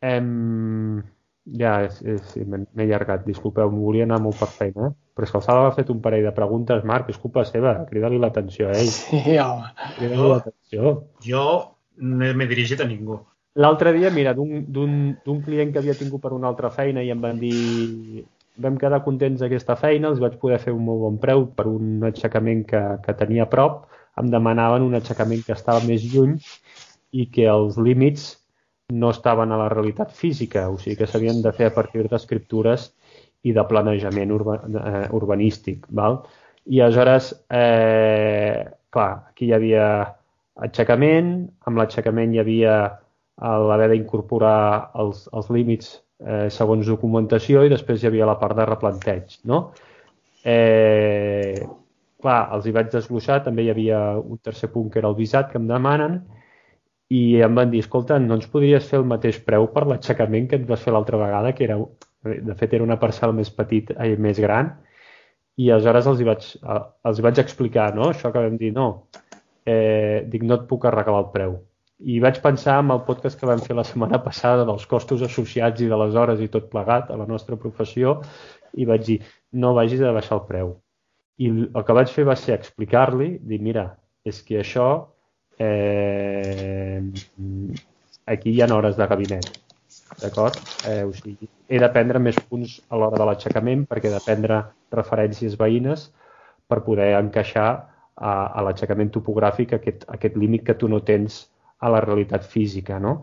Em... 0.00 1.02
Ja, 1.46 1.76
sí, 1.94 2.42
m'he 2.42 2.66
allargat, 2.82 3.22
disculpeu, 3.26 3.70
em 3.70 3.78
volia 3.78 4.06
anar 4.08 4.18
molt 4.22 4.38
per 4.40 4.48
feina, 4.50 4.88
eh? 4.88 4.94
però 5.14 5.28
és 5.28 5.30
que 5.30 5.38
el 5.38 5.44
Sala 5.44 5.68
ha 5.68 5.76
fet 5.76 5.92
un 5.94 6.00
parell 6.02 6.26
de 6.26 6.32
preguntes, 6.34 6.82
Marc, 6.84 7.12
és 7.12 7.20
culpa 7.22 7.44
seva, 7.46 7.76
crida-li 7.86 8.18
l'atenció 8.18 8.66
a 8.66 8.74
ell. 8.74 8.90
Sí, 8.90 9.38
home. 9.38 9.70
Crida-li 9.98 10.30
l'atenció. 10.32 10.96
Jo 11.22 11.44
no 12.02 12.32
m'he 12.34 12.48
dirigit 12.50 12.82
a 12.82 12.88
ningú. 12.88 13.20
L'altre 13.56 13.92
dia, 13.96 14.10
mira, 14.12 14.34
d'un 14.36 15.38
client 15.46 15.70
que 15.72 15.80
havia 15.80 15.94
tingut 15.96 16.20
per 16.20 16.34
una 16.36 16.50
altra 16.50 16.68
feina 16.74 17.04
i 17.04 17.12
em 17.14 17.22
van 17.22 17.38
dir 17.40 18.26
vam 18.60 18.76
quedar 18.80 19.02
contents 19.04 19.40
d'aquesta 19.40 19.76
feina, 19.80 20.10
els 20.10 20.20
vaig 20.20 20.36
poder 20.40 20.58
fer 20.62 20.74
un 20.74 20.84
molt 20.84 21.02
bon 21.04 21.20
preu 21.20 21.46
per 21.56 21.66
un 21.70 22.04
aixecament 22.08 22.64
que, 22.68 22.82
que 23.04 23.14
tenia 23.16 23.44
a 23.44 23.50
prop, 23.52 23.84
em 24.20 24.30
demanaven 24.32 24.84
un 24.84 24.96
aixecament 24.96 25.44
que 25.46 25.54
estava 25.56 25.84
més 25.84 26.04
lluny 26.12 26.36
i 27.12 27.26
que 27.32 27.46
els 27.52 27.76
límits 27.80 28.30
no 28.88 29.10
estaven 29.10 29.52
a 29.52 29.58
la 29.58 29.68
realitat 29.68 30.12
física, 30.12 30.68
o 30.70 30.78
sigui 30.78 30.96
que 31.00 31.08
s'havien 31.10 31.40
de 31.42 31.52
fer 31.52 31.70
a 31.70 31.74
partir 31.74 32.06
d'escriptures 32.06 32.92
i 33.42 33.54
de 33.54 33.64
planejament 33.66 34.32
urba, 34.32 34.60
eh, 34.62 35.06
urbanístic. 35.14 35.86
Val? 35.90 36.20
I 36.66 36.80
aleshores, 36.80 37.32
eh, 37.50 38.62
clar, 38.90 39.10
aquí 39.30 39.46
hi 39.46 39.52
havia 39.54 39.88
aixecament, 40.66 41.50
amb 41.66 41.78
l'aixecament 41.78 42.34
hi 42.34 42.40
havia 42.42 42.76
l'haver 43.36 43.90
d'incorporar 43.90 44.92
els, 44.94 45.26
els 45.34 45.50
límits 45.50 45.90
eh, 46.24 46.48
segons 46.48 46.86
documentació 46.86 47.66
i 47.66 47.72
després 47.72 48.02
hi 48.02 48.08
havia 48.08 48.30
la 48.30 48.38
part 48.40 48.56
de 48.56 48.64
replanteig, 48.64 49.40
no? 49.44 49.72
Eh, 50.46 51.58
clar, 52.22 52.40
els 52.54 52.66
hi 52.66 52.72
vaig 52.72 52.88
desglossar, 52.94 53.42
també 53.44 53.66
hi 53.66 53.70
havia 53.74 54.00
un 54.18 54.38
tercer 54.38 54.70
punt 54.72 54.88
que 54.90 55.02
era 55.02 55.10
el 55.10 55.18
visat 55.18 55.50
que 55.50 55.58
em 55.58 55.66
demanen 55.68 56.22
i 57.12 57.20
em 57.46 57.54
van 57.54 57.70
dir, 57.70 57.84
escolta, 57.84 58.18
no 58.18 58.34
ens 58.38 58.48
podries 58.50 58.88
fer 58.90 58.98
el 58.98 59.06
mateix 59.06 59.38
preu 59.46 59.68
per 59.74 59.84
l'aixecament 59.86 60.48
que 60.50 60.58
ens 60.58 60.66
vas 60.68 60.82
fer 60.82 60.94
l'altra 60.94 61.20
vegada, 61.20 61.52
que 61.54 61.64
era, 61.68 61.78
de 62.24 62.56
fet 62.58 62.74
era 62.74 62.86
una 62.86 62.98
parcel 62.98 63.34
més 63.36 63.52
petit 63.54 63.92
i 63.94 64.16
eh, 64.16 64.16
més 64.18 64.40
gran, 64.42 64.72
i 65.56 65.70
aleshores 65.70 66.08
els 66.10 66.20
hi 66.20 66.26
vaig, 66.26 66.48
els 67.08 67.20
hi 67.20 67.24
vaig 67.24 67.38
explicar, 67.40 67.92
no? 67.94 68.10
Això 68.10 68.32
que 68.32 68.42
vam 68.42 68.58
dir, 68.60 68.72
no, 68.74 68.88
eh, 69.64 70.26
dic, 70.32 70.42
no 70.42 70.58
et 70.58 70.66
puc 70.68 70.84
arreglar 70.88 71.22
el 71.22 71.30
preu. 71.36 71.56
I 71.96 72.18
vaig 72.20 72.42
pensar 72.44 72.80
en 72.82 72.90
el 72.92 73.04
podcast 73.06 73.38
que 73.40 73.48
vam 73.48 73.62
fer 73.64 73.76
la 73.78 73.86
setmana 73.88 74.20
passada 74.24 74.66
dels 74.68 74.84
costos 74.90 75.22
associats 75.24 75.80
i 75.80 75.88
de 75.88 75.96
les 76.02 76.18
hores 76.18 76.42
i 76.44 76.50
tot 76.52 76.68
plegat 76.74 77.08
a 77.10 77.16
la 77.16 77.28
nostra 77.30 77.56
professió 77.56 78.18
i 78.76 78.84
vaig 78.84 79.06
dir, 79.06 79.20
no 79.52 79.72
vagis 79.78 80.02
a 80.02 80.12
baixar 80.12 80.36
el 80.36 80.44
preu. 80.50 80.74
I 81.40 81.48
el 81.48 81.84
que 81.86 81.96
vaig 81.96 82.12
fer 82.12 82.26
va 82.28 82.36
ser 82.36 82.56
explicar-li, 82.58 83.36
dir, 83.40 83.62
mira, 83.64 83.86
és 84.28 84.42
que 84.44 84.60
això 84.60 84.90
eh, 85.58 87.02
aquí 88.26 88.52
hi 88.52 88.62
ha 88.62 88.68
hores 88.74 88.96
de 88.96 89.06
gabinet, 89.06 89.50
d'acord? 90.22 90.58
Eh, 90.88 91.04
o 91.04 91.12
sigui, 91.16 91.48
he 91.68 91.80
de 91.82 91.90
prendre 91.94 92.22
més 92.22 92.38
punts 92.50 92.78
a 92.90 93.00
l'hora 93.00 93.18
de 93.20 93.26
l'aixecament 93.28 93.86
perquè 93.90 94.10
he 94.10 94.14
de 94.14 94.22
prendre 94.24 94.62
referències 94.94 95.56
veïnes 95.58 96.10
per 96.66 96.82
poder 96.86 97.12
encaixar 97.18 97.68
a, 98.16 98.32
a 98.32 98.62
l'aixecament 98.66 99.12
topogràfic 99.14 99.76
aquest, 99.76 100.06
aquest 100.12 100.36
límit 100.36 100.64
que 100.66 100.76
tu 100.78 100.88
no 100.88 101.02
tens 101.04 101.44
a 101.78 101.90
la 101.92 102.00
realitat 102.04 102.46
física, 102.48 102.98
no? 102.98 103.20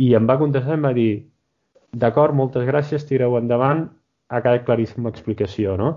I 0.00 0.14
em 0.16 0.26
va 0.28 0.38
contestar 0.40 0.78
em 0.78 0.86
va 0.88 0.94
dir 0.96 1.10
d'acord, 1.92 2.34
moltes 2.34 2.64
gràcies, 2.66 3.04
tireu 3.04 3.36
endavant, 3.38 3.84
ha 4.32 4.40
quedat 4.40 4.64
claríssima 4.64 5.10
l'explicació, 5.10 5.76
no? 5.76 5.96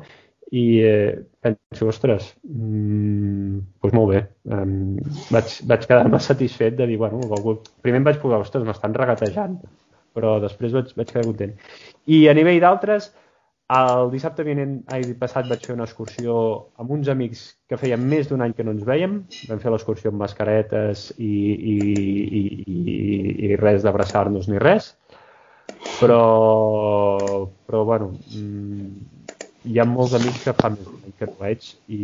I 0.52 0.66
eh, 0.86 1.24
penso, 1.42 1.88
ostres, 1.90 2.30
mmm, 2.46 3.58
doncs 3.82 3.96
molt 3.98 4.12
bé. 4.14 4.22
Um, 4.46 4.96
vaig, 5.34 5.58
vaig 5.66 5.88
quedar-me 5.90 6.22
satisfet 6.22 6.78
de 6.78 6.88
dir, 6.92 7.00
bueno, 7.02 7.58
primer 7.82 8.02
em 8.02 8.08
vaig 8.08 8.22
posar, 8.22 8.44
ostres, 8.46 8.66
m'estan 8.68 8.94
regatejant, 8.94 9.58
però 10.16 10.38
després 10.44 10.76
vaig, 10.76 10.94
vaig 10.98 11.12
quedar 11.12 11.26
content. 11.28 11.56
I 12.06 12.28
a 12.30 12.36
nivell 12.38 12.62
d'altres, 12.62 13.10
el 13.76 14.12
dissabte 14.14 14.44
vinent, 14.46 14.76
ai, 14.94 15.02
passat 15.18 15.48
vaig 15.50 15.64
fer 15.66 15.74
una 15.74 15.88
excursió 15.90 16.36
amb 16.78 16.92
uns 16.94 17.10
amics 17.10 17.46
que 17.66 17.80
feien 17.82 18.04
més 18.14 18.30
d'un 18.30 18.44
any 18.46 18.54
que 18.54 18.64
no 18.64 18.76
ens 18.76 18.86
veiem. 18.86 19.24
Vam 19.50 19.62
fer 19.64 19.74
l'excursió 19.74 20.12
amb 20.14 20.22
mascaretes 20.22 21.08
i, 21.18 21.34
i, 21.74 21.78
i, 22.42 22.44
i, 22.76 23.36
i 23.50 23.58
res 23.58 23.82
d'abraçar-nos 23.82 24.52
ni 24.52 24.62
res. 24.62 24.94
Però, 25.98 26.22
però 27.66 27.84
bueno, 27.90 28.12
mm, 28.36 29.26
hi 29.66 29.80
ha 29.80 29.86
molts 29.90 30.14
amics 30.18 30.44
que 30.46 30.54
fa 30.58 30.72
més 30.74 30.86
d'un 30.86 31.02
any 31.02 31.16
que 31.20 31.28
no 31.30 31.36
veig 31.42 31.68
i, 31.88 32.00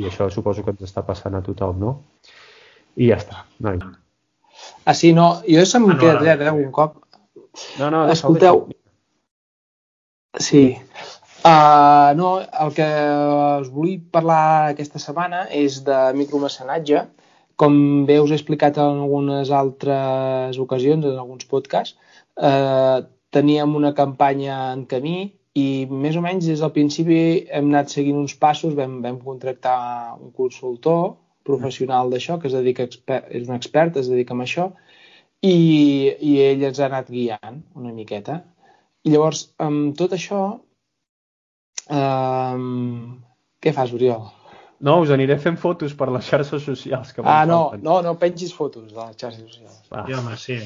i 0.00 0.06
això 0.08 0.28
suposo 0.32 0.64
que 0.64 0.74
ens 0.74 0.86
està 0.88 1.04
passant 1.06 1.36
a 1.36 1.42
tothom, 1.44 1.78
no? 1.82 1.92
I 2.96 3.10
ja 3.10 3.18
està, 3.20 3.44
noi. 3.66 3.80
Ah, 4.88 4.94
sí, 4.96 5.12
no, 5.16 5.28
jo 5.44 5.64
se'm 5.68 5.84
ah, 5.90 5.92
no, 5.92 5.98
queda 6.00 6.16
dret, 6.22 6.46
eh, 6.46 6.54
un 6.54 6.72
cop. 6.72 6.96
No, 7.80 7.90
no, 7.92 8.04
Escolteu, 8.12 8.66
sí, 10.40 10.64
uh, 11.44 12.12
no, 12.16 12.32
el 12.64 12.72
que 12.76 12.88
us 13.62 13.70
vull 13.72 13.96
parlar 14.12 14.40
aquesta 14.72 15.00
setmana 15.02 15.46
és 15.62 15.82
de 15.86 16.00
micromecenatge. 16.16 17.06
Com 17.56 17.78
bé 18.08 18.18
us 18.20 18.32
he 18.32 18.36
explicat 18.36 18.76
en 18.80 19.00
algunes 19.04 19.52
altres 19.54 20.58
ocasions, 20.60 21.06
en 21.08 21.16
alguns 21.16 21.46
podcasts, 21.48 21.96
eh, 22.36 22.98
teníem 23.32 23.72
una 23.78 23.94
campanya 23.96 24.58
en 24.74 24.84
camí 24.90 25.32
i 25.56 25.86
més 25.88 26.16
o 26.18 26.22
menys 26.24 26.48
des 26.50 26.60
del 26.60 26.72
principi 26.74 27.20
hem 27.48 27.70
anat 27.72 27.94
seguint 27.94 28.18
uns 28.20 28.34
passos, 28.36 28.74
vam, 28.76 28.98
vam 29.04 29.16
contractar 29.22 29.78
un 30.20 30.32
consultor 30.36 31.16
professional 31.46 32.10
d'això 32.12 32.36
que 32.40 32.50
es 32.50 32.56
dedica 32.56 32.84
expert, 32.84 33.30
és 33.30 33.46
un 33.48 33.54
expert, 33.56 33.96
es 33.96 34.10
dedica 34.12 34.34
a 34.34 34.44
això 34.44 34.70
i, 35.46 35.56
i 36.20 36.36
ell 36.44 36.64
ens 36.68 36.80
ha 36.80 36.88
anat 36.90 37.10
guiant 37.12 37.60
una 37.78 37.92
miqueta. 37.94 38.40
I 39.06 39.12
llavors, 39.14 39.46
amb 39.62 39.94
tot 39.98 40.16
això, 40.16 40.40
um, 41.88 43.20
què 43.62 43.72
fas, 43.76 43.94
Oriol? 43.94 44.26
No, 44.86 44.98
us 45.00 45.12
aniré 45.14 45.38
fent 45.40 45.56
fotos 45.60 45.94
per 45.96 46.10
les 46.12 46.26
xarxes 46.28 46.66
socials. 46.66 47.14
Que 47.14 47.24
ah, 47.24 47.44
no, 47.48 47.60
no, 47.80 48.00
no 48.04 48.16
pengis 48.20 48.52
fotos 48.52 48.90
de 48.90 48.98
les 48.98 49.16
xarxes 49.16 49.44
socials. 49.46 49.84
Va. 49.92 50.04
Ja, 50.10 50.20
home, 50.20 50.36
sí. 50.40 50.58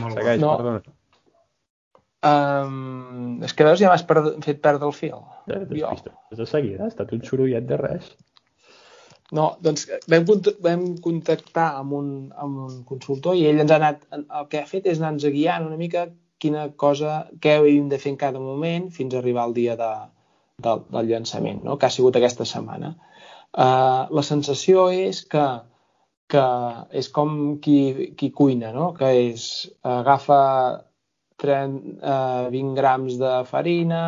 Molt 0.00 0.18
Segueix, 0.18 0.42
no. 0.42 0.56
perdona. 0.58 0.99
Um, 2.20 3.38
és 3.46 3.54
que 3.56 3.64
veus, 3.64 3.80
ja 3.80 3.88
m'has 3.88 4.04
fet 4.44 4.58
perdre 4.60 4.88
el 4.88 4.96
fil. 4.96 5.20
Ja, 5.48 5.60
de 6.36 6.46
seguida, 6.48 6.84
ha 6.84 6.90
estat 6.92 7.14
un 7.16 7.22
sorollet 7.24 7.64
de 7.68 7.78
res. 7.80 8.10
No, 9.36 9.46
doncs 9.62 9.86
vam, 10.10 10.26
vam 10.60 10.84
contactar 11.04 11.68
amb 11.78 11.94
un, 11.96 12.10
amb 12.44 12.64
un 12.66 12.80
consultor 12.88 13.38
i 13.38 13.46
ell 13.48 13.62
ens 13.62 13.72
ha 13.72 13.78
anat, 13.78 14.02
el 14.18 14.48
que 14.50 14.60
ha 14.60 14.68
fet 14.68 14.88
és 14.90 14.98
anar-nos 14.98 15.30
guiant 15.30 15.68
una 15.68 15.78
mica 15.80 16.08
quina 16.42 16.66
cosa, 16.80 17.28
què 17.40 17.58
hem 17.60 17.88
de 17.92 18.00
fer 18.02 18.14
en 18.14 18.20
cada 18.20 18.42
moment 18.42 18.88
fins 18.90 19.14
a 19.14 19.20
arribar 19.20 19.46
al 19.46 19.54
dia 19.54 19.76
de, 19.78 19.90
del, 20.66 20.84
del 20.90 21.10
llançament, 21.12 21.62
no? 21.64 21.78
que 21.78 21.86
ha 21.86 21.94
sigut 21.94 22.18
aquesta 22.18 22.48
setmana. 22.48 22.94
Uh, 23.50 24.10
la 24.12 24.24
sensació 24.26 24.88
és 24.94 25.24
que 25.30 25.46
que 26.30 26.42
és 26.94 27.08
com 27.10 27.32
qui, 27.62 28.12
qui 28.18 28.30
cuina, 28.30 28.70
no? 28.70 28.92
que 28.94 29.08
és 29.32 29.44
agafa 29.82 30.40
30, 31.40 31.96
eh, 32.12 32.48
20 32.54 32.74
grams 32.78 33.18
de 33.20 33.32
farina, 33.50 34.02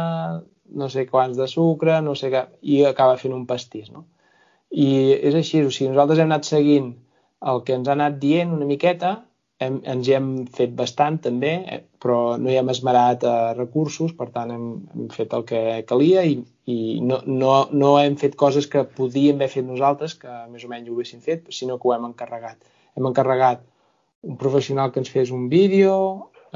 no 0.83 0.88
sé 0.92 1.07
quants 1.09 1.37
de 1.38 1.49
sucre, 1.49 2.01
no 2.05 2.14
sé 2.18 2.31
què, 2.33 2.47
i 2.62 2.83
acaba 2.88 3.18
fent 3.21 3.35
un 3.37 3.47
pastís. 3.47 3.90
No? 3.92 4.07
I 4.71 4.88
és 5.18 5.37
així, 5.37 5.64
o 5.64 5.71
sigui, 5.71 5.90
nosaltres 5.92 6.23
hem 6.23 6.31
anat 6.31 6.49
seguint 6.49 6.92
el 7.53 7.62
que 7.66 7.77
ens 7.77 7.90
ha 7.90 7.97
anat 7.99 8.18
dient 8.23 8.55
una 8.57 8.68
miqueta 8.68 9.16
hem, 9.62 9.79
ens 9.95 10.09
hi 10.09 10.14
hem 10.16 10.29
fet 10.57 10.75
bastant 10.79 11.18
també, 11.27 11.53
eh, 11.75 11.81
però 12.03 12.37
no 12.40 12.51
hi 12.51 12.59
hem 12.61 12.71
esmerat 12.73 13.27
eh, 13.29 13.35
recursos, 13.59 14.14
per 14.18 14.29
tant 14.35 14.53
hem, 14.55 14.66
hem 14.95 15.09
fet 15.14 15.35
el 15.38 15.45
que 15.49 15.62
calia 15.88 16.25
i, 16.29 16.37
i 16.73 16.79
no, 17.05 17.21
no, 17.27 17.53
no 17.85 17.92
hem 18.01 18.18
fet 18.21 18.37
coses 18.42 18.68
que 18.73 18.85
podíem 18.99 19.40
haver 19.40 19.51
fet 19.57 19.68
nosaltres, 19.68 20.16
que 20.23 20.38
més 20.53 20.66
o 20.66 20.73
menys 20.73 20.90
ho 20.90 20.97
haguéssim 20.97 21.23
fet, 21.25 21.51
sinó 21.55 21.79
que 21.79 21.88
ho 21.88 21.95
hem 21.97 22.09
encarregat. 22.11 22.59
Hem 22.99 23.09
encarregat 23.11 23.62
un 24.29 24.38
professional 24.38 24.92
que 24.95 25.03
ens 25.03 25.11
fes 25.11 25.33
un 25.35 25.49
vídeo, 25.53 25.95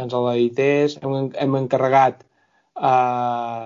ens 0.02 0.14
l'edités, 0.26 0.98
hem, 1.02 1.30
hem 1.44 1.58
encarregat 1.62 2.22
eh, 2.22 3.64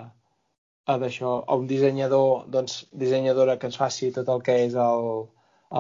a 0.90 0.96
d'això, 1.02 1.34
a 1.46 1.58
un 1.58 1.66
dissenyador, 1.70 2.46
doncs, 2.54 2.84
dissenyadora 3.02 3.58
que 3.58 3.70
ens 3.70 3.78
faci 3.80 4.10
tot 4.14 4.30
el 4.34 4.42
que 4.46 4.56
és 4.66 4.76
el, 4.78 5.10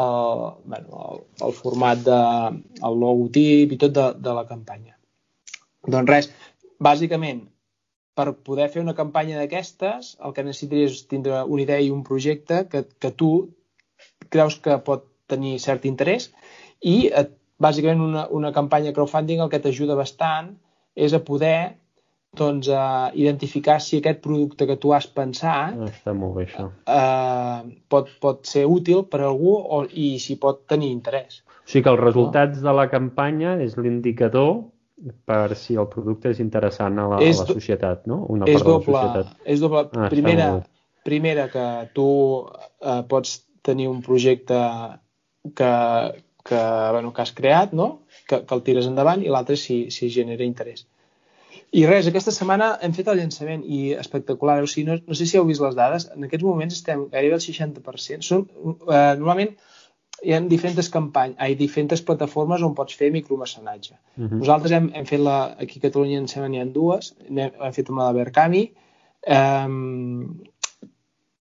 el, 0.02 0.44
bueno, 0.64 1.06
el, 1.12 1.22
el 1.48 1.56
format 1.56 2.02
de 2.06 2.20
el 2.88 3.00
logotip 3.04 3.74
i 3.74 3.80
tot 3.84 3.96
de, 3.96 4.06
de 4.26 4.36
la 4.36 4.46
campanya. 4.50 4.96
Doncs 5.86 6.12
res, 6.12 6.30
bàsicament, 6.82 7.46
per 8.18 8.34
poder 8.46 8.68
fer 8.72 8.82
una 8.82 8.96
campanya 8.98 9.38
d'aquestes, 9.40 10.14
el 10.24 10.34
que 10.36 10.44
necessitaries 10.44 10.98
és 10.98 11.08
tindre 11.10 11.42
una 11.46 11.64
idea 11.64 11.80
i 11.80 11.90
un 11.94 12.04
projecte 12.06 12.64
que, 12.72 12.84
que 13.00 13.10
tu 13.22 13.32
creus 14.30 14.58
que 14.62 14.76
pot 14.86 15.06
tenir 15.30 15.58
cert 15.62 15.86
interès 15.88 16.28
i 16.86 17.08
et, 17.22 17.32
bàsicament 17.60 18.00
una, 18.02 18.24
una 18.32 18.50
campanya 18.56 18.94
crowdfunding 18.96 19.42
el 19.44 19.52
que 19.52 19.60
t'ajuda 19.62 19.98
bastant 19.98 20.54
és 20.96 21.14
a 21.14 21.20
poder 21.24 21.76
doncs, 22.36 22.68
uh, 22.70 23.10
identificar 23.18 23.80
si 23.82 23.98
aquest 23.98 24.20
producte 24.22 24.66
que 24.66 24.76
tu 24.78 24.92
has 24.94 25.08
pensat 25.10 25.74
ah, 25.74 25.88
està 25.90 26.14
molt 26.14 26.36
bé, 26.38 26.46
això. 26.46 26.68
Uh, 26.86 27.72
pot, 27.90 28.10
pot 28.22 28.44
ser 28.46 28.66
útil 28.70 29.02
per 29.10 29.24
a 29.24 29.30
algú 29.30 29.56
o, 29.58 29.82
i 29.90 30.12
si 30.22 30.38
pot 30.38 30.62
tenir 30.70 30.92
interès. 30.94 31.40
O 31.64 31.70
sigui 31.70 31.86
que 31.86 31.94
els 31.94 32.02
resultats 32.02 32.60
no? 32.60 32.68
de 32.68 32.76
la 32.78 32.86
campanya 32.92 33.56
és 33.64 33.74
l'indicador 33.78 34.60
per 35.26 35.56
si 35.56 35.76
el 35.80 35.88
producte 35.90 36.30
és 36.30 36.40
interessant 36.42 36.98
a 37.00 37.08
la, 37.14 37.20
és, 37.24 37.40
a 37.40 37.48
la 37.48 37.58
societat, 37.58 38.06
no? 38.10 38.22
Una 38.30 38.46
és, 38.46 38.60
part 38.60 38.68
doble, 38.68 38.86
de 38.86 38.94
la 38.94 39.04
societat. 39.06 39.44
és 39.54 39.62
doble. 39.62 39.84
Ah, 39.96 40.08
primera, 40.12 40.48
primera 41.08 41.46
que 41.50 41.66
tu 41.96 42.08
uh, 42.46 43.00
pots 43.10 43.40
tenir 43.66 43.88
un 43.90 44.02
projecte 44.04 44.58
que, 45.56 45.72
que, 46.50 46.60
bueno, 46.96 47.12
que 47.14 47.22
has 47.22 47.32
creat, 47.36 47.74
no? 47.80 47.90
que, 48.28 48.42
que 48.46 48.56
el 48.56 48.64
tires 48.66 48.88
endavant, 48.90 49.22
i 49.24 49.30
l'altre 49.32 49.56
si, 49.58 49.84
si 49.94 50.10
genera 50.14 50.46
interès. 50.46 50.86
I 51.70 51.84
res, 51.86 52.08
aquesta 52.10 52.34
setmana 52.34 52.72
hem 52.82 52.94
fet 52.94 53.08
el 53.10 53.20
llançament 53.20 53.60
i 53.62 53.80
espectacular. 53.98 54.58
O 54.64 54.70
sigui, 54.70 54.88
no, 54.88 54.96
no 55.06 55.18
sé 55.18 55.26
si 55.30 55.38
heu 55.38 55.46
vist 55.46 55.62
les 55.62 55.76
dades, 55.78 56.08
en 56.16 56.26
aquests 56.26 56.46
moments 56.46 56.78
estem 56.78 57.04
gairebé 57.12 57.38
al 57.38 57.44
60%. 57.44 58.26
Són, 58.26 58.46
eh, 58.66 59.12
normalment 59.20 59.54
hi 60.26 60.34
ha 60.34 60.40
diferents 60.50 60.90
campanyes, 60.92 61.38
hi 61.38 61.54
ha 61.54 61.58
diferents 61.60 62.02
plataformes 62.08 62.64
on 62.66 62.74
pots 62.78 62.98
fer 62.98 63.12
micromecenatge. 63.14 63.94
Uh 63.94 64.22
mhm. 64.22 64.28
-huh. 64.28 64.40
Nosaltres 64.42 64.74
hem, 64.78 64.90
hem 64.94 65.06
fet 65.12 65.22
la, 65.26 65.38
aquí 65.64 65.78
a 65.78 65.86
Catalunya 65.86 66.18
en 66.18 66.28
Sema 66.28 66.48
n'hi 66.48 66.60
ha 66.60 66.66
dues, 66.66 67.14
hem, 67.28 67.38
hem 67.38 67.72
fet 67.78 67.88
la 67.88 68.12
de 68.12 68.18
Berkami, 68.18 68.64
um, 69.38 70.40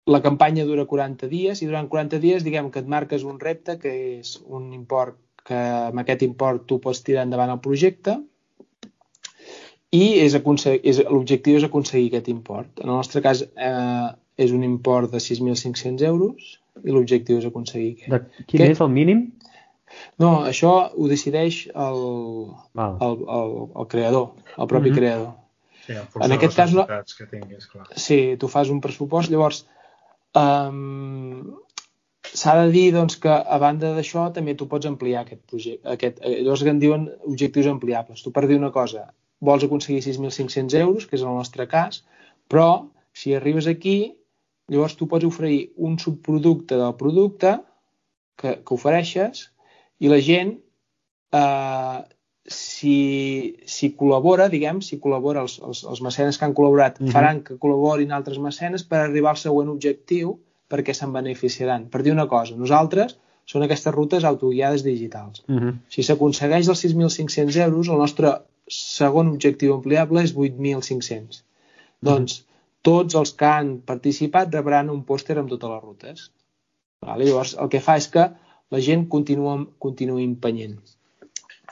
la 0.06 0.22
campanya 0.22 0.66
dura 0.68 0.86
40 0.86 1.30
dies 1.32 1.62
i 1.64 1.68
durant 1.68 1.88
40 1.88 2.20
dies 2.20 2.44
diguem 2.44 2.70
que 2.72 2.82
et 2.84 2.90
marques 2.92 3.24
un 3.24 3.40
repte 3.40 3.78
que 3.80 3.94
és 4.20 4.36
un 4.44 4.72
import 4.76 5.18
que 5.48 5.60
amb 5.90 6.00
aquest 6.04 6.24
import 6.28 6.66
tu 6.68 6.80
pots 6.84 7.04
tirar 7.04 7.24
endavant 7.28 7.52
el 7.54 7.62
projecte 7.64 8.18
i 9.94 10.04
és, 10.24 10.34
és 10.36 11.00
l'objectiu 11.06 11.60
és 11.60 11.66
aconseguir 11.68 12.10
aquest 12.10 12.30
import. 12.34 12.82
En 12.82 12.90
el 12.90 12.98
nostre 12.98 13.22
cas 13.22 13.44
eh, 13.44 14.10
és 14.42 14.52
un 14.52 14.64
import 14.66 15.12
de 15.12 15.22
6.500 15.22 16.04
euros 16.08 16.56
i 16.82 16.90
l'objectiu 16.90 17.38
és 17.38 17.46
aconseguir 17.46 17.94
aquest. 17.94 18.10
De, 18.12 18.46
quin 18.50 18.66
és 18.66 18.82
el 18.82 18.90
mínim? 18.90 19.28
No, 20.18 20.32
això 20.50 20.72
ho 20.90 21.08
decideix 21.12 21.68
el, 21.70 22.02
el, 22.74 23.22
el, 23.38 23.54
el 23.84 23.88
creador, 23.92 24.32
el 24.58 24.68
propi 24.68 24.90
mm 24.90 24.92
-hmm. 24.92 24.98
creador. 24.98 25.32
Sí, 25.86 25.94
en, 25.94 26.26
en 26.26 26.32
aquest 26.32 26.56
cas, 26.56 26.74
no... 26.74 26.88
que 26.88 27.28
tinguis, 27.30 27.68
clar. 27.68 27.86
Sí, 27.96 28.36
tu 28.40 28.48
fas 28.48 28.70
un 28.70 28.82
pressupost, 28.82 29.30
llavors 29.30 29.68
um, 30.40 31.58
s'ha 32.24 32.56
de 32.62 32.72
dir 32.74 32.88
doncs, 32.96 33.18
que 33.22 33.30
a 33.30 33.60
banda 33.62 33.94
d'això 33.98 34.30
també 34.36 34.56
tu 34.58 34.68
pots 34.72 34.90
ampliar 34.90 35.22
aquest 35.24 35.44
projecte. 35.50 35.86
Aquest, 35.96 36.20
eh, 36.22 36.40
llavors 36.42 36.64
que 36.64 36.74
en 36.74 36.82
diuen 36.82 37.06
objectius 37.30 37.70
ampliables. 37.72 38.24
Tu 38.24 38.32
per 38.32 38.48
dir 38.48 38.58
una 38.58 38.72
cosa, 38.72 39.06
vols 39.44 39.66
aconseguir 39.68 40.02
6.500 40.06 40.80
euros, 40.80 41.08
que 41.08 41.18
és 41.20 41.24
el 41.24 41.36
nostre 41.36 41.68
cas, 41.68 42.04
però 42.50 42.90
si 43.14 43.36
arribes 43.36 43.68
aquí, 43.68 44.16
llavors 44.72 44.96
tu 44.98 45.08
pots 45.12 45.28
oferir 45.28 45.74
un 45.78 46.00
subproducte 46.00 46.80
del 46.80 46.96
producte 47.00 47.58
que, 48.40 48.58
que 48.64 48.76
ofereixes 48.78 49.50
i 50.00 50.10
la 50.10 50.20
gent 50.24 50.56
eh, 51.36 52.00
si, 52.48 53.56
si 53.66 53.94
col·labora, 53.96 54.50
diguem, 54.52 54.82
si 54.84 55.00
col·labora 55.00 55.44
els, 55.46 55.60
els, 55.64 55.84
els 55.88 56.02
mecenes 56.04 56.38
que 56.38 56.46
han 56.46 56.56
col·laborat, 56.56 57.00
mm 57.00 57.06
-hmm. 57.06 57.16
faran 57.16 57.44
que 57.44 57.60
col·laborin 57.60 58.12
altres 58.12 58.40
mecenes 58.40 58.84
per 58.84 59.00
arribar 59.00 59.32
al 59.32 59.38
següent 59.38 59.70
objectiu 59.70 60.40
perquè 60.70 60.94
se'n 60.94 61.14
beneficiaran. 61.14 61.90
Per 61.90 62.02
dir 62.04 62.12
una 62.12 62.28
cosa, 62.28 62.56
nosaltres 62.56 63.18
són 63.46 63.64
aquestes 63.64 63.94
rutes 63.94 64.24
autoguiades 64.24 64.84
digitals. 64.84 65.44
Uh 65.48 65.56
-huh. 65.56 65.74
Si 65.90 66.04
s'aconsegueix 66.04 66.68
els 66.68 66.84
6.500 66.86 67.56
euros, 67.68 67.88
el 67.88 67.98
nostre 67.98 68.42
segon 68.68 69.28
objectiu 69.28 69.74
ampliable 69.74 70.24
és 70.24 70.36
8.500. 70.36 71.14
Uh 71.14 71.28
-huh. 71.28 71.44
Doncs 72.02 72.46
tots 72.82 73.16
els 73.16 73.32
que 73.34 73.46
han 73.46 73.82
participat 73.92 74.54
rebran 74.54 74.90
un 74.90 75.04
pòster 75.06 75.38
amb 75.38 75.50
totes 75.50 75.70
les 75.70 75.84
rutes. 75.84 76.32
Vale? 77.02 77.26
Llavors, 77.26 77.56
el 77.60 77.70
que 77.70 77.80
fa 77.80 77.96
és 77.98 78.08
que 78.08 78.32
la 78.70 78.80
gent 78.80 79.08
continua, 79.08 79.68
continua 79.80 80.22
empenyent. 80.22 80.80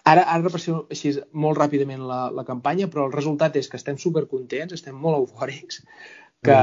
Ara, 0.07 0.23
ara 0.25 0.41
repassem 0.41 0.79
així 0.89 1.13
molt 1.33 1.59
ràpidament 1.59 2.01
la, 2.09 2.23
la 2.33 2.45
campanya, 2.47 2.87
però 2.89 3.05
el 3.05 3.13
resultat 3.13 3.57
és 3.59 3.69
que 3.69 3.77
estem 3.77 3.99
supercontents, 4.01 4.73
estem 4.73 4.97
molt 4.97 5.19
eufòrics, 5.19 5.83
que... 6.41 6.55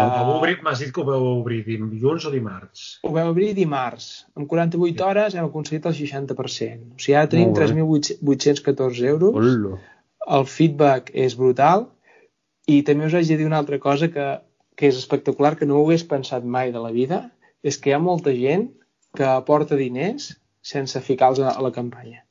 M'has 0.64 0.80
dit 0.82 0.90
que 0.94 1.02
ho 1.02 1.06
veu 1.06 1.26
obrir 1.36 1.60
dilluns 1.66 2.26
o 2.26 2.32
dimarts? 2.34 2.86
Ho 3.06 3.12
veu 3.14 3.30
obrir 3.30 3.52
dimarts. 3.54 4.08
En 4.34 4.48
48 4.50 5.06
hores 5.06 5.36
hem 5.36 5.46
aconseguit 5.46 5.86
el 5.86 5.94
60%. 5.94 6.96
O 6.96 7.04
sigui, 7.04 7.14
ara 7.14 7.30
tenim 7.30 7.54
3.814 7.54 9.06
euros. 9.12 9.38
Hola. 9.38 9.78
El 10.38 10.48
feedback 10.50 11.14
és 11.14 11.38
brutal. 11.38 11.86
I 12.68 12.82
també 12.84 13.06
us 13.06 13.14
haig 13.16 13.30
de 13.30 13.38
dir 13.38 13.46
una 13.46 13.62
altra 13.62 13.78
cosa 13.80 14.10
que, 14.12 14.26
que 14.74 14.90
és 14.90 14.98
espectacular, 14.98 15.54
que 15.56 15.68
no 15.68 15.78
ho 15.78 15.86
hagués 15.86 16.04
pensat 16.10 16.44
mai 16.58 16.74
de 16.74 16.82
la 16.82 16.90
vida, 16.92 17.22
és 17.62 17.78
que 17.78 17.92
hi 17.92 17.96
ha 17.96 18.02
molta 18.02 18.34
gent 18.34 18.68
que 19.16 19.30
aporta 19.30 19.78
diners 19.78 20.32
sense 20.74 21.00
ficar-los 21.06 21.46
a 21.46 21.62
la 21.62 21.72
campanya. 21.72 22.24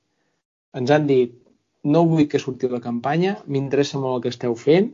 Ens 0.77 0.93
han 0.93 1.07
dit, 1.09 1.33
no 1.93 2.05
vull 2.09 2.27
que 2.31 2.41
surti 2.41 2.69
la 2.71 2.81
campanya, 2.83 3.37
m'interessa 3.47 3.99
molt 4.01 4.17
el 4.17 4.23
que 4.25 4.33
esteu 4.35 4.55
fent, 4.59 4.91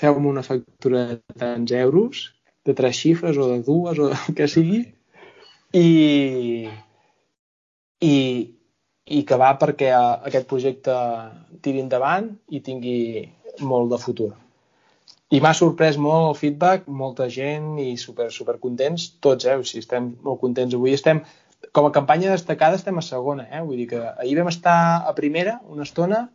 feu-me 0.00 0.30
una 0.30 0.44
factura 0.46 1.04
de 1.12 1.18
tants 1.38 1.74
euros, 1.78 2.22
de 2.64 2.74
tres 2.78 2.96
xifres 2.96 3.38
o 3.38 3.48
de 3.50 3.60
dues 3.66 3.98
o 3.98 4.10
el 4.14 4.36
que 4.38 4.48
sigui, 4.48 4.82
i, 5.72 6.68
i, 8.00 8.14
i 9.18 9.24
que 9.28 9.40
va 9.40 9.52
perquè 9.60 9.90
aquest 9.94 10.48
projecte 10.50 10.94
tiri 11.64 11.82
endavant 11.84 12.30
i 12.50 12.62
tingui 12.64 13.26
molt 13.60 13.92
de 13.92 14.00
futur. 14.00 14.32
I 15.32 15.40
m'ha 15.40 15.54
sorprès 15.56 15.96
molt 15.96 16.26
el 16.28 16.34
feedback, 16.36 16.88
molta 17.02 17.26
gent 17.32 17.78
i 17.80 17.94
super, 17.96 18.28
super 18.30 18.58
contents, 18.60 19.06
tots, 19.24 19.46
eh? 19.48 19.56
O 19.56 19.64
sigui, 19.64 19.80
estem 19.80 20.10
molt 20.26 20.42
contents 20.42 20.76
avui. 20.76 20.92
Estem, 20.92 21.22
com 21.70 21.86
a 21.86 21.92
campanya 21.94 22.32
destacada 22.32 22.76
estem 22.76 22.98
a 22.98 23.04
segona, 23.06 23.46
eh? 23.50 23.62
Vull 23.62 23.78
dir 23.80 23.88
que 23.94 24.02
ahir 24.02 24.36
vam 24.40 24.50
estar 24.50 24.76
a 25.06 25.14
primera 25.14 25.60
una 25.70 25.86
estona, 25.86 26.26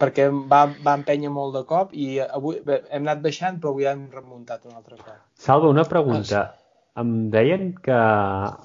perquè 0.00 0.26
va, 0.32 0.64
va 0.86 0.96
empènyer 0.98 1.30
molt 1.30 1.54
de 1.54 1.62
cop 1.68 1.92
i 1.92 2.18
avui 2.24 2.58
hem 2.64 3.04
anat 3.04 3.22
baixant 3.22 3.60
però 3.60 3.74
avui 3.74 3.86
hem 3.90 4.08
remuntat 4.12 4.64
un 4.66 4.74
altre 4.74 4.98
cop. 4.98 5.16
Salva, 5.38 5.70
una 5.70 5.84
pregunta. 5.86 6.42
Ah, 6.42 7.02
em 7.02 7.30
deien 7.30 7.72
que 7.84 8.00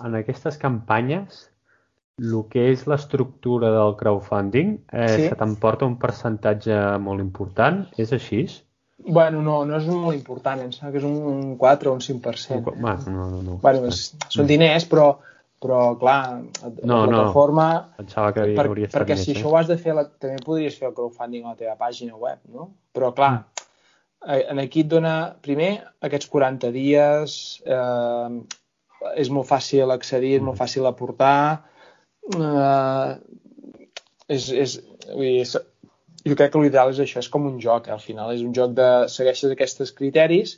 en 0.05 0.17
aquestes 0.21 0.57
campanyes 0.61 1.45
el 2.19 2.41
que 2.51 2.65
és 2.73 2.85
l'estructura 2.89 3.69
del 3.71 3.93
crowdfunding 3.99 4.73
eh, 4.91 5.05
sí? 5.07 5.27
se 5.29 5.37
t'emporta 5.39 5.87
un 5.87 5.95
percentatge 6.01 6.79
molt 7.03 7.23
important. 7.23 7.85
És 8.01 8.11
així? 8.15 8.43
Bueno, 8.99 9.41
no, 9.41 9.61
no 9.65 9.77
és 9.77 9.87
molt 9.87 10.17
important, 10.17 10.59
em 10.59 10.73
sembla 10.75 10.91
que 10.91 10.99
és 10.99 11.07
un 11.07 11.55
4 11.61 11.91
o 11.91 11.95
un 11.95 12.03
5%. 12.03 12.57
Un, 12.59 12.81
bueno, 12.81 13.13
no, 13.15 13.27
no, 13.31 13.41
no. 13.45 13.57
Bueno, 13.63 13.87
és, 13.87 14.09
són 14.27 14.49
diners, 14.49 14.85
però 14.91 15.13
però 15.59 15.79
clar, 15.99 16.39
no, 16.83 17.01
la 17.01 17.07
plataforma 17.07 17.67
no. 17.73 17.95
Pensava 17.99 18.31
que 18.35 18.45
per, 18.55 18.67
perquè 18.93 19.17
si 19.19 19.33
això 19.33 19.51
ho 19.51 19.57
has 19.59 19.67
de 19.67 19.77
fer 19.81 19.95
la, 19.97 20.05
també 20.07 20.39
podries 20.45 20.77
fer 20.79 20.87
el 20.89 20.95
crowdfunding 20.97 21.47
a 21.47 21.53
la 21.53 21.59
teva 21.59 21.75
pàgina 21.79 22.15
web 22.15 22.39
no? 22.53 22.69
però 22.95 23.11
clar 23.15 23.31
mm. 23.35 24.45
en 24.53 24.63
aquí 24.63 24.85
et 24.85 24.91
dona 24.91 25.15
primer 25.43 25.73
aquests 26.07 26.31
40 26.31 26.71
dies 26.75 27.35
eh, 27.67 28.39
és 29.15 29.31
molt 29.31 29.47
fàcil 29.47 29.91
accedir, 29.95 30.37
és 30.37 30.45
molt 30.45 30.55
mm. 30.55 30.61
fàcil 30.63 30.87
aportar 30.87 31.35
eh, 32.37 33.11
és, 34.29 34.47
és, 34.53 34.79
vull 35.11 35.27
dir, 35.27 35.43
és, 35.43 35.57
jo 36.23 36.39
crec 36.39 36.53
que 36.53 36.63
l'ideal 36.63 36.93
és 36.93 37.03
això, 37.03 37.19
és 37.19 37.29
com 37.31 37.47
un 37.49 37.59
joc, 37.63 37.87
eh? 37.87 37.95
al 37.95 38.03
final 38.03 38.31
és 38.35 38.43
un 38.45 38.55
joc 38.55 38.75
de 38.77 38.89
segueixes 39.11 39.51
aquests 39.55 39.95
criteris 39.97 40.57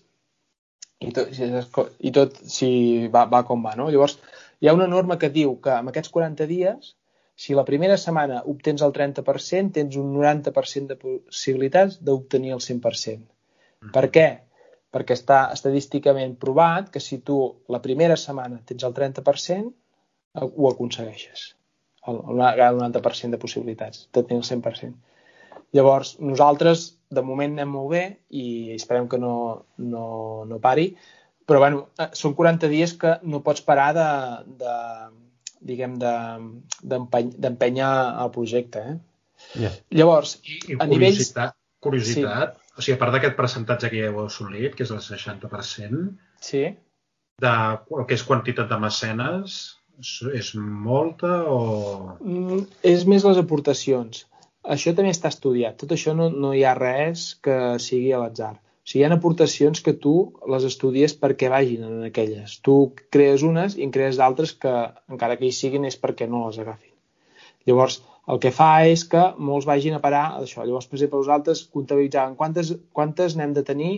i 1.02 1.10
tot, 1.16 1.32
i 2.06 2.12
tot 2.14 2.38
si 2.46 2.72
va, 3.14 3.26
va 3.30 3.42
com 3.48 3.64
va, 3.66 3.74
no? 3.78 3.90
Llavors, 3.90 4.20
hi 4.62 4.70
ha 4.70 4.76
una 4.78 4.88
norma 4.88 5.18
que 5.22 5.32
diu 5.34 5.56
que 5.64 5.74
amb 5.74 5.90
aquests 5.92 6.14
40 6.14 6.48
dies, 6.50 6.94
si 7.42 7.56
la 7.58 7.66
primera 7.66 7.98
setmana 7.98 8.44
obtens 8.54 8.84
el 8.86 8.94
30%, 8.94 9.74
tens 9.78 9.98
un 9.98 10.12
90% 10.14 10.94
de 10.94 10.98
possibilitats 11.02 11.98
d'obtenir 12.06 12.54
el 12.58 12.62
100%. 12.62 13.18
Mm. 13.18 13.94
Per 13.96 14.06
què? 14.14 14.28
Perquè 14.94 15.16
està 15.18 15.40
estadísticament 15.56 16.36
provat 16.38 16.92
que 16.94 17.02
si 17.02 17.22
tu 17.26 17.40
la 17.74 17.82
primera 17.82 18.18
setmana 18.20 18.60
tens 18.68 18.86
el 18.86 18.94
30%, 18.94 19.72
ho 20.42 20.70
aconsegueixes. 20.70 21.48
El, 22.08 22.22
el 22.22 22.78
90% 22.82 23.34
de 23.34 23.40
possibilitats 23.42 24.06
de 24.14 24.24
tenir 24.24 24.44
el 24.44 24.48
100%. 24.48 24.94
Llavors, 25.74 26.18
nosaltres 26.20 26.86
de 27.10 27.24
moment 27.24 27.56
anem 27.56 27.74
molt 27.78 27.90
bé 27.94 28.04
i 28.36 28.46
esperem 28.76 29.08
que 29.12 29.20
no, 29.20 29.34
no, 29.78 30.06
no 30.48 30.60
pari, 30.64 30.90
però 31.50 31.62
bueno, 31.64 31.86
eh, 32.00 32.10
són 32.18 32.36
40 32.38 32.70
dies 32.72 32.94
que 33.00 33.18
no 33.24 33.44
pots 33.46 33.64
parar 33.66 33.92
de, 33.98 34.10
de 34.62 34.76
diguem, 35.72 35.98
d'empènyer 36.02 37.90
de, 37.90 38.14
el 38.24 38.32
projecte. 38.36 38.86
Eh? 38.94 38.96
Yeah. 39.66 39.74
Llavors, 40.02 40.38
I, 40.46 40.60
i 40.74 40.78
a 40.78 40.88
curiositat, 40.88 41.58
curiositat 41.82 42.56
sí. 42.56 42.72
o 42.78 42.86
sigui, 42.86 42.96
a 42.96 43.02
part 43.02 43.16
d'aquest 43.16 43.38
percentatge 43.38 43.92
que 43.92 44.02
ja 44.02 44.10
heu 44.10 44.24
assolit, 44.26 44.76
que 44.78 44.86
és 44.86 44.94
el 44.94 45.02
60%, 45.04 46.02
sí. 46.46 46.64
de 47.42 47.54
el 47.98 48.10
que 48.10 48.18
és 48.18 48.26
quantitat 48.28 48.70
de 48.70 48.82
mecenes, 48.82 49.62
és 50.34 50.52
molta 50.58 51.32
o...? 51.50 51.62
Mm, 52.20 52.66
és 52.94 53.06
més 53.10 53.26
les 53.28 53.40
aportacions. 53.42 54.26
Això 54.62 54.94
també 54.98 55.14
està 55.14 55.30
estudiat. 55.34 55.78
Tot 55.82 55.94
això 55.94 56.14
no, 56.18 56.30
no 56.30 56.54
hi 56.54 56.64
ha 56.66 56.76
res 56.78 57.32
que 57.46 57.58
sigui 57.82 58.12
a 58.14 58.22
l'atzar. 58.22 58.56
O 58.82 58.90
sigui, 58.90 59.04
hi 59.04 59.06
ha 59.08 59.14
aportacions 59.14 59.82
que 59.86 59.94
tu 60.04 60.14
les 60.52 60.64
estudies 60.68 61.14
perquè 61.24 61.50
vagin 61.54 61.84
en 61.86 62.06
aquelles. 62.08 62.56
Tu 62.66 62.76
crees 63.14 63.44
unes 63.46 63.76
i 63.78 63.84
en 63.86 63.92
crees 63.94 64.18
d'altres 64.18 64.56
que, 64.64 64.74
encara 65.14 65.38
que 65.38 65.46
hi 65.46 65.54
siguin, 65.54 65.86
és 65.86 65.98
perquè 66.02 66.26
no 66.30 66.48
les 66.48 66.58
agafin. 66.64 66.96
Llavors, 67.70 68.00
el 68.34 68.40
que 68.42 68.52
fa 68.54 68.72
és 68.90 69.04
que 69.12 69.22
molts 69.50 69.68
vagin 69.70 69.94
a 69.98 70.02
parar 70.04 70.26
a 70.32 70.42
això. 70.42 70.66
Llavors, 70.66 70.88
per 70.90 70.98
exemple, 70.98 71.22
nosaltres 71.22 71.60
comptabilitzàvem 71.76 72.36
quantes, 72.40 72.68
quantes 72.98 73.30
n'hem 73.38 73.54
de 73.58 73.64
tenir 73.68 73.92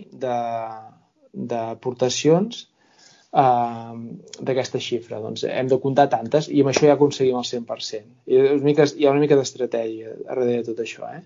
d'aportacions 1.50 2.52
eh, 2.64 3.94
d'aquesta 4.40 4.78
xifra. 4.88 5.20
Doncs 5.24 5.40
hem 5.48 5.68
de 5.70 5.80
comptar 5.86 6.06
tantes 6.12 6.50
i 6.50 6.60
amb 6.64 6.70
això 6.74 6.84
ja 6.90 6.96
aconseguim 6.98 7.38
el 7.40 7.48
100%. 7.50 8.04
I 8.32 8.34
mica, 8.68 8.84
hi 8.84 9.04
ha 9.06 9.14
una 9.14 9.24
mica 9.24 9.38
d'estratègia 9.40 10.08
darrere 10.26 10.58
de 10.58 10.66
tot 10.68 10.78
això. 10.84 11.02
Eh? 11.14 11.22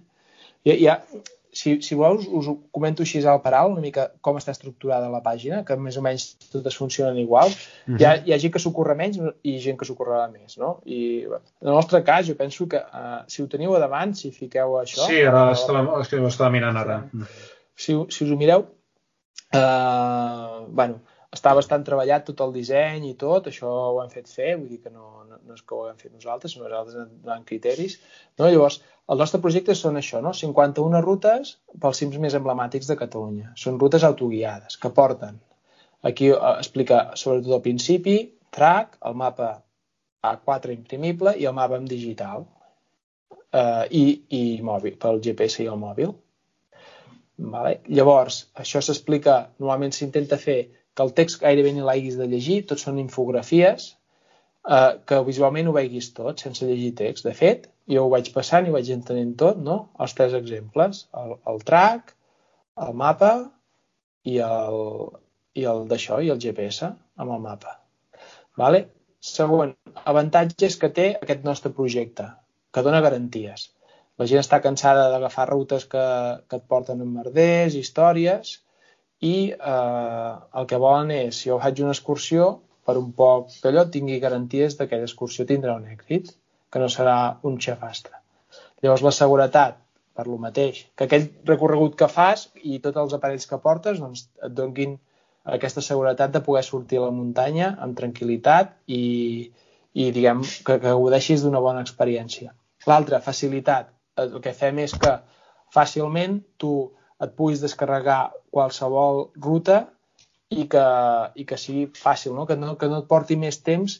Hi 0.69 0.87
ha, 0.91 0.97
si, 1.53 1.79
si 1.83 1.97
vols, 1.99 2.27
us 2.27 2.49
ho 2.51 2.55
comento 2.75 3.03
així 3.05 3.21
al 3.27 3.41
paral, 3.45 3.73
una 3.73 3.83
mica 3.85 4.09
com 4.25 4.37
està 4.39 4.53
estructurada 4.55 5.11
la 5.13 5.23
pàgina, 5.25 5.63
que 5.67 5.77
més 5.81 5.97
o 5.99 6.03
menys 6.05 6.31
totes 6.53 6.77
funcionen 6.77 7.19
igual. 7.19 7.49
Uh 7.49 7.95
-huh. 7.95 7.99
hi, 7.99 8.05
ha, 8.05 8.15
hi 8.25 8.33
ha 8.33 8.39
gent 8.39 8.53
que 8.53 8.63
s'ocorre 8.63 8.95
menys 8.95 9.19
i 9.43 9.59
gent 9.59 9.79
que 9.79 9.89
s'ocorrerà 9.89 10.31
més, 10.31 10.57
no? 10.59 10.81
I 10.85 11.25
en 11.25 11.69
el 11.69 11.75
nostre 11.75 12.03
cas, 12.05 12.27
jo 12.27 12.35
penso 12.37 12.69
que 12.69 12.79
uh, 12.79 13.23
si 13.27 13.43
ho 13.43 13.47
teniu 13.49 13.75
a 13.75 13.79
davant, 13.79 14.15
si 14.15 14.31
fiqueu 14.31 14.79
això... 14.81 15.07
Sí, 15.07 15.23
ara 15.23 15.53
estava, 15.53 16.03
estava 16.03 16.51
mirant 16.51 16.77
ara. 16.77 17.03
Si, 17.75 17.95
si 18.09 18.25
us 18.25 18.31
ho 18.31 18.37
mireu, 18.37 18.67
uh, 19.55 20.67
bueno, 20.69 21.01
està 21.37 21.53
bastant 21.57 21.83
treballat 21.85 22.25
tot 22.29 22.41
el 22.45 22.55
disseny 22.55 23.05
i 23.11 23.17
tot, 23.21 23.51
això 23.51 23.69
ho 23.69 23.99
hem 24.03 24.13
fet 24.13 24.31
fer, 24.33 24.55
vull 24.57 24.69
dir 24.71 24.81
que 24.85 24.93
no, 24.93 25.25
no, 25.29 25.41
no 25.45 25.57
és 25.59 25.65
que 25.65 25.77
ho 25.77 25.89
hem 25.89 25.99
fet 26.01 26.15
nosaltres, 26.15 26.55
sinó 26.55 26.69
nosaltres 26.69 27.11
donant 27.25 27.45
criteris. 27.49 27.99
No? 28.41 28.49
Llavors, 28.49 28.81
el 29.13 29.21
nostre 29.21 29.41
projecte 29.45 29.77
són 29.77 30.01
això, 30.01 30.23
no? 30.25 30.33
51 30.37 31.03
rutes 31.05 31.55
pels 31.83 32.01
cims 32.01 32.17
més 32.23 32.37
emblemàtics 32.39 32.89
de 32.89 32.97
Catalunya. 33.01 33.53
Són 33.61 33.77
rutes 33.81 34.07
autoguiades 34.09 34.81
que 34.81 34.93
porten, 34.97 35.37
aquí 36.11 36.31
eh, 36.33 36.39
explica 36.57 37.11
sobretot 37.15 37.59
al 37.59 37.65
principi, 37.65 38.19
track, 38.55 38.97
el 39.09 39.19
mapa 39.21 39.51
A4 40.25 40.73
imprimible 40.75 41.37
i 41.37 41.45
el 41.49 41.57
mapa 41.57 41.77
en 41.77 41.85
digital 41.91 42.49
eh, 43.53 43.85
i, 43.93 44.05
i 44.33 44.43
mòbil, 44.65 44.97
pel 45.01 45.21
GPS 45.25 45.63
i 45.65 45.69
el 45.69 45.79
mòbil. 45.81 46.17
Vale? 47.53 47.79
Llavors, 47.95 48.49
això 48.59 48.81
s'explica, 48.83 49.39
normalment 49.61 49.93
s'intenta 49.95 50.41
fer 50.41 50.59
que 50.99 51.07
el 51.07 51.15
text 51.15 51.39
gairebé 51.45 51.71
ni 51.75 51.85
l'haguis 51.87 52.19
de 52.19 52.27
llegir, 52.27 52.59
tots 52.67 52.83
són 52.89 52.99
infografies, 52.99 53.93
eh, 54.77 54.93
que 55.07 55.21
visualment 55.29 55.71
ho 55.71 55.75
veguis 55.77 56.11
tot, 56.17 56.43
sense 56.43 56.67
llegir 56.67 56.91
text. 56.99 57.29
De 57.29 57.35
fet, 57.41 57.69
jo 57.95 58.05
ho 58.05 58.11
vaig 58.15 58.33
passant 58.35 58.67
i 58.67 58.75
vaig 58.75 58.91
entenent 58.97 59.37
tot, 59.45 59.63
no? 59.71 59.79
Els 60.03 60.17
tres 60.19 60.35
exemples, 60.41 61.05
el, 61.23 61.37
el 61.53 61.63
track, 61.71 62.17
el 62.89 62.99
mapa 63.05 63.33
i 64.27 64.39
el, 64.49 64.83
i 65.55 65.71
el 65.71 65.87
d'això, 65.91 66.21
i 66.23 66.35
el 66.35 66.43
GPS 66.43 66.91
amb 66.91 67.31
el 67.31 67.43
mapa. 67.47 67.79
Vale? 68.59 68.85
Següent, 69.31 69.75
avantatges 70.11 70.77
que 70.83 70.91
té 70.95 71.09
aquest 71.17 71.47
nostre 71.47 71.71
projecte, 71.75 72.27
que 72.75 72.83
dona 72.87 73.03
garanties. 73.07 73.71
La 74.19 74.27
gent 74.31 74.43
està 74.43 74.59
cansada 74.63 75.09
d'agafar 75.13 75.47
rutes 75.51 75.87
que, 75.91 76.07
que 76.51 76.59
et 76.59 76.67
porten 76.71 77.03
en 77.05 77.11
merders, 77.21 77.79
històries, 77.79 78.59
i 79.25 79.35
eh, 79.51 80.33
el 80.61 80.67
que 80.71 80.81
volen 80.83 81.11
és, 81.15 81.41
si 81.41 81.51
jo 81.51 81.59
faig 81.63 81.83
una 81.83 81.95
excursió, 81.97 82.49
per 82.89 82.97
un 82.97 83.11
poc 83.13 83.51
que 83.61 83.69
allò 83.69 83.85
tingui 83.93 84.21
garanties 84.23 84.77
que 84.77 84.87
aquella 84.87 85.09
excursió 85.09 85.45
tindrà 85.49 85.75
un 85.77 85.89
èxit, 85.93 86.31
que 86.73 86.81
no 86.81 86.89
serà 86.93 87.19
un 87.49 87.59
xefastre. 87.61 88.17
Llavors 88.83 89.05
la 89.05 89.13
seguretat, 89.17 89.77
per 90.17 90.27
lo 90.27 90.39
mateix, 90.41 90.87
que 90.97 91.07
aquell 91.07 91.29
recorregut 91.51 91.99
que 91.99 92.09
fas 92.11 92.49
i 92.63 92.79
tots 92.85 93.01
els 93.03 93.15
aparells 93.17 93.47
que 93.51 93.61
portes 93.63 94.01
doncs, 94.03 94.25
et 94.45 94.55
donguin 94.55 94.97
aquesta 95.59 95.85
seguretat 95.85 96.33
de 96.35 96.43
poder 96.45 96.65
sortir 96.67 96.99
a 96.99 97.07
la 97.07 97.15
muntanya 97.15 97.75
amb 97.85 97.97
tranquil·litat 97.99 98.75
i, 98.87 99.03
i 99.95 100.11
diguem 100.15 100.43
que, 100.43 100.79
que 100.79 100.81
gaudeixis 100.89 101.45
d'una 101.45 101.63
bona 101.65 101.85
experiència. 101.87 102.55
L'altra, 102.89 103.23
facilitat 103.25 103.93
el 104.19 104.39
que 104.45 104.55
fem 104.57 104.81
és 104.83 104.95
que 104.99 105.15
fàcilment 105.75 106.41
tu 106.57 106.73
et 107.23 107.35
puguis 107.39 107.63
descarregar 107.63 108.21
qualsevol 108.59 109.29
ruta 109.49 109.85
i 110.51 110.67
que, 110.73 110.85
i 111.39 111.47
que 111.49 111.59
sigui 111.61 111.89
fàcil, 111.95 112.35
no? 112.37 112.47
Que, 112.49 112.57
no, 112.59 112.77
que 112.81 112.91
no 112.91 113.03
et 113.03 113.09
porti 113.11 113.37
més 113.41 113.61
temps 113.65 113.99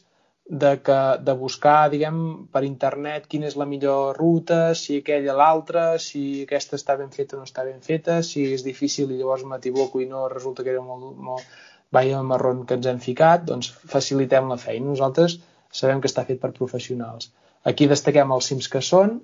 de, 0.49 0.71
que, 0.81 0.99
de 1.21 1.33
buscar, 1.37 1.89
diguem, 1.93 2.21
per 2.51 2.63
internet 2.65 3.27
quina 3.29 3.47
és 3.49 3.57
la 3.59 3.67
millor 3.69 4.17
ruta, 4.17 4.73
si 4.75 4.97
aquella 4.99 5.35
l'altra, 5.37 5.83
si 6.01 6.23
aquesta 6.47 6.79
està 6.79 6.97
ben 6.97 7.11
feta 7.13 7.37
o 7.37 7.41
no 7.41 7.47
està 7.47 7.65
ben 7.67 7.83
feta, 7.85 8.19
si 8.25 8.47
és 8.55 8.65
difícil 8.65 9.13
i 9.13 9.19
llavors 9.19 9.45
m'equivoco 9.45 10.01
i 10.01 10.09
no 10.09 10.25
resulta 10.33 10.65
que 10.65 10.73
era 10.73 10.81
molt, 10.81 11.11
molt 11.29 11.59
vaya 11.93 12.23
marron 12.25 12.65
que 12.65 12.79
ens 12.79 12.89
hem 12.89 13.01
ficat, 13.03 13.45
doncs 13.45 13.69
facilitem 13.93 14.49
la 14.49 14.57
feina. 14.61 14.89
Nosaltres 14.89 15.37
sabem 15.81 16.01
que 16.01 16.09
està 16.09 16.25
fet 16.25 16.41
per 16.41 16.51
professionals. 16.57 17.29
Aquí 17.69 17.85
destaquem 17.91 18.33
els 18.33 18.49
cims 18.49 18.69
que 18.73 18.81
són, 18.81 19.19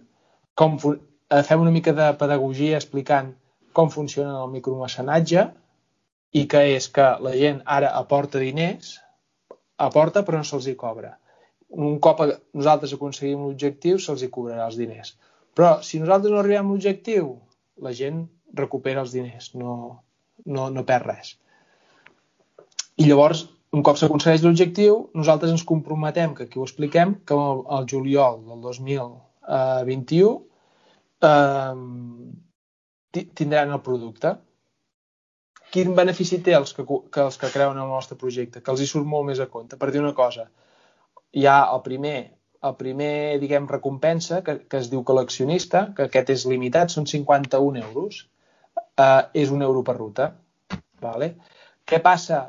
com 0.53 0.77
fem 0.77 1.61
una 1.61 1.73
mica 1.73 1.93
de 1.97 2.11
pedagogia 2.21 2.77
explicant 2.77 3.33
com 3.75 3.91
funciona 3.93 4.39
el 4.43 4.51
micromecenatge 4.53 5.45
i 6.39 6.45
que 6.51 6.61
és 6.75 6.87
que 6.95 7.05
la 7.25 7.33
gent 7.35 7.61
ara 7.77 7.91
aporta 7.99 8.41
diners, 8.43 8.95
aporta 9.87 10.23
però 10.27 10.41
no 10.41 10.47
se'ls 10.47 10.67
hi 10.71 10.75
cobra. 10.79 11.13
Un 11.75 11.97
cop 12.03 12.21
nosaltres 12.25 12.93
aconseguim 12.95 13.43
l'objectiu, 13.45 13.99
se'ls 13.99 14.23
hi 14.23 14.31
cobrarà 14.31 14.67
els 14.69 14.79
diners. 14.79 15.15
Però 15.55 15.79
si 15.87 15.99
nosaltres 15.99 16.33
no 16.33 16.41
arribem 16.41 16.67
a 16.67 16.73
l'objectiu, 16.73 17.33
la 17.83 17.91
gent 17.95 18.25
recupera 18.55 19.03
els 19.03 19.15
diners, 19.15 19.51
no, 19.59 19.75
no, 20.45 20.69
no 20.71 20.85
perd 20.87 21.11
res. 21.11 21.35
I 22.95 23.07
llavors, 23.09 23.45
un 23.75 23.83
cop 23.83 23.99
s'aconsegueix 23.99 24.43
l'objectiu, 24.43 24.99
nosaltres 25.19 25.51
ens 25.51 25.65
comprometem, 25.67 26.35
que 26.35 26.47
aquí 26.47 26.59
ho 26.59 26.67
expliquem, 26.67 27.17
que 27.27 27.35
el 27.35 27.87
juliol 27.91 28.39
del 28.47 28.61
2000 28.63 29.01
eh, 29.01 29.83
21 29.89 30.35
eh, 31.29 32.44
tindran 33.23 33.73
el 33.73 33.81
producte. 33.85 34.35
Quin 35.73 35.95
benefici 35.97 36.39
té 36.45 36.53
els 36.55 36.71
que, 36.75 36.85
que 36.85 37.23
els 37.25 37.37
que 37.41 37.51
creuen 37.53 37.77
en 37.77 37.83
el 37.83 37.91
nostre 37.91 38.17
projecte? 38.19 38.61
Que 38.63 38.71
els 38.73 38.83
hi 38.83 38.87
surt 38.89 39.07
molt 39.09 39.27
més 39.29 39.41
a 39.43 39.49
compte. 39.51 39.79
Per 39.81 39.89
dir 39.91 40.01
una 40.03 40.13
cosa, 40.17 40.47
hi 41.35 41.45
ha 41.49 41.57
el 41.73 41.81
primer, 41.87 42.15
el 42.69 42.75
primer 42.79 43.11
diguem, 43.41 43.67
recompensa, 43.71 44.41
que, 44.45 44.59
que 44.69 44.81
es 44.83 44.91
diu 44.91 45.03
col·leccionista, 45.07 45.87
que 45.97 46.07
aquest 46.07 46.31
és 46.35 46.47
limitat, 46.51 46.93
són 46.93 47.09
51 47.11 47.83
euros. 47.83 48.25
Eh, 48.75 49.23
és 49.43 49.51
un 49.51 49.65
euro 49.65 49.83
per 49.83 49.97
ruta. 49.97 50.29
Vale? 51.03 51.33
Què 51.85 51.99
passa? 52.03 52.45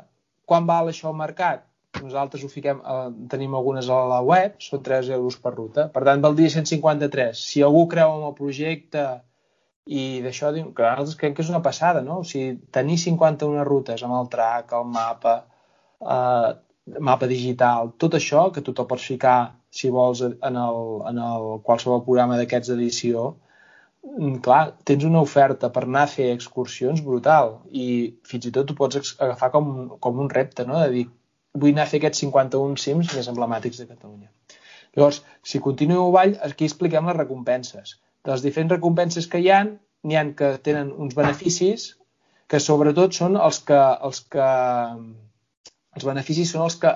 Quan 0.47 0.69
val 0.69 0.93
això 0.93 1.11
al 1.11 1.19
mercat? 1.19 1.67
nosaltres 2.01 2.43
ho 2.43 2.49
fiquem, 2.49 2.79
eh, 2.79 3.09
tenim 3.29 3.55
algunes 3.55 3.89
a 3.89 3.99
la 4.09 4.21
web, 4.21 4.57
són 4.61 4.83
3 4.83 5.09
euros 5.09 5.37
per 5.37 5.53
ruta. 5.55 5.87
Per 5.93 6.03
tant, 6.03 6.21
valdria 6.21 6.49
153. 6.49 7.39
Si 7.51 7.63
algú 7.63 7.87
creu 7.87 8.17
en 8.17 8.27
el 8.27 8.35
projecte 8.37 9.05
i 9.87 10.21
d'això, 10.23 10.51
que 10.51 10.83
nosaltres 10.83 11.15
creiem 11.19 11.35
que 11.35 11.43
és 11.45 11.51
una 11.51 11.63
passada, 11.63 12.01
no? 12.03 12.19
O 12.21 12.27
sigui, 12.27 12.57
tenir 12.75 12.97
51 13.01 13.63
rutes 13.67 14.03
amb 14.03 14.17
el 14.19 14.29
track, 14.33 14.73
el 14.75 14.87
mapa, 14.91 15.35
eh, 16.01 16.49
mapa 17.09 17.29
digital, 17.31 17.93
tot 18.03 18.17
això, 18.19 18.47
que 18.53 18.63
tu 18.63 18.73
te'l 18.75 18.87
pots 18.89 19.07
ficar, 19.11 19.37
si 19.71 19.91
vols, 19.93 20.23
en, 20.27 20.57
el, 20.63 20.79
en 21.11 21.21
el, 21.29 21.49
qualsevol 21.67 22.03
programa 22.05 22.39
d'aquests 22.39 22.73
d'edició, 22.73 23.27
mm, 24.07 24.39
clar, 24.47 24.61
tens 24.87 25.05
una 25.07 25.23
oferta 25.23 25.71
per 25.73 25.85
anar 25.85 26.05
a 26.07 26.11
fer 26.11 26.31
excursions 26.33 27.03
brutal 27.05 27.57
i 27.71 27.87
fins 28.27 28.47
i 28.49 28.53
tot 28.55 28.71
ho 28.71 28.77
pots 28.81 29.15
agafar 29.19 29.51
com, 29.55 29.69
com 30.03 30.19
un 30.25 30.31
repte, 30.33 30.67
no? 30.67 30.81
de 30.83 30.89
dir, 30.95 31.05
vull 31.55 31.75
anar 31.75 31.87
a 31.87 31.91
fer 31.91 32.01
aquests 32.01 32.25
51 32.25 32.75
cims 32.83 33.13
més 33.15 33.31
emblemàtics 33.31 33.79
de 33.83 33.87
Catalunya. 33.87 34.31
Llavors, 34.97 35.21
si 35.45 35.59
continuo 35.63 36.07
avall, 36.09 36.35
aquí 36.43 36.65
expliquem 36.65 37.07
les 37.07 37.17
recompenses. 37.17 37.97
De 38.27 38.35
les 38.35 38.43
diferents 38.43 38.75
recompenses 38.75 39.29
que 39.31 39.39
hi 39.39 39.47
han, 39.55 39.77
n'hi 40.03 40.17
han 40.19 40.33
que 40.39 40.51
tenen 40.63 40.91
uns 40.91 41.15
beneficis 41.15 41.93
que 42.51 42.59
sobretot 42.63 43.15
són 43.15 43.37
els 43.39 43.59
que, 43.67 43.77
els 44.07 44.19
que 44.33 44.47
els 45.97 46.05
beneficis 46.07 46.51
són 46.51 46.65
els 46.67 46.75
que 46.81 46.91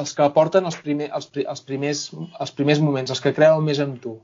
els 0.00 0.12
que 0.16 0.24
aporten 0.24 0.68
els, 0.68 0.76
primer, 0.84 1.08
els, 1.16 1.30
els, 1.42 1.62
primers, 1.68 2.02
els 2.40 2.52
primers 2.58 2.80
moments, 2.80 3.10
els 3.12 3.20
que 3.24 3.32
creuen 3.36 3.64
més 3.66 3.80
en 3.82 3.96
tu. 4.04 4.14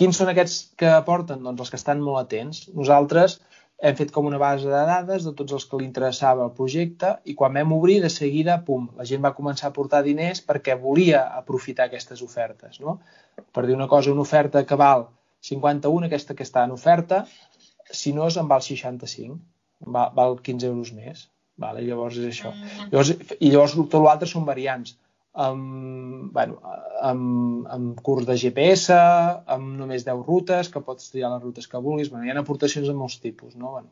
Quins 0.00 0.18
són 0.18 0.30
aquests 0.32 0.56
que 0.80 0.88
aporten? 0.90 1.42
Doncs 1.46 1.66
els 1.66 1.74
que 1.74 1.78
estan 1.78 2.00
molt 2.02 2.22
atents. 2.24 2.64
Nosaltres 2.74 3.36
hem 3.84 3.96
fet 3.98 4.12
com 4.14 4.28
una 4.30 4.38
base 4.40 4.64
de 4.70 4.82
dades 4.88 5.26
de 5.26 5.32
tots 5.36 5.52
els 5.56 5.66
que 5.68 5.78
li 5.80 5.84
interessava 5.84 6.44
el 6.46 6.52
projecte 6.56 7.10
i 7.28 7.34
quan 7.36 7.52
vam 7.58 7.74
obrir, 7.76 7.98
de 8.00 8.10
seguida, 8.12 8.56
pum, 8.64 8.86
la 8.96 9.04
gent 9.10 9.20
va 9.24 9.34
començar 9.36 9.68
a 9.68 9.74
portar 9.76 10.00
diners 10.06 10.40
perquè 10.46 10.78
volia 10.80 11.20
aprofitar 11.40 11.90
aquestes 11.90 12.22
ofertes. 12.24 12.80
No? 12.80 12.96
Per 13.52 13.66
dir 13.68 13.76
una 13.76 13.88
cosa, 13.90 14.12
una 14.14 14.24
oferta 14.24 14.64
que 14.64 14.78
val 14.80 15.08
51, 15.44 16.08
aquesta 16.08 16.36
que 16.38 16.46
està 16.48 16.64
en 16.64 16.72
oferta, 16.72 17.24
si 17.90 18.14
no 18.16 18.30
és 18.30 18.40
en 18.40 18.48
val 18.48 18.64
65, 18.64 19.36
val, 19.92 20.12
val 20.16 20.40
15 20.40 20.70
euros 20.72 20.92
més. 20.96 21.28
Vale? 21.60 21.84
Llavors 21.86 22.16
és 22.18 22.32
això. 22.32 22.50
Mm. 22.50 22.88
Llavors, 22.90 23.12
I 23.38 23.50
llavors 23.52 23.76
tot 23.76 24.00
l'altre 24.02 24.26
són 24.30 24.48
variants 24.48 24.96
amb, 25.34 26.32
bueno, 26.32 26.60
amb, 27.02 27.66
amb 27.74 28.00
curs 28.06 28.26
de 28.28 28.36
GPS, 28.38 28.94
amb 28.94 29.74
només 29.80 30.06
10 30.06 30.22
rutes, 30.26 30.70
que 30.70 30.82
pots 30.84 31.10
triar 31.10 31.32
les 31.32 31.42
rutes 31.42 31.66
que 31.68 31.82
vulguis. 31.82 32.10
Bueno, 32.12 32.24
hi 32.26 32.30
ha 32.30 32.38
aportacions 32.40 32.86
de 32.88 32.94
molts 32.94 33.18
tipus, 33.22 33.56
no? 33.58 33.72
Bueno, 33.74 33.90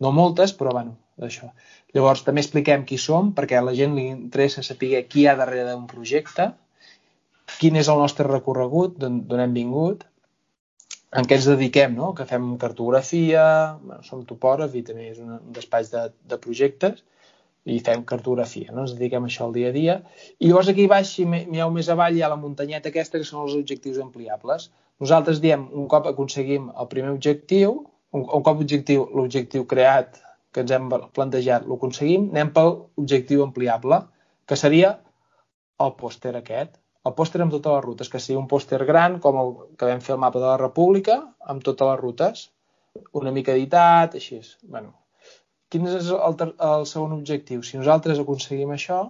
no 0.00 0.12
moltes, 0.14 0.54
però 0.54 0.74
bueno, 0.76 0.96
això. 1.18 1.50
Llavors, 1.94 2.22
també 2.26 2.44
expliquem 2.44 2.86
qui 2.86 2.98
som, 2.98 3.32
perquè 3.34 3.58
a 3.58 3.64
la 3.66 3.74
gent 3.74 3.96
li 3.98 4.06
interessa 4.12 4.62
saber 4.62 5.02
qui 5.10 5.24
hi 5.24 5.28
ha 5.28 5.38
darrere 5.38 5.72
d'un 5.72 5.88
projecte, 5.90 6.52
quin 7.58 7.76
és 7.76 7.90
el 7.90 8.00
nostre 8.00 8.26
recorregut, 8.28 8.98
d'on 8.98 9.40
hem 9.42 9.54
vingut, 9.54 10.06
en 11.14 11.26
què 11.30 11.36
ens 11.38 11.46
dediquem, 11.46 11.92
no? 11.94 12.12
que 12.14 12.26
fem 12.26 12.54
cartografia, 12.58 13.44
bueno, 13.82 14.02
som 14.06 14.24
topògraf 14.26 14.74
i 14.74 14.82
també 14.86 15.10
és 15.12 15.20
un, 15.22 15.36
un 15.38 15.52
despatx 15.54 15.92
de, 15.92 16.08
de 16.30 16.38
projectes, 16.42 17.04
i 17.64 17.78
fem 17.80 18.02
cartografia, 18.04 18.72
no? 18.72 18.84
ens 18.84 18.92
dediquem 18.96 19.24
a 19.24 19.30
això 19.30 19.46
el 19.48 19.54
dia 19.56 19.70
a 19.70 19.74
dia. 19.74 19.94
I 20.38 20.50
llavors 20.50 20.68
aquí 20.68 20.84
baix, 20.90 21.14
si 21.16 21.24
mireu 21.28 21.70
més 21.72 21.88
avall, 21.92 22.16
hi 22.16 22.22
ha 22.24 22.28
la 22.32 22.40
muntanyeta 22.40 22.90
aquesta 22.92 23.20
que 23.20 23.28
són 23.28 23.46
els 23.46 23.54
objectius 23.56 24.00
ampliables. 24.04 24.68
Nosaltres 25.00 25.40
diem, 25.40 25.64
un 25.72 25.88
cop 25.90 26.06
aconseguim 26.10 26.68
el 26.70 26.90
primer 26.92 27.14
objectiu, 27.14 27.78
un, 28.12 28.26
un 28.26 28.44
cop 28.46 28.60
objectiu, 28.60 29.06
l'objectiu 29.16 29.64
creat 29.70 30.20
que 30.54 30.62
ens 30.62 30.74
hem 30.76 30.90
plantejat 31.16 31.64
l'aconseguim, 31.66 32.28
anem 32.34 32.52
pel 32.54 32.74
objectiu 33.00 33.42
ampliable, 33.46 34.02
que 34.46 34.58
seria 34.60 34.92
el 35.82 35.94
pòster 36.00 36.34
aquest. 36.38 36.76
El 37.08 37.16
pòster 37.16 37.40
amb 37.44 37.52
totes 37.52 37.72
les 37.72 37.84
rutes, 37.84 38.10
que 38.12 38.20
seria 38.20 38.40
un 38.40 38.48
pòster 38.48 38.80
gran, 38.88 39.18
com 39.24 39.40
el 39.40 39.54
que 39.80 39.88
vam 39.88 40.04
fer 40.04 40.14
el 40.14 40.20
mapa 40.22 40.40
de 40.40 40.46
la 40.46 40.60
República, 40.60 41.18
amb 41.52 41.64
totes 41.64 41.90
les 41.90 42.00
rutes, 42.00 42.44
una 43.20 43.32
mica 43.34 43.52
editat, 43.56 44.14
així. 44.20 44.40
Bueno, 44.62 44.94
Quin 45.74 45.88
és 45.90 46.06
el, 46.14 46.34
el 46.62 46.84
segon 46.86 47.16
objectiu? 47.16 47.64
Si 47.66 47.74
nosaltres 47.74 48.20
aconseguim 48.22 48.70
això, 48.70 49.00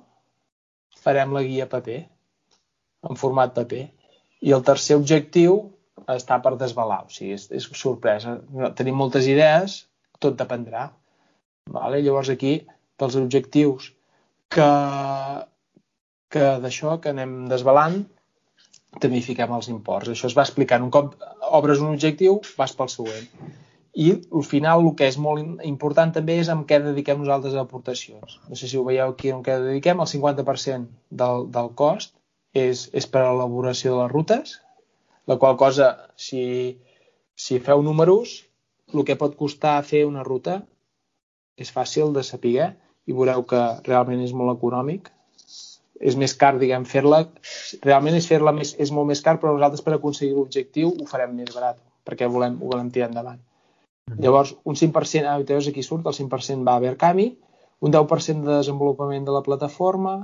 farem 1.05 1.35
la 1.37 1.43
guia 1.45 1.67
paper, 1.69 1.99
en 3.11 3.19
format 3.21 3.53
paper. 3.53 3.83
I 4.49 4.55
el 4.57 4.63
tercer 4.65 4.97
objectiu 4.97 5.59
està 6.15 6.39
per 6.47 6.55
desvelar, 6.61 7.03
o 7.05 7.13
sigui, 7.13 7.35
és, 7.37 7.45
és 7.53 7.67
sorpresa. 7.77 8.39
Tenim 8.79 8.97
moltes 8.97 9.29
idees, 9.29 9.83
tot 10.25 10.39
dependrà. 10.41 10.87
Vale? 11.75 12.01
Llavors 12.07 12.33
aquí, 12.33 12.55
pels 12.97 13.19
objectius 13.21 13.91
que, 14.57 14.71
que 16.33 16.49
d'això 16.65 16.97
que 17.05 17.13
anem 17.13 17.43
desvelant, 17.53 18.01
també 19.05 19.21
hi 19.21 19.27
fiquem 19.29 19.53
els 19.53 19.69
imports. 19.69 20.15
Això 20.17 20.33
es 20.33 20.39
va 20.41 20.49
explicant. 20.49 20.89
Un 20.89 20.97
cop 20.97 21.13
obres 21.61 21.85
un 21.85 21.93
objectiu, 21.93 22.41
vas 22.57 22.73
pel 22.81 22.93
següent. 22.97 23.29
I 23.95 24.09
al 24.11 24.43
final 24.43 24.83
el 24.83 24.95
que 24.99 25.07
és 25.07 25.17
molt 25.23 25.63
important 25.67 26.13
també 26.15 26.41
és 26.43 26.51
amb 26.51 26.67
què 26.67 26.81
dediquem 26.83 27.21
nosaltres 27.23 27.55
a 27.55 27.63
aportacions. 27.63 28.41
No 28.51 28.59
sé 28.59 28.67
si 28.71 28.79
ho 28.79 28.83
veieu 28.87 29.13
aquí 29.13 29.31
en 29.31 29.43
què 29.47 29.55
dediquem, 29.63 30.03
el 30.03 30.11
50% 30.11 30.89
del, 31.23 31.47
del 31.55 31.71
cost 31.79 32.15
és, 32.59 32.89
és 32.91 33.07
per 33.07 33.23
a 33.23 33.31
l'elaboració 33.31 33.95
de 33.95 34.01
les 34.03 34.13
rutes, 34.13 34.57
la 35.31 35.39
qual 35.39 35.57
cosa, 35.57 35.93
si, 36.17 36.43
si 37.39 37.61
feu 37.63 37.83
números, 37.87 38.43
el 38.93 39.07
que 39.07 39.19
pot 39.21 39.39
costar 39.39 39.79
fer 39.87 40.05
una 40.11 40.27
ruta 40.27 40.61
és 41.57 41.71
fàcil 41.71 42.13
de 42.15 42.27
saber 42.27 42.75
i 43.07 43.15
veureu 43.15 43.47
que 43.47 43.63
realment 43.87 44.23
és 44.27 44.35
molt 44.35 44.57
econòmic. 44.57 45.11
És 46.03 46.19
més 46.19 46.35
car, 46.37 46.57
diguem, 46.59 46.85
fer-la. 46.91 47.23
Realment 47.87 48.19
és 48.19 48.27
fer-la 48.27 48.53
més, 48.53 48.75
és 48.83 48.91
molt 48.93 49.07
més 49.13 49.23
car, 49.25 49.39
però 49.41 49.55
nosaltres 49.55 49.87
per 49.87 49.95
aconseguir 49.95 50.35
l'objectiu 50.35 50.91
ho 50.91 51.07
farem 51.09 51.37
més 51.39 51.55
barat, 51.55 51.79
perquè 52.05 52.27
volem, 52.29 52.59
ho 52.61 52.73
volem 52.75 52.91
tirar 52.93 53.13
endavant. 53.13 53.39
Llavors, 54.25 54.55
un 54.65 54.77
5%, 54.77 55.27
ah, 55.29 55.39
veus 55.49 55.69
aquí 55.69 55.83
surt, 55.83 56.07
el 56.07 56.17
5% 56.17 56.67
va 56.69 56.77
a 56.77 56.83
Verkami, 56.83 57.27
un 57.81 57.93
10% 57.93 58.45
de 58.49 58.59
desenvolupament 58.61 59.25
de 59.27 59.35
la 59.35 59.43
plataforma, 59.47 60.15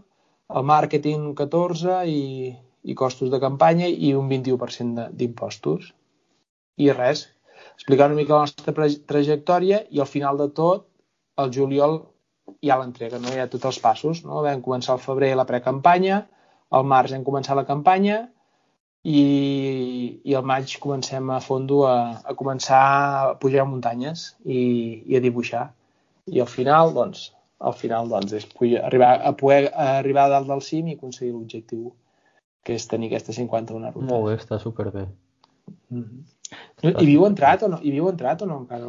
el 0.61 0.67
màrqueting 0.71 1.31
14 1.39 1.97
i, 2.11 2.21
i 2.85 2.97
costos 3.01 3.31
de 3.33 3.41
campanya 3.43 3.89
i 3.89 4.13
un 4.19 4.29
21% 4.31 5.09
d'impostos. 5.17 5.91
I 6.81 6.91
res, 6.97 7.27
explicar 7.75 8.09
una 8.11 8.19
mica 8.21 8.37
la 8.37 8.47
nostra 8.47 8.75
trajectòria 9.13 9.83
i 9.91 10.01
al 10.01 10.11
final 10.13 10.41
de 10.41 10.49
tot, 10.61 10.87
el 11.41 11.53
juliol 11.57 12.01
hi 12.61 12.71
ha 12.71 12.79
l'entrega, 12.81 13.21
no? 13.23 13.33
hi 13.33 13.41
ha 13.41 13.51
tots 13.53 13.69
els 13.73 13.81
passos. 13.85 14.25
No? 14.27 14.43
Vam 14.47 14.65
començar 14.65 14.97
al 14.97 15.05
febrer 15.05 15.33
la 15.37 15.49
precampanya, 15.49 16.25
al 16.71 16.87
març 16.87 17.17
hem 17.17 17.25
començat 17.27 17.59
la 17.59 17.69
campanya 17.69 18.21
i, 19.05 20.21
i 20.25 20.35
al 20.37 20.45
maig 20.45 20.77
comencem 20.81 21.31
a 21.33 21.41
fondo 21.41 21.85
a, 21.89 22.21
a 22.25 22.35
començar 22.37 22.81
a 22.81 23.35
pujar 23.41 23.67
muntanyes 23.69 24.35
i, 24.45 24.61
i 25.07 25.17
a 25.17 25.23
dibuixar. 25.25 25.71
I 26.29 26.43
al 26.45 26.51
final, 26.51 26.93
doncs, 26.95 27.31
al 27.59 27.75
final, 27.77 28.11
doncs, 28.13 28.35
és 28.37 28.47
pujar, 28.53 28.85
arribar, 28.89 29.15
a 29.25 29.33
poder 29.37 29.71
a 29.73 29.89
arribar 29.99 30.29
a 30.29 30.35
dalt 30.37 30.51
del 30.51 30.63
cim 30.65 30.91
i 30.91 30.99
aconseguir 30.99 31.33
l'objectiu, 31.33 31.91
que 32.65 32.77
és 32.77 32.87
tenir 32.91 33.09
aquesta 33.11 33.37
51 33.37 33.95
ruta. 33.95 34.07
Molt 34.13 34.29
bé, 34.29 34.37
està 34.37 34.61
superbé. 34.61 35.09
Mm 35.89 36.05
-hmm. 36.05 36.93
I 37.01 37.07
viu 37.07 37.25
entrat 37.27 37.63
o 37.63 37.69
no? 37.69 37.79
I 37.83 37.91
viu 37.91 38.09
entrat 38.11 38.43
o 38.43 38.47
no 38.47 38.61
encara? 38.61 38.87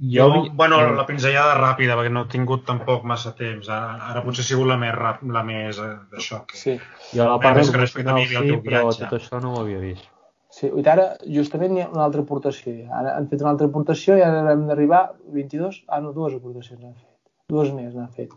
Jo, 0.00 0.28
jo 0.32 0.44
bueno, 0.56 0.78
la 0.96 1.04
pinzellada 1.04 1.56
ràpida, 1.58 1.96
perquè 1.98 2.12
no 2.12 2.22
he 2.24 2.30
tingut 2.32 2.62
tampoc 2.68 3.02
massa 3.08 3.34
temps. 3.36 3.68
Ara, 3.68 3.98
ara 4.12 4.22
potser 4.24 4.46
ha 4.46 4.48
sigut 4.48 4.70
la 4.70 4.78
més, 4.80 4.94
rap, 4.96 5.20
la 5.36 5.42
més 5.44 5.80
eh, 5.82 5.90
d'això. 6.12 6.40
Que... 6.48 6.56
Sí. 6.56 6.76
Jo 7.12 7.26
la 7.28 7.36
part 7.42 7.60
més 7.60 7.68
no, 8.06 8.16
sí, 8.24 8.56
però 8.64 8.86
tot 8.96 9.12
això 9.18 9.42
no 9.44 9.52
ho 9.52 9.60
havia 9.64 9.82
vist. 9.82 10.08
Sí, 10.50 10.66
i 10.66 10.82
ara 10.90 11.04
justament 11.30 11.76
hi 11.76 11.84
ha 11.84 11.90
una 11.92 12.06
altra 12.06 12.24
aportació. 12.24 12.72
Ara 12.96 13.12
han 13.18 13.28
fet 13.30 13.44
una 13.44 13.52
altra 13.52 13.68
aportació 13.70 14.16
i 14.18 14.24
ara 14.24 14.40
hem 14.54 14.64
d'arribar 14.70 15.02
22... 15.36 15.84
Ah, 15.86 16.00
no, 16.02 16.14
dues 16.16 16.34
aportacions 16.38 16.80
han 16.80 16.96
fet. 16.96 17.12
Dues 17.52 17.70
més 17.76 17.92
n'han 17.94 18.10
fet. 18.16 18.32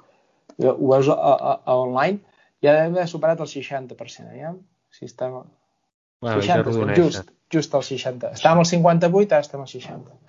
Ho 0.59 0.76
veus 0.91 1.09
a, 1.09 1.16
a, 1.16 1.55
a 1.64 1.78
online 1.80 2.20
i 2.61 2.70
ara 2.70 2.86
hem 2.86 2.99
superat 3.09 3.41
el 3.41 3.49
60%, 3.49 4.36
eh? 4.36 4.53
Si 4.93 5.07
està... 5.09 5.32
Bueno, 5.32 6.43
60, 6.43 6.93
just, 6.99 7.34
just 7.51 7.74
el 7.80 7.88
60. 7.88 8.36
Estàvem 8.38 8.61
al 8.61 8.70
58, 8.70 9.34
ara 9.34 9.47
estem 9.47 9.64
al 9.64 9.72
60. 9.72 10.22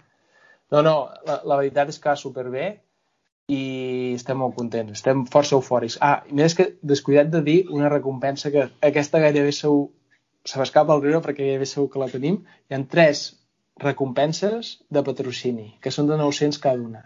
No, 0.73 0.81
no, 0.83 0.95
la, 1.29 1.41
la 1.45 1.61
veritat 1.61 1.91
és 1.93 2.01
que 2.01 2.11
va 2.11 2.17
superbé 2.17 2.67
i 3.53 4.15
estem 4.17 4.39
molt 4.41 4.57
contents, 4.57 4.97
estem 4.97 5.27
força 5.31 5.57
eufòrics. 5.59 5.99
Ah, 6.01 6.23
més 6.33 6.57
que 6.57 6.71
descuidat 6.81 7.31
de 7.33 7.43
dir 7.45 7.59
una 7.69 7.91
recompensa 7.93 8.53
que 8.55 8.69
aquesta 8.89 9.21
gairebé 9.21 9.53
segur 9.53 9.91
se 10.45 10.61
m'escapa 10.61 10.97
el 10.97 11.03
riure 11.05 11.23
perquè 11.25 11.45
gairebé 11.45 11.69
segur 11.69 11.91
que 11.93 12.01
la 12.01 12.11
tenim. 12.13 12.43
Hi 12.69 12.77
ha 12.77 12.83
tres 12.95 13.25
recompenses 13.81 14.77
de 14.97 15.03
patrocini, 15.07 15.69
que 15.83 15.93
són 15.95 16.09
de 16.11 16.19
900 16.21 16.61
cada 16.63 16.81
una. 16.81 17.03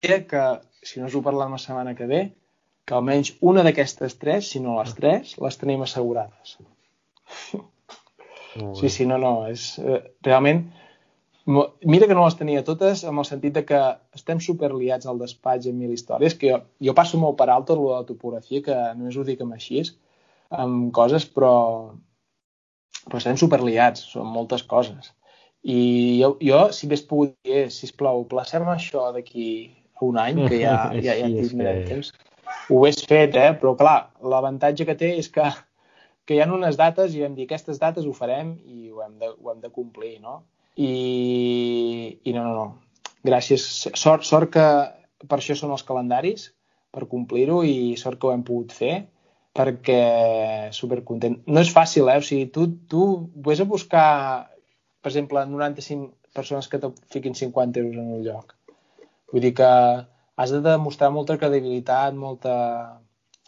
Que, 0.00 0.44
si 0.82 1.00
no 1.00 1.08
us 1.10 1.16
ho 1.16 1.22
parlem 1.24 1.54
la 1.56 1.62
setmana 1.62 1.94
que 1.96 2.08
ve, 2.10 2.20
que 2.86 2.96
almenys 2.96 3.34
una 3.46 3.64
d'aquestes 3.66 4.16
tres, 4.20 4.50
si 4.52 4.62
no 4.64 4.78
les 4.78 4.94
tres, 4.96 5.36
les 5.44 5.58
tenim 5.60 5.82
assegurades. 5.86 6.56
Sí, 8.80 8.88
sí, 8.90 9.06
no, 9.06 9.16
no, 9.22 9.34
és 9.46 9.76
eh, 9.78 10.00
realment 10.26 10.64
Mira 11.50 12.06
que 12.06 12.14
no 12.14 12.24
les 12.24 12.36
tenia 12.38 12.62
totes, 12.66 13.02
amb 13.08 13.22
el 13.22 13.26
sentit 13.26 13.56
de 13.56 13.62
que 13.66 13.78
estem 14.16 14.40
superliats 14.44 15.08
al 15.10 15.18
despatx 15.18 15.66
amb 15.70 15.82
mil 15.82 15.94
històries, 15.94 16.36
que 16.38 16.52
jo, 16.52 16.60
jo 16.86 16.94
passo 16.94 17.18
molt 17.18 17.38
per 17.40 17.48
alt 17.50 17.66
tot 17.70 17.80
la 17.82 18.02
topografia, 18.08 18.62
que 18.66 18.76
només 18.98 19.16
ho 19.18 19.24
dic 19.26 19.42
amb 19.42 19.56
així, 19.56 19.82
amb 20.64 20.90
coses, 20.94 21.26
però, 21.26 21.54
però 23.06 23.22
estem 23.22 23.40
superliats, 23.40 24.04
són 24.12 24.30
moltes 24.34 24.62
coses. 24.74 25.10
I 25.62 25.80
jo, 26.20 26.34
jo 26.40 26.60
si 26.76 26.86
hagués 26.86 27.02
pogut 27.08 27.34
dir, 27.44 27.64
eh, 27.64 27.72
sisplau, 27.72 28.22
placem 28.30 28.68
això 28.72 29.10
d'aquí 29.16 29.48
a 29.98 30.06
un 30.06 30.20
any, 30.20 30.44
que 30.46 30.62
ja, 30.62 30.76
ja, 31.06 31.16
ja 31.18 31.26
sí, 31.26 31.48
tindré 31.50 31.74
que... 31.80 31.88
temps, 31.90 32.12
ho 32.68 32.78
hagués 32.80 33.02
fet, 33.10 33.36
eh? 33.36 33.50
però 33.60 33.74
clar, 33.80 33.98
l'avantatge 34.22 34.86
que 34.88 34.96
té 35.02 35.12
és 35.18 35.28
que, 35.34 35.50
que 36.24 36.36
hi 36.36 36.40
ha 36.40 36.48
unes 36.54 36.78
dates 36.80 37.14
i 37.14 37.26
vam 37.26 37.36
dir 37.36 37.48
aquestes 37.48 37.82
dates 37.82 38.06
ho 38.06 38.14
farem 38.16 38.54
i 38.64 38.88
ho 38.90 39.04
hem 39.04 39.18
de, 39.20 39.34
ho 39.34 39.52
hem 39.52 39.60
de 39.64 39.72
complir, 39.74 40.16
no? 40.22 40.40
I, 40.76 40.92
i 42.24 42.32
no, 42.36 42.44
no, 42.44 42.54
no. 42.54 42.66
Gràcies. 43.26 43.66
Sort, 43.98 44.24
sort 44.24 44.52
que 44.54 44.66
per 45.28 45.38
això 45.38 45.56
són 45.58 45.74
els 45.74 45.84
calendaris, 45.86 46.50
per 46.90 47.08
complir-ho 47.10 47.60
i 47.66 47.96
sort 48.00 48.20
que 48.20 48.28
ho 48.28 48.34
hem 48.34 48.44
pogut 48.46 48.72
fer 48.74 48.94
perquè 49.56 50.00
supercontent. 50.74 51.40
No 51.50 51.62
és 51.64 51.72
fàcil, 51.74 52.08
eh? 52.12 52.20
O 52.22 52.24
sigui, 52.26 52.46
tu, 52.54 52.68
tu 52.90 53.04
vés 53.46 53.60
a 53.60 53.66
buscar, 53.68 54.06
per 55.02 55.10
exemple, 55.10 55.42
95 55.46 56.14
persones 56.34 56.68
que 56.70 56.78
te 56.78 56.92
fiquin 57.10 57.34
50 57.34 57.82
euros 57.82 57.98
en 57.98 58.14
un 58.16 58.24
lloc. 58.24 58.54
Vull 59.32 59.44
dir 59.44 59.52
que 59.58 59.70
has 60.40 60.54
de 60.54 60.62
demostrar 60.64 61.10
molta 61.14 61.38
credibilitat, 61.38 62.14
molta... 62.14 62.54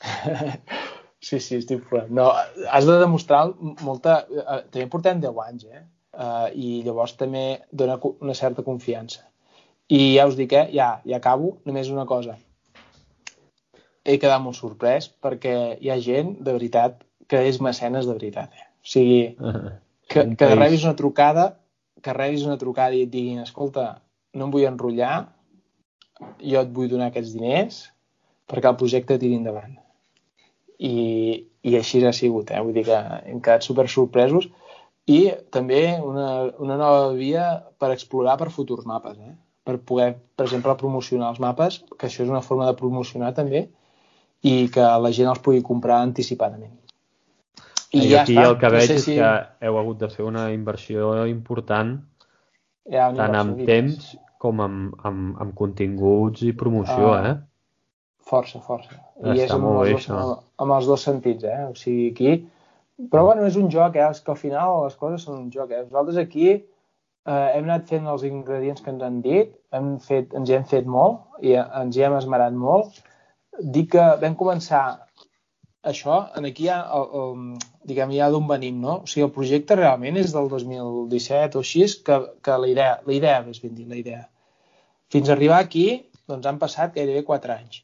sí, 1.26 1.38
sí, 1.38 1.56
estic 1.60 1.86
fora. 1.88 2.04
No, 2.10 2.28
has 2.68 2.88
de 2.88 2.98
demostrar 3.00 3.46
molta... 3.86 4.22
Eh, 4.26 4.60
també 4.74 4.88
portem 4.90 5.22
10 5.22 5.42
anys, 5.46 5.68
eh? 5.70 5.84
Eh, 6.12 6.48
i 6.54 6.70
llavors 6.86 7.16
també 7.18 7.62
dona 7.72 7.98
una 8.12 8.34
certa 8.34 8.64
confiança. 8.66 9.24
I 9.92 10.14
ja 10.16 10.26
us 10.28 10.36
dic, 10.38 10.52
eh, 10.56 10.68
ja, 10.72 10.94
ja 11.08 11.18
acabo, 11.18 11.56
només 11.68 11.90
una 11.92 12.06
cosa. 12.06 12.38
He 14.04 14.18
quedat 14.18 14.42
molt 14.42 14.58
sorprès 14.58 15.08
perquè 15.22 15.56
hi 15.80 15.90
ha 15.90 15.98
gent, 16.02 16.36
de 16.40 16.54
veritat, 16.56 17.02
que 17.28 17.42
és 17.48 17.60
mecenes 17.64 18.08
de 18.08 18.16
veritat. 18.16 18.52
Eh? 18.52 18.68
O 18.82 18.92
sigui, 18.94 19.20
que, 20.12 20.26
que 20.36 20.54
rebis 20.54 20.84
una 20.84 20.96
trucada, 20.98 21.52
que 22.02 22.16
rebis 22.16 22.46
una 22.48 22.58
trucada 22.58 22.98
i 22.98 23.04
et 23.06 23.12
diguin, 23.12 23.44
escolta, 23.44 24.02
no 24.34 24.48
em 24.48 24.54
vull 24.54 24.66
enrotllar, 24.66 25.28
jo 26.42 26.60
et 26.60 26.74
vull 26.74 26.90
donar 26.90 27.10
aquests 27.10 27.34
diners 27.36 27.84
perquè 28.50 28.68
el 28.68 28.78
projecte 28.78 29.16
tiri 29.20 29.38
endavant. 29.38 29.78
I, 30.82 31.46
i 31.62 31.76
així 31.78 32.02
ha 32.04 32.12
sigut, 32.16 32.50
eh? 32.50 32.60
Vull 32.60 32.74
dir 32.74 32.84
que 32.88 32.98
hem 33.30 33.38
quedat 33.44 33.64
super 33.64 33.86
sorpresos 33.88 34.48
i 35.10 35.20
també 35.50 35.82
una, 35.98 36.28
una 36.62 36.76
nova 36.78 37.12
via 37.16 37.46
per 37.78 37.90
explorar 37.90 38.36
per 38.38 38.52
futurs 38.54 38.86
mapes, 38.86 39.18
eh? 39.18 39.34
per 39.66 39.78
poder, 39.86 40.12
per 40.36 40.46
exemple, 40.46 40.74
promocionar 40.78 41.32
els 41.32 41.40
mapes, 41.42 41.80
que 41.98 42.08
això 42.08 42.24
és 42.24 42.30
una 42.30 42.42
forma 42.42 42.66
de 42.68 42.76
promocionar 42.78 43.32
també, 43.34 43.66
i 44.42 44.68
que 44.74 44.86
la 45.02 45.12
gent 45.14 45.30
els 45.30 45.42
pugui 45.42 45.62
comprar 45.62 46.00
anticipadament. 46.02 46.74
I, 47.92 48.00
I 48.00 48.08
ja 48.10 48.22
aquí 48.22 48.34
està. 48.34 48.48
el 48.48 48.56
que 48.58 48.70
veig 48.72 48.82
no 48.82 48.88
sé 48.88 48.98
és 48.98 49.06
si... 49.06 49.14
que 49.18 49.68
heu 49.68 49.78
hagut 49.78 50.00
de 50.00 50.08
fer 50.10 50.24
una 50.24 50.46
inversió 50.54 51.12
important 51.28 51.98
ja, 52.88 53.10
tant 53.14 53.36
en 53.36 53.52
temps 53.68 54.14
com 54.42 54.62
amb, 54.64 54.94
amb, 55.06 55.34
amb 55.44 55.54
continguts 55.58 56.42
i 56.46 56.54
promoció, 56.58 57.12
uh, 57.12 57.28
eh? 57.28 57.34
Força, 58.26 58.62
força. 58.64 58.96
Està 59.20 59.36
I 59.36 59.44
és 59.44 59.52
amb, 59.54 59.66
molt 59.66 59.84
els, 59.84 60.08
bé, 60.08 60.16
dos, 60.16 60.40
amb 60.64 60.76
els 60.78 60.88
dos 60.88 61.04
sentits, 61.06 61.46
eh? 61.46 61.60
O 61.68 61.76
sigui, 61.78 62.08
aquí 62.14 62.32
però 63.10 63.24
bueno, 63.24 63.46
és 63.48 63.56
un 63.56 63.70
joc, 63.72 63.96
eh? 63.96 64.08
És 64.10 64.20
que 64.24 64.32
al 64.34 64.40
final 64.40 64.82
les 64.84 64.98
coses 65.00 65.24
són 65.26 65.38
un 65.38 65.48
joc, 65.54 65.72
eh? 65.72 65.84
Nosaltres 65.86 66.20
aquí 66.22 66.48
eh, 66.52 66.60
hem 67.30 67.64
anat 67.64 67.88
fent 67.92 68.08
els 68.12 68.24
ingredients 68.28 68.82
que 68.84 68.92
ens 68.92 69.06
han 69.06 69.20
dit, 69.24 69.54
hem 69.76 69.94
fet, 70.06 70.34
ens 70.38 70.50
hi 70.50 70.58
hem 70.58 70.68
fet 70.74 70.90
molt 70.96 71.42
i 71.48 71.56
ens 71.62 71.96
hi 71.96 72.04
hem 72.06 72.18
esmerat 72.18 72.56
molt. 72.66 73.00
Dic 73.76 73.92
que 73.94 74.04
vam 74.22 74.36
començar 74.38 74.84
això, 75.92 76.18
en 76.38 76.46
aquí 76.48 76.68
hi 76.68 76.72
ha, 76.72 76.80
el, 76.98 77.08
el, 77.20 77.70
diguem, 77.90 78.12
hi 78.14 78.20
ha 78.22 78.30
d'on 78.32 78.46
venim, 78.50 78.78
no? 78.84 79.00
O 79.02 79.10
sigui, 79.10 79.26
el 79.26 79.34
projecte 79.34 79.78
realment 79.78 80.20
és 80.20 80.34
del 80.36 80.50
2017 80.52 81.58
o 81.58 81.64
així, 81.64 81.88
que, 82.06 82.20
que 82.44 82.58
la 82.64 82.70
idea, 82.70 82.98
la 83.08 83.16
idea, 83.18 83.40
més 83.46 83.62
ben 83.64 83.74
dit, 83.74 83.88
la 83.88 83.98
idea. 83.98 84.26
Fins 85.12 85.28
a 85.28 85.34
arribar 85.36 85.58
aquí, 85.60 85.86
doncs 86.30 86.46
han 86.48 86.60
passat 86.62 86.94
gairebé 86.96 87.24
4 87.28 87.56
anys 87.58 87.82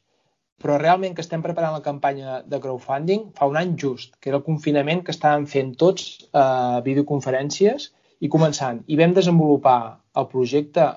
però 0.59 0.77
realment 0.79 1.15
que 1.15 1.23
estem 1.23 1.43
preparant 1.45 1.75
la 1.75 1.85
campanya 1.85 2.39
de 2.45 2.59
crowdfunding 2.61 3.29
fa 3.37 3.47
un 3.49 3.57
any 3.59 3.75
just, 3.79 4.15
que 4.19 4.31
era 4.31 4.39
el 4.41 4.45
confinament 4.45 5.03
que 5.05 5.15
estàvem 5.15 5.47
fent 5.47 5.73
tots 5.79 6.09
eh, 6.29 6.79
videoconferències 6.85 7.89
i 8.19 8.31
començant. 8.31 8.83
I 8.87 8.99
vam 8.99 9.15
desenvolupar 9.15 9.79
el 10.19 10.27
projecte, 10.31 10.87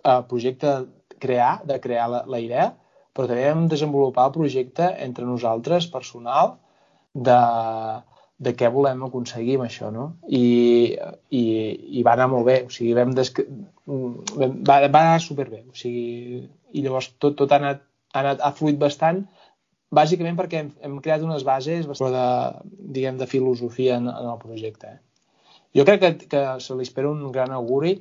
el 0.00 0.12
eh, 0.14 0.22
projecte 0.30 0.76
crear, 1.20 1.58
de 1.68 1.80
crear 1.84 2.08
la, 2.12 2.22
la 2.26 2.40
idea, 2.40 2.70
però 3.12 3.26
també 3.26 3.48
vam 3.48 3.66
desenvolupar 3.70 4.28
el 4.28 4.36
projecte 4.36 4.92
entre 5.04 5.26
nosaltres, 5.26 5.88
personal, 5.92 6.54
de, 7.14 7.38
de 8.38 8.54
què 8.54 8.70
volem 8.70 9.02
aconseguir 9.02 9.56
amb 9.58 9.66
això, 9.66 9.90
no? 9.94 10.12
I, 10.30 10.94
i, 11.34 11.42
i 11.98 12.04
va 12.06 12.14
anar 12.14 12.28
molt 12.30 12.46
bé, 12.46 12.60
o 12.68 12.72
sigui, 12.72 12.94
vam 12.98 13.12
desc... 13.16 13.42
va, 13.88 14.78
va 14.86 15.02
anar 15.02 15.18
superbé, 15.24 15.64
o 15.66 15.74
sigui, 15.76 16.44
i 16.72 16.84
llavors 16.84 17.10
tot, 17.18 17.34
tot 17.40 17.52
ha 17.52 17.58
anat, 17.58 17.82
ha 18.14 18.22
anat, 18.22 18.42
ha 18.42 18.52
fluït 18.56 18.78
bastant, 18.80 19.24
bàsicament 19.94 20.36
perquè 20.38 20.62
hem, 20.62 20.70
hem 20.84 20.98
creat 21.04 21.24
unes 21.24 21.44
bases 21.48 21.88
de, 21.88 22.26
diguem, 22.96 23.18
de 23.20 23.26
filosofia 23.26 23.96
en, 23.96 24.08
en 24.08 24.30
el 24.32 24.38
projecte. 24.42 24.94
Eh? 24.94 24.98
Jo 25.76 25.84
crec 25.88 26.00
que, 26.02 26.12
que 26.32 26.44
se 26.64 26.76
li 26.76 26.86
espera 26.86 27.10
un 27.10 27.32
gran 27.32 27.52
auguri 27.52 27.98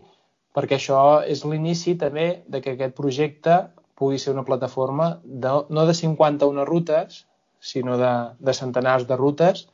perquè 0.57 0.77
això 0.77 1.21
és 1.27 1.43
l'inici 1.45 1.95
també 1.99 2.27
de 2.47 2.61
que 2.63 2.73
aquest 2.73 2.95
projecte 2.97 3.57
pugui 3.97 4.19
ser 4.21 4.33
una 4.33 4.45
plataforma 4.45 5.17
de, 5.23 5.53
no 5.69 5.85
de 5.89 5.93
51 5.97 6.65
rutes, 6.69 7.25
sinó 7.59 7.97
de, 7.97 8.13
de 8.39 8.53
centenars 8.53 9.07
de 9.09 9.17
rutes 9.17 9.65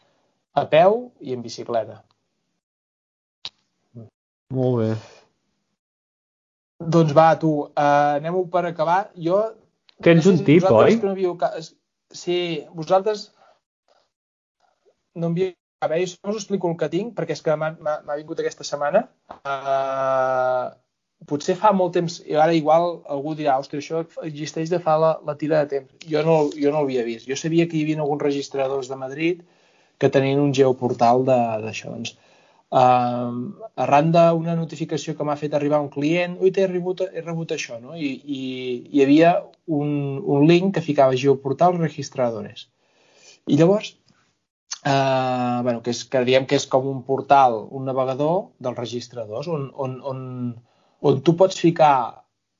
a 0.53 0.65
peu 0.69 1.09
i 1.19 1.35
en 1.35 1.43
bicicleta. 1.43 2.01
Molt 4.53 4.79
bé. 4.79 4.89
Doncs 6.95 7.13
va, 7.15 7.31
tu, 7.39 7.51
uh, 7.65 8.19
anem-ho 8.19 8.45
per 8.53 8.65
acabar. 8.69 9.01
Jo... 9.27 9.41
Tens 10.01 10.25
un 10.29 10.41
tip, 10.43 10.65
oi? 10.71 10.97
Que 10.97 11.05
no 11.05 11.13
havíeu... 11.13 11.37
Sí, 12.13 12.37
vosaltres 12.73 13.31
no 15.15 15.29
envieu 15.29 15.53
a 15.83 15.89
veure, 15.91 16.07
jo 16.07 16.31
us 16.31 16.39
explico 16.39 16.69
el 16.71 16.77
que 16.79 16.89
tinc, 16.89 17.11
perquè 17.17 17.35
és 17.35 17.43
que 17.43 17.55
m'ha 17.59 18.15
vingut 18.15 18.39
aquesta 18.39 18.65
setmana. 18.67 19.03
Uh, 19.43 20.71
potser 21.29 21.55
fa 21.59 21.73
molt 21.75 21.93
temps, 21.97 22.19
i 22.23 22.37
ara 22.39 22.55
igual 22.55 23.01
algú 23.11 23.33
dirà, 23.39 23.57
ostres, 23.59 23.83
això 23.83 24.03
existeix 24.27 24.71
de 24.71 24.79
fa 24.83 24.95
la, 25.01 25.11
la 25.27 25.35
tira 25.39 25.63
de 25.63 25.75
temps. 25.75 26.07
Jo 26.09 26.23
no, 26.27 26.37
jo 26.55 26.71
no 26.71 26.83
l'havia 26.83 27.03
vist. 27.07 27.27
Jo 27.29 27.37
sabia 27.39 27.67
que 27.67 27.77
hi 27.77 27.83
havia 27.85 27.99
alguns 27.99 28.23
registradors 28.23 28.91
de 28.91 28.99
Madrid 28.99 29.43
que 29.99 30.11
tenien 30.13 30.41
un 30.41 30.53
geoportal 30.55 31.25
d'això. 31.27 31.91
Doncs, 31.91 32.15
uh, 32.73 33.31
arran 33.85 34.11
d'una 34.15 34.55
notificació 34.59 35.15
que 35.17 35.27
m'ha 35.27 35.39
fet 35.39 35.53
arribar 35.53 35.81
un 35.83 35.91
client, 35.93 36.37
ui, 36.41 36.53
he 36.55 36.67
rebut, 36.69 37.05
he 37.09 37.23
rebut 37.23 37.53
això, 37.55 37.79
no? 37.81 37.95
I, 37.95 38.13
i 38.23 38.39
hi 38.91 39.03
havia 39.05 39.35
un, 39.67 39.91
un 40.19 40.47
link 40.49 40.75
que 40.75 40.85
ficava 40.85 41.19
geoportal 41.19 41.77
registradores. 41.79 42.67
I 43.47 43.59
llavors 43.59 43.93
eh, 44.85 45.59
bueno, 45.63 45.81
que, 45.83 45.91
és, 45.91 46.03
que 46.09 46.23
diem 46.27 46.47
que 46.49 46.57
és 46.59 46.67
com 46.69 46.87
un 46.89 47.01
portal, 47.07 47.61
un 47.71 47.87
navegador 47.87 48.49
dels 48.63 48.79
registradors, 48.79 49.47
on, 49.47 49.69
on, 49.75 49.97
on, 50.11 50.19
on 51.01 51.23
tu 51.23 51.35
pots 51.39 51.59
ficar 51.59 51.95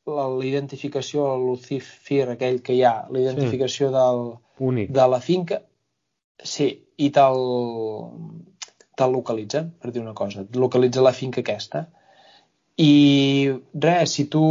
la 0.07 0.27
identificació, 0.43 1.29
l'UCIFIR, 1.39 2.33
aquell 2.33 2.59
que 2.63 2.75
hi 2.75 2.83
ha, 2.83 2.95
la 3.11 3.21
identificació 3.21 3.89
sí. 3.89 3.93
del, 3.95 4.25
Únic. 4.59 4.91
de 4.95 5.05
la 5.13 5.19
finca, 5.23 5.61
sí, 6.43 6.69
i 6.99 7.09
te'l 7.15 7.39
te 8.95 9.07
localitza, 9.09 9.63
per 9.81 9.91
dir 9.91 10.01
una 10.01 10.15
cosa, 10.17 10.43
et 10.43 10.57
localitza 10.59 11.03
la 11.05 11.13
finca 11.15 11.41
aquesta. 11.41 11.87
I 12.81 13.53
res, 13.73 14.17
si 14.17 14.27
tu... 14.33 14.43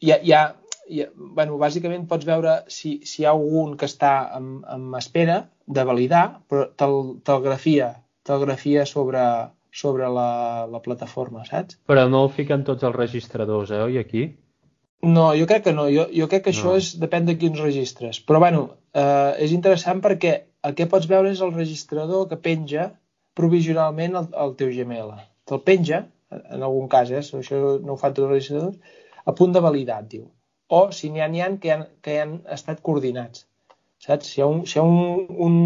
Hi 0.00 0.12
ha, 0.14 0.18
hi 0.22 0.34
ha, 0.34 0.42
hi 0.88 1.02
ha, 1.02 1.08
bueno, 1.16 1.58
bàsicament 1.60 2.06
pots 2.10 2.26
veure 2.26 2.60
si, 2.70 2.98
si 3.08 3.22
hi 3.22 3.26
ha 3.26 3.34
algun 3.34 3.76
que 3.78 3.88
està 3.90 4.12
en, 4.38 4.58
en 4.74 4.90
espera, 4.98 5.44
de 5.68 5.84
validar, 5.84 6.24
però 6.48 6.66
telegrafia, 6.78 7.92
telegrafia 8.26 8.86
sobre, 8.88 9.22
sobre 9.70 10.08
la, 10.08 10.30
la 10.70 10.80
plataforma, 10.84 11.44
saps? 11.48 11.78
Però 11.88 12.06
no 12.08 12.24
el 12.26 12.30
fiquen 12.34 12.64
tots 12.64 12.86
els 12.88 12.96
registradors, 12.96 13.72
eh, 13.74 13.82
oi, 13.84 13.98
aquí? 14.00 14.28
No, 15.04 15.28
jo 15.38 15.46
crec 15.46 15.68
que 15.68 15.74
no. 15.76 15.86
Jo, 15.92 16.08
jo 16.10 16.26
crec 16.30 16.46
que 16.46 16.54
això 16.54 16.72
no. 16.72 16.78
és, 16.80 16.94
depèn 16.98 17.28
de 17.28 17.36
quins 17.38 17.60
registres. 17.62 18.18
Però, 18.26 18.40
bueno, 18.42 18.64
eh, 18.96 19.34
és 19.44 19.52
interessant 19.54 20.00
perquè 20.02 20.32
el 20.66 20.74
que 20.78 20.88
pots 20.90 21.06
veure 21.10 21.30
és 21.30 21.42
el 21.44 21.52
registrador 21.54 22.26
que 22.32 22.40
penja 22.42 22.90
provisionalment 23.38 24.16
el, 24.20 24.30
el 24.44 24.56
teu 24.60 24.72
Gmail. 24.74 25.12
Te'l 25.48 25.62
penja, 25.66 26.02
en 26.38 26.64
algun 26.64 26.88
cas, 26.92 27.12
eh, 27.14 27.22
això 27.40 27.60
no 27.84 27.94
ho 27.94 28.00
fan 28.00 28.16
tots 28.16 28.26
els 28.26 28.34
registradors, 28.34 28.98
a 29.24 29.34
punt 29.38 29.54
de 29.54 29.62
validat, 29.64 30.08
diu. 30.12 30.26
O 30.68 30.82
si 30.92 31.08
n'hi 31.12 31.24
ha, 31.24 31.30
n'hi 31.32 31.44
ha 31.44 31.48
que, 31.62 31.72
han, 31.74 31.86
que 32.04 32.18
han 32.22 32.34
estat 32.58 32.82
coordinats. 32.84 33.46
Saps? 34.04 34.34
Si 34.34 34.40
hi 34.40 34.44
ha 34.44 34.50
un, 34.52 34.64
si 34.68 34.76
hi 34.76 34.82
ha 34.82 34.84
un, 34.84 35.26
un, 35.46 35.58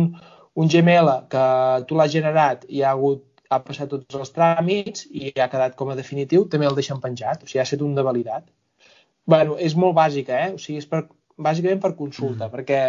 un 0.63 0.73
Gmail 0.75 1.11
que 1.33 1.45
tu 1.89 1.99
l'has 1.99 2.15
generat 2.15 2.67
i 2.69 2.85
ha 2.85 2.95
hagut 2.95 3.27
ha 3.53 3.61
passat 3.67 3.91
tots 3.93 4.19
els 4.19 4.33
tràmits 4.37 5.07
i 5.11 5.33
ha 5.37 5.49
quedat 5.53 5.75
com 5.79 5.91
a 5.93 5.97
definitiu, 5.99 6.47
també 6.53 6.69
el 6.69 6.79
deixen 6.79 7.01
penjat, 7.03 7.43
o 7.43 7.51
sigui, 7.51 7.61
ha 7.61 7.67
estat 7.69 7.83
un 7.85 7.97
de 7.99 8.05
validat. 8.07 8.47
bueno, 9.33 9.55
és 9.67 9.77
molt 9.79 9.95
bàsica, 9.95 10.39
eh? 10.45 10.55
O 10.57 10.59
sigui, 10.59 10.81
és 10.83 10.87
per, 10.91 11.05
bàsicament 11.47 11.83
per 11.83 11.93
consulta, 11.99 12.49
mm. 12.49 12.53
perquè 12.55 12.81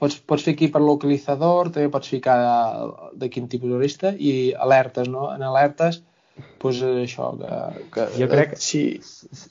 pots, 0.00 0.18
pots 0.26 0.46
fer 0.46 0.54
aquí 0.56 0.68
per 0.72 0.82
localitzador, 0.82 1.70
també 1.74 1.90
pots 1.92 2.10
ficar 2.12 2.36
de, 2.42 3.10
de 3.22 3.30
quin 3.32 3.48
tipus 3.52 3.72
d'horista 3.72 4.14
i 4.16 4.52
alertes, 4.66 5.10
no? 5.12 5.28
En 5.34 5.44
alertes, 5.46 6.00
doncs 6.60 6.80
això, 7.04 7.32
que... 7.40 7.58
que 7.94 8.06
jo 8.16 8.28
crec, 8.30 8.56
sí. 8.60 8.84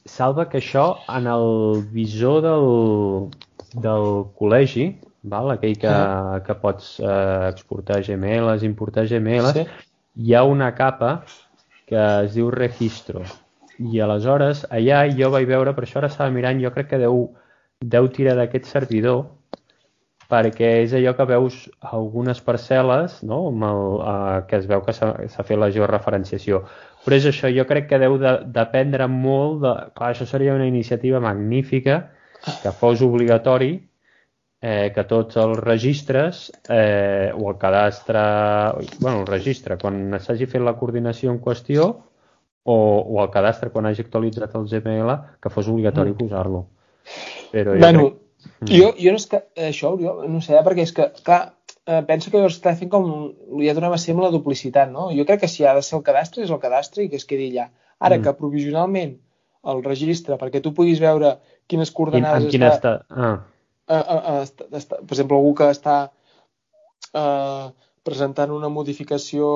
Salva, 0.10 0.48
que 0.50 0.62
això 0.62 0.88
en 1.12 1.30
el 1.30 1.84
visor 1.94 2.42
del, 2.46 2.70
del 3.86 4.10
col·legi, 4.40 4.90
val? 5.30 5.54
aquell 5.54 5.78
que, 5.82 5.92
sí. 5.92 6.42
que 6.48 6.58
pots 6.64 6.96
eh, 7.04 7.52
exportar 7.52 8.02
GMLs, 8.06 8.66
importar 8.68 9.06
GMLs, 9.10 9.60
sí. 9.60 9.68
hi 10.26 10.34
ha 10.34 10.46
una 10.48 10.74
capa 10.78 11.20
que 11.90 12.00
es 12.26 12.34
diu 12.38 12.50
registro. 12.54 13.24
I 13.80 14.02
aleshores, 14.04 14.66
allà 14.76 15.06
jo 15.16 15.30
vaig 15.32 15.46
veure, 15.48 15.74
per 15.76 15.86
això 15.86 16.02
ara 16.02 16.10
estava 16.12 16.34
mirant, 16.36 16.60
jo 16.62 16.72
crec 16.76 16.90
que 16.92 17.00
deu, 17.02 17.30
deu 17.80 18.10
tirar 18.12 18.36
d'aquest 18.36 18.68
servidor 18.68 19.24
perquè 20.30 20.70
és 20.84 20.94
allò 20.94 21.16
que 21.18 21.26
veus 21.30 21.58
algunes 21.90 22.40
parcel·les 22.46 23.20
no? 23.26 23.40
Amb 23.50 23.66
el, 23.70 23.84
eh, 24.14 24.38
que 24.50 24.60
es 24.62 24.70
veu 24.70 24.84
que 24.86 24.94
s'ha 24.94 25.46
fet 25.48 25.58
la 25.58 25.72
georreferenciació. 25.74 26.64
Però 27.06 27.18
és 27.18 27.26
això, 27.30 27.50
jo 27.56 27.66
crec 27.66 27.90
que 27.90 28.00
deu 28.02 28.18
de, 28.22 28.36
dependre 28.54 29.08
molt 29.10 29.62
de... 29.64 29.76
Clar, 29.96 30.14
això 30.14 30.28
seria 30.30 30.56
una 30.58 30.68
iniciativa 30.70 31.22
magnífica 31.24 32.02
que 32.62 32.74
fos 32.76 33.02
obligatori 33.04 33.74
eh, 34.62 34.92
que 34.96 35.06
tots 35.10 35.40
els 35.40 35.58
registres 35.64 36.46
eh, 36.70 37.32
o 37.34 37.50
el 37.50 37.58
cadastre, 37.58 38.22
bueno, 39.00 39.22
el 39.22 39.28
registre, 39.28 39.80
quan 39.82 40.20
s'hagi 40.20 40.48
fet 40.52 40.64
la 40.64 40.76
coordinació 40.78 41.34
en 41.34 41.42
qüestió 41.44 41.90
o, 41.90 42.78
o 42.78 43.22
el 43.24 43.30
cadastre 43.34 43.72
quan 43.74 43.88
hagi 43.90 44.06
actualitzat 44.06 44.56
el 44.60 44.68
GPL, 44.70 45.20
que 45.42 45.52
fos 45.54 45.72
obligatori 45.72 46.14
mm. 46.14 46.20
posar-lo. 46.20 46.66
Però 47.54 47.78
bueno, 47.80 48.10
crec... 48.12 48.26
Mm. 48.62 48.70
jo, 48.72 48.92
jo 49.00 49.14
no 49.14 49.20
és 49.20 49.28
que 49.32 49.42
això, 49.70 49.94
jo 50.00 50.16
no 50.28 50.42
sé, 50.44 50.56
eh, 50.56 50.64
perquè 50.66 50.86
és 50.88 50.94
que, 50.96 51.08
clar, 51.26 51.42
eh, 51.86 52.02
penso 52.08 52.32
que 52.32 52.44
està 52.48 52.76
fent 52.80 52.92
com, 52.92 53.10
ja 53.64 53.76
donem 53.78 53.96
a 53.96 54.00
ser 54.02 54.16
amb 54.16 54.24
la 54.26 54.34
duplicitat, 54.36 54.92
no? 54.92 55.10
Jo 55.16 55.26
crec 55.28 55.44
que 55.44 55.52
si 55.52 55.66
ha 55.66 55.76
de 55.78 55.84
ser 55.86 55.98
el 56.00 56.06
cadastre, 56.08 56.46
és 56.46 56.54
el 56.54 56.62
cadastre 56.64 57.04
i 57.04 57.10
que 57.12 57.20
es 57.20 57.28
quedi 57.30 57.50
allà. 57.52 57.70
Ara 58.00 58.18
mm. 58.18 58.24
que 58.26 58.38
provisionalment 58.40 59.18
el 59.70 59.84
registre, 59.84 60.38
perquè 60.40 60.62
tu 60.64 60.74
puguis 60.76 61.02
veure 61.04 61.36
quines 61.68 61.92
coordenades 61.92 62.48
Quin, 62.52 62.64
en 62.64 62.72
està... 62.72 62.96
està... 63.02 63.28
Ah. 63.28 63.36
Uh, 63.90 63.98
uh, 63.98 64.34
uh, 64.38 64.78
està, 64.78 65.00
per 65.02 65.16
exemple, 65.16 65.38
algú 65.40 65.56
que 65.58 65.68
està 65.74 65.96
uh, 67.18 67.72
presentant 68.06 68.52
una 68.54 68.70
modificació 68.72 69.48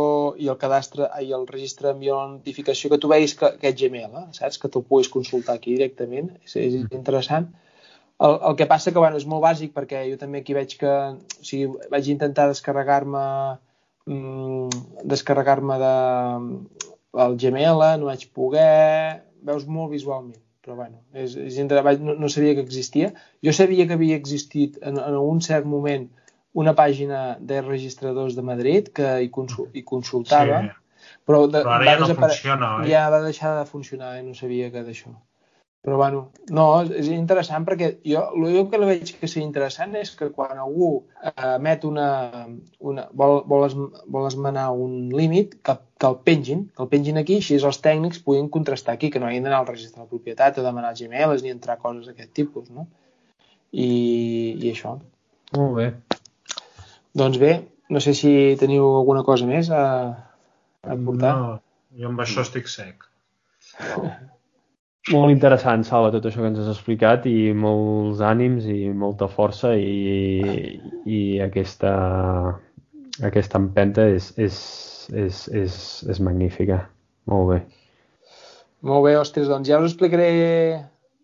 i 0.42 0.50
el 0.52 0.58
cadastre 0.62 1.08
i 1.22 1.30
el 1.38 1.46
registre 1.50 1.92
envia 1.94 2.16
una 2.18 2.40
notificació 2.40 2.90
que 2.92 3.00
tu 3.02 3.12
veus 3.12 3.36
que, 3.38 3.52
que 3.62 3.72
és 3.72 3.78
Gmail, 3.80 4.10
eh? 4.10 4.26
saps? 4.38 4.60
Que 4.62 4.72
tu 4.74 4.82
puguis 4.88 5.12
consultar 5.14 5.56
aquí 5.60 5.78
directament, 5.78 6.34
és, 6.44 6.58
és 6.58 6.80
mm. 6.82 7.46
El, 8.20 8.38
el 8.50 8.56
que 8.60 8.70
passa 8.70 8.94
que 8.94 9.02
bueno, 9.02 9.18
és 9.18 9.26
molt 9.28 9.44
bàsic 9.44 9.74
perquè 9.74 10.06
jo 10.12 10.20
també 10.22 10.44
aquí 10.44 10.54
veig 10.56 10.78
que 10.80 10.94
o 10.94 11.44
sigui, 11.44 11.74
vaig 11.92 12.10
intentar 12.14 12.48
descarregar-me 12.52 13.26
mm, 14.06 15.04
descarregar-me 15.10 15.80
de 15.82 15.94
el 17.24 17.38
Gmail, 17.42 17.84
no 18.00 18.10
vaig 18.10 18.28
poder, 18.34 19.24
veus 19.46 19.66
molt 19.66 19.92
visualment 19.92 20.40
però 20.64 20.78
bueno, 20.78 21.02
és, 21.12 21.34
és 21.36 21.58
entre 21.60 21.76
treball, 21.76 22.00
no, 22.00 22.14
no 22.16 22.30
sabia 22.32 22.54
que 22.56 22.64
existia. 22.64 23.10
Jo 23.44 23.52
sabia 23.52 23.84
que 23.88 23.98
havia 23.98 24.16
existit 24.16 24.78
en, 24.80 24.96
en 24.96 25.18
un 25.20 25.42
cert 25.44 25.68
moment 25.68 26.08
una 26.54 26.72
pàgina 26.78 27.24
de 27.42 27.60
registradors 27.66 28.38
de 28.38 28.46
Madrid 28.48 28.88
que 28.96 29.10
hi, 29.26 29.30
consul, 29.34 29.68
hi 29.74 29.84
consultava, 29.84 30.62
sí. 30.64 31.12
però, 31.28 31.44
de, 31.50 31.66
però 31.66 31.76
ara 31.76 31.90
ja 31.90 31.98
no 32.00 32.10
funciona, 32.16 32.72
eh? 32.80 32.88
Ja 32.94 33.04
va 33.12 33.20
deixar 33.26 33.56
de 33.58 33.66
funcionar, 33.68 34.16
eh? 34.20 34.24
no 34.24 34.38
sabia 34.38 34.70
que 34.72 34.86
d'això. 34.86 35.12
Però 35.84 35.98
bueno, 36.00 36.20
no, 36.56 36.66
és 36.96 37.10
interessant 37.12 37.66
perquè 37.68 37.90
jo 38.08 38.22
l'únic 38.40 38.70
que 38.72 38.80
veig 38.80 39.10
que 39.20 39.28
sigui 39.28 39.44
interessant 39.44 39.98
és 40.00 40.14
que 40.16 40.30
quan 40.32 40.56
algú 40.64 40.92
eh, 41.20 41.34
emet 41.58 41.84
una, 41.90 42.06
una 42.80 43.04
vol, 43.12 43.42
vol, 43.52 43.66
es, 43.68 43.76
vol 44.16 44.30
esmenar 44.30 44.70
un 44.72 45.12
límit, 45.12 45.58
que, 45.60 45.76
que 46.00 46.08
el 46.08 46.16
pengin, 46.24 46.64
que 46.72 46.86
el 46.86 46.90
pengin 46.94 47.20
aquí, 47.20 47.42
així 47.44 47.60
els 47.60 47.82
tècnics 47.84 48.24
puguin 48.24 48.48
contrastar 48.54 48.96
aquí, 48.96 49.12
que 49.12 49.20
no 49.20 49.28
hagin 49.28 49.44
d'anar 49.44 49.60
al 49.60 49.68
registre 49.74 50.00
de 50.00 50.08
la 50.08 50.14
propietat 50.14 50.62
a 50.62 50.66
demanar 50.70 50.96
Gmails 50.96 51.44
ni 51.44 51.52
entrar 51.52 51.76
coses 51.84 52.08
d'aquest 52.08 52.32
tipus, 52.32 52.72
no? 52.72 52.88
I, 53.76 53.90
I 54.64 54.72
això. 54.72 54.96
Molt 55.58 55.80
bé. 55.82 55.90
Doncs 57.20 57.42
bé, 57.44 57.58
no 57.92 58.00
sé 58.00 58.16
si 58.16 58.32
teniu 58.62 58.88
alguna 59.02 59.28
cosa 59.28 59.52
més 59.52 59.68
a, 59.68 59.84
a 60.80 60.96
portar. 60.96 61.36
No, 61.42 61.58
jo 62.00 62.14
amb 62.14 62.24
això 62.24 62.48
estic 62.48 62.72
sec. 62.72 63.04
Molt 65.12 65.34
interessant, 65.34 65.82
Salva, 65.84 66.14
tot 66.14 66.30
això 66.30 66.40
que 66.40 66.48
ens 66.48 66.62
has 66.64 66.70
explicat 66.72 67.26
i 67.28 67.52
molts 67.52 68.22
ànims 68.24 68.70
i 68.72 68.88
molta 68.96 69.28
força 69.28 69.74
i, 69.76 70.78
i 71.04 71.20
aquesta, 71.44 71.92
aquesta 73.28 73.60
empenta 73.60 74.06
és, 74.08 74.30
és, 74.40 74.60
és, 75.12 75.42
és, 75.52 75.76
és 76.08 76.22
magnífica. 76.24 76.86
Molt 77.28 77.50
bé. 77.50 77.58
Molt 78.88 79.04
bé, 79.04 79.18
ostres, 79.20 79.50
doncs 79.52 79.68
ja 79.68 79.82
us 79.84 79.92
explicaré 79.92 80.30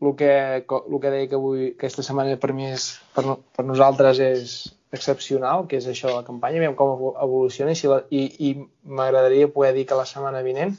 el 0.02 0.12
que, 0.20 0.34
el 0.60 1.00
que 1.00 1.14
deia 1.14 1.30
que 1.32 1.40
avui, 1.40 1.72
aquesta 1.78 2.04
setmana 2.04 2.36
per 2.40 2.52
mi 2.56 2.68
és, 2.74 2.90
per, 3.16 3.24
per 3.56 3.66
nosaltres 3.68 4.20
és 4.24 4.58
excepcional, 4.96 5.68
que 5.72 5.80
és 5.80 5.88
això 5.88 6.12
la 6.18 6.28
campanya, 6.28 6.60
veiem 6.64 6.76
com 6.76 6.94
evoluciona 7.12 7.72
i, 7.72 7.80
si 7.80 7.88
la, 7.92 8.02
i, 8.12 8.26
i 8.50 8.54
m'agradaria 8.84 9.52
poder 9.56 9.72
dir 9.78 9.88
que 9.88 10.00
la 10.00 10.08
setmana 10.10 10.44
vinent 10.44 10.76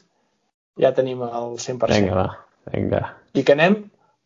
ja 0.81 0.93
tenim 0.97 1.25
el 1.25 1.57
100%. 1.57 1.93
Vinga, 1.93 2.17
va, 2.17 2.29
vinga. 2.75 3.03
I 3.35 3.45
que 3.47 3.57
anem 3.57 3.77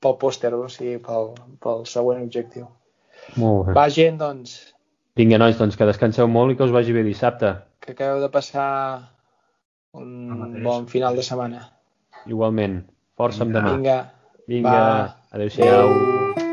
pel 0.05 0.17
pòster, 0.21 0.53
o 0.57 0.69
sigui, 0.73 0.99
pel, 1.05 1.33
pel 1.65 1.85
següent 1.89 2.23
objectiu. 2.25 2.69
Molt 3.41 3.69
bé. 3.69 3.77
Va, 3.79 3.89
gent, 3.93 4.19
doncs. 4.21 4.57
Vinga, 5.17 5.39
nois, 5.41 5.57
doncs 5.61 5.79
que 5.79 5.89
descanseu 5.89 6.29
molt 6.29 6.53
i 6.53 6.59
que 6.59 6.67
us 6.67 6.75
vagi 6.75 6.97
bé 6.97 7.05
dissabte. 7.07 7.55
Que 7.81 7.95
acabeu 7.95 8.21
de 8.25 8.31
passar 8.33 8.69
un 9.95 10.63
bon 10.65 10.89
final 10.91 11.17
de 11.17 11.25
setmana. 11.27 11.69
Igualment. 12.27 12.83
Força 13.17 13.45
amb 13.47 13.55
demà. 13.55 13.77
Vinga. 13.77 14.01
Vinga. 14.51 14.81
Adéu-siau. 15.31 15.93
Adéu. 15.93 16.44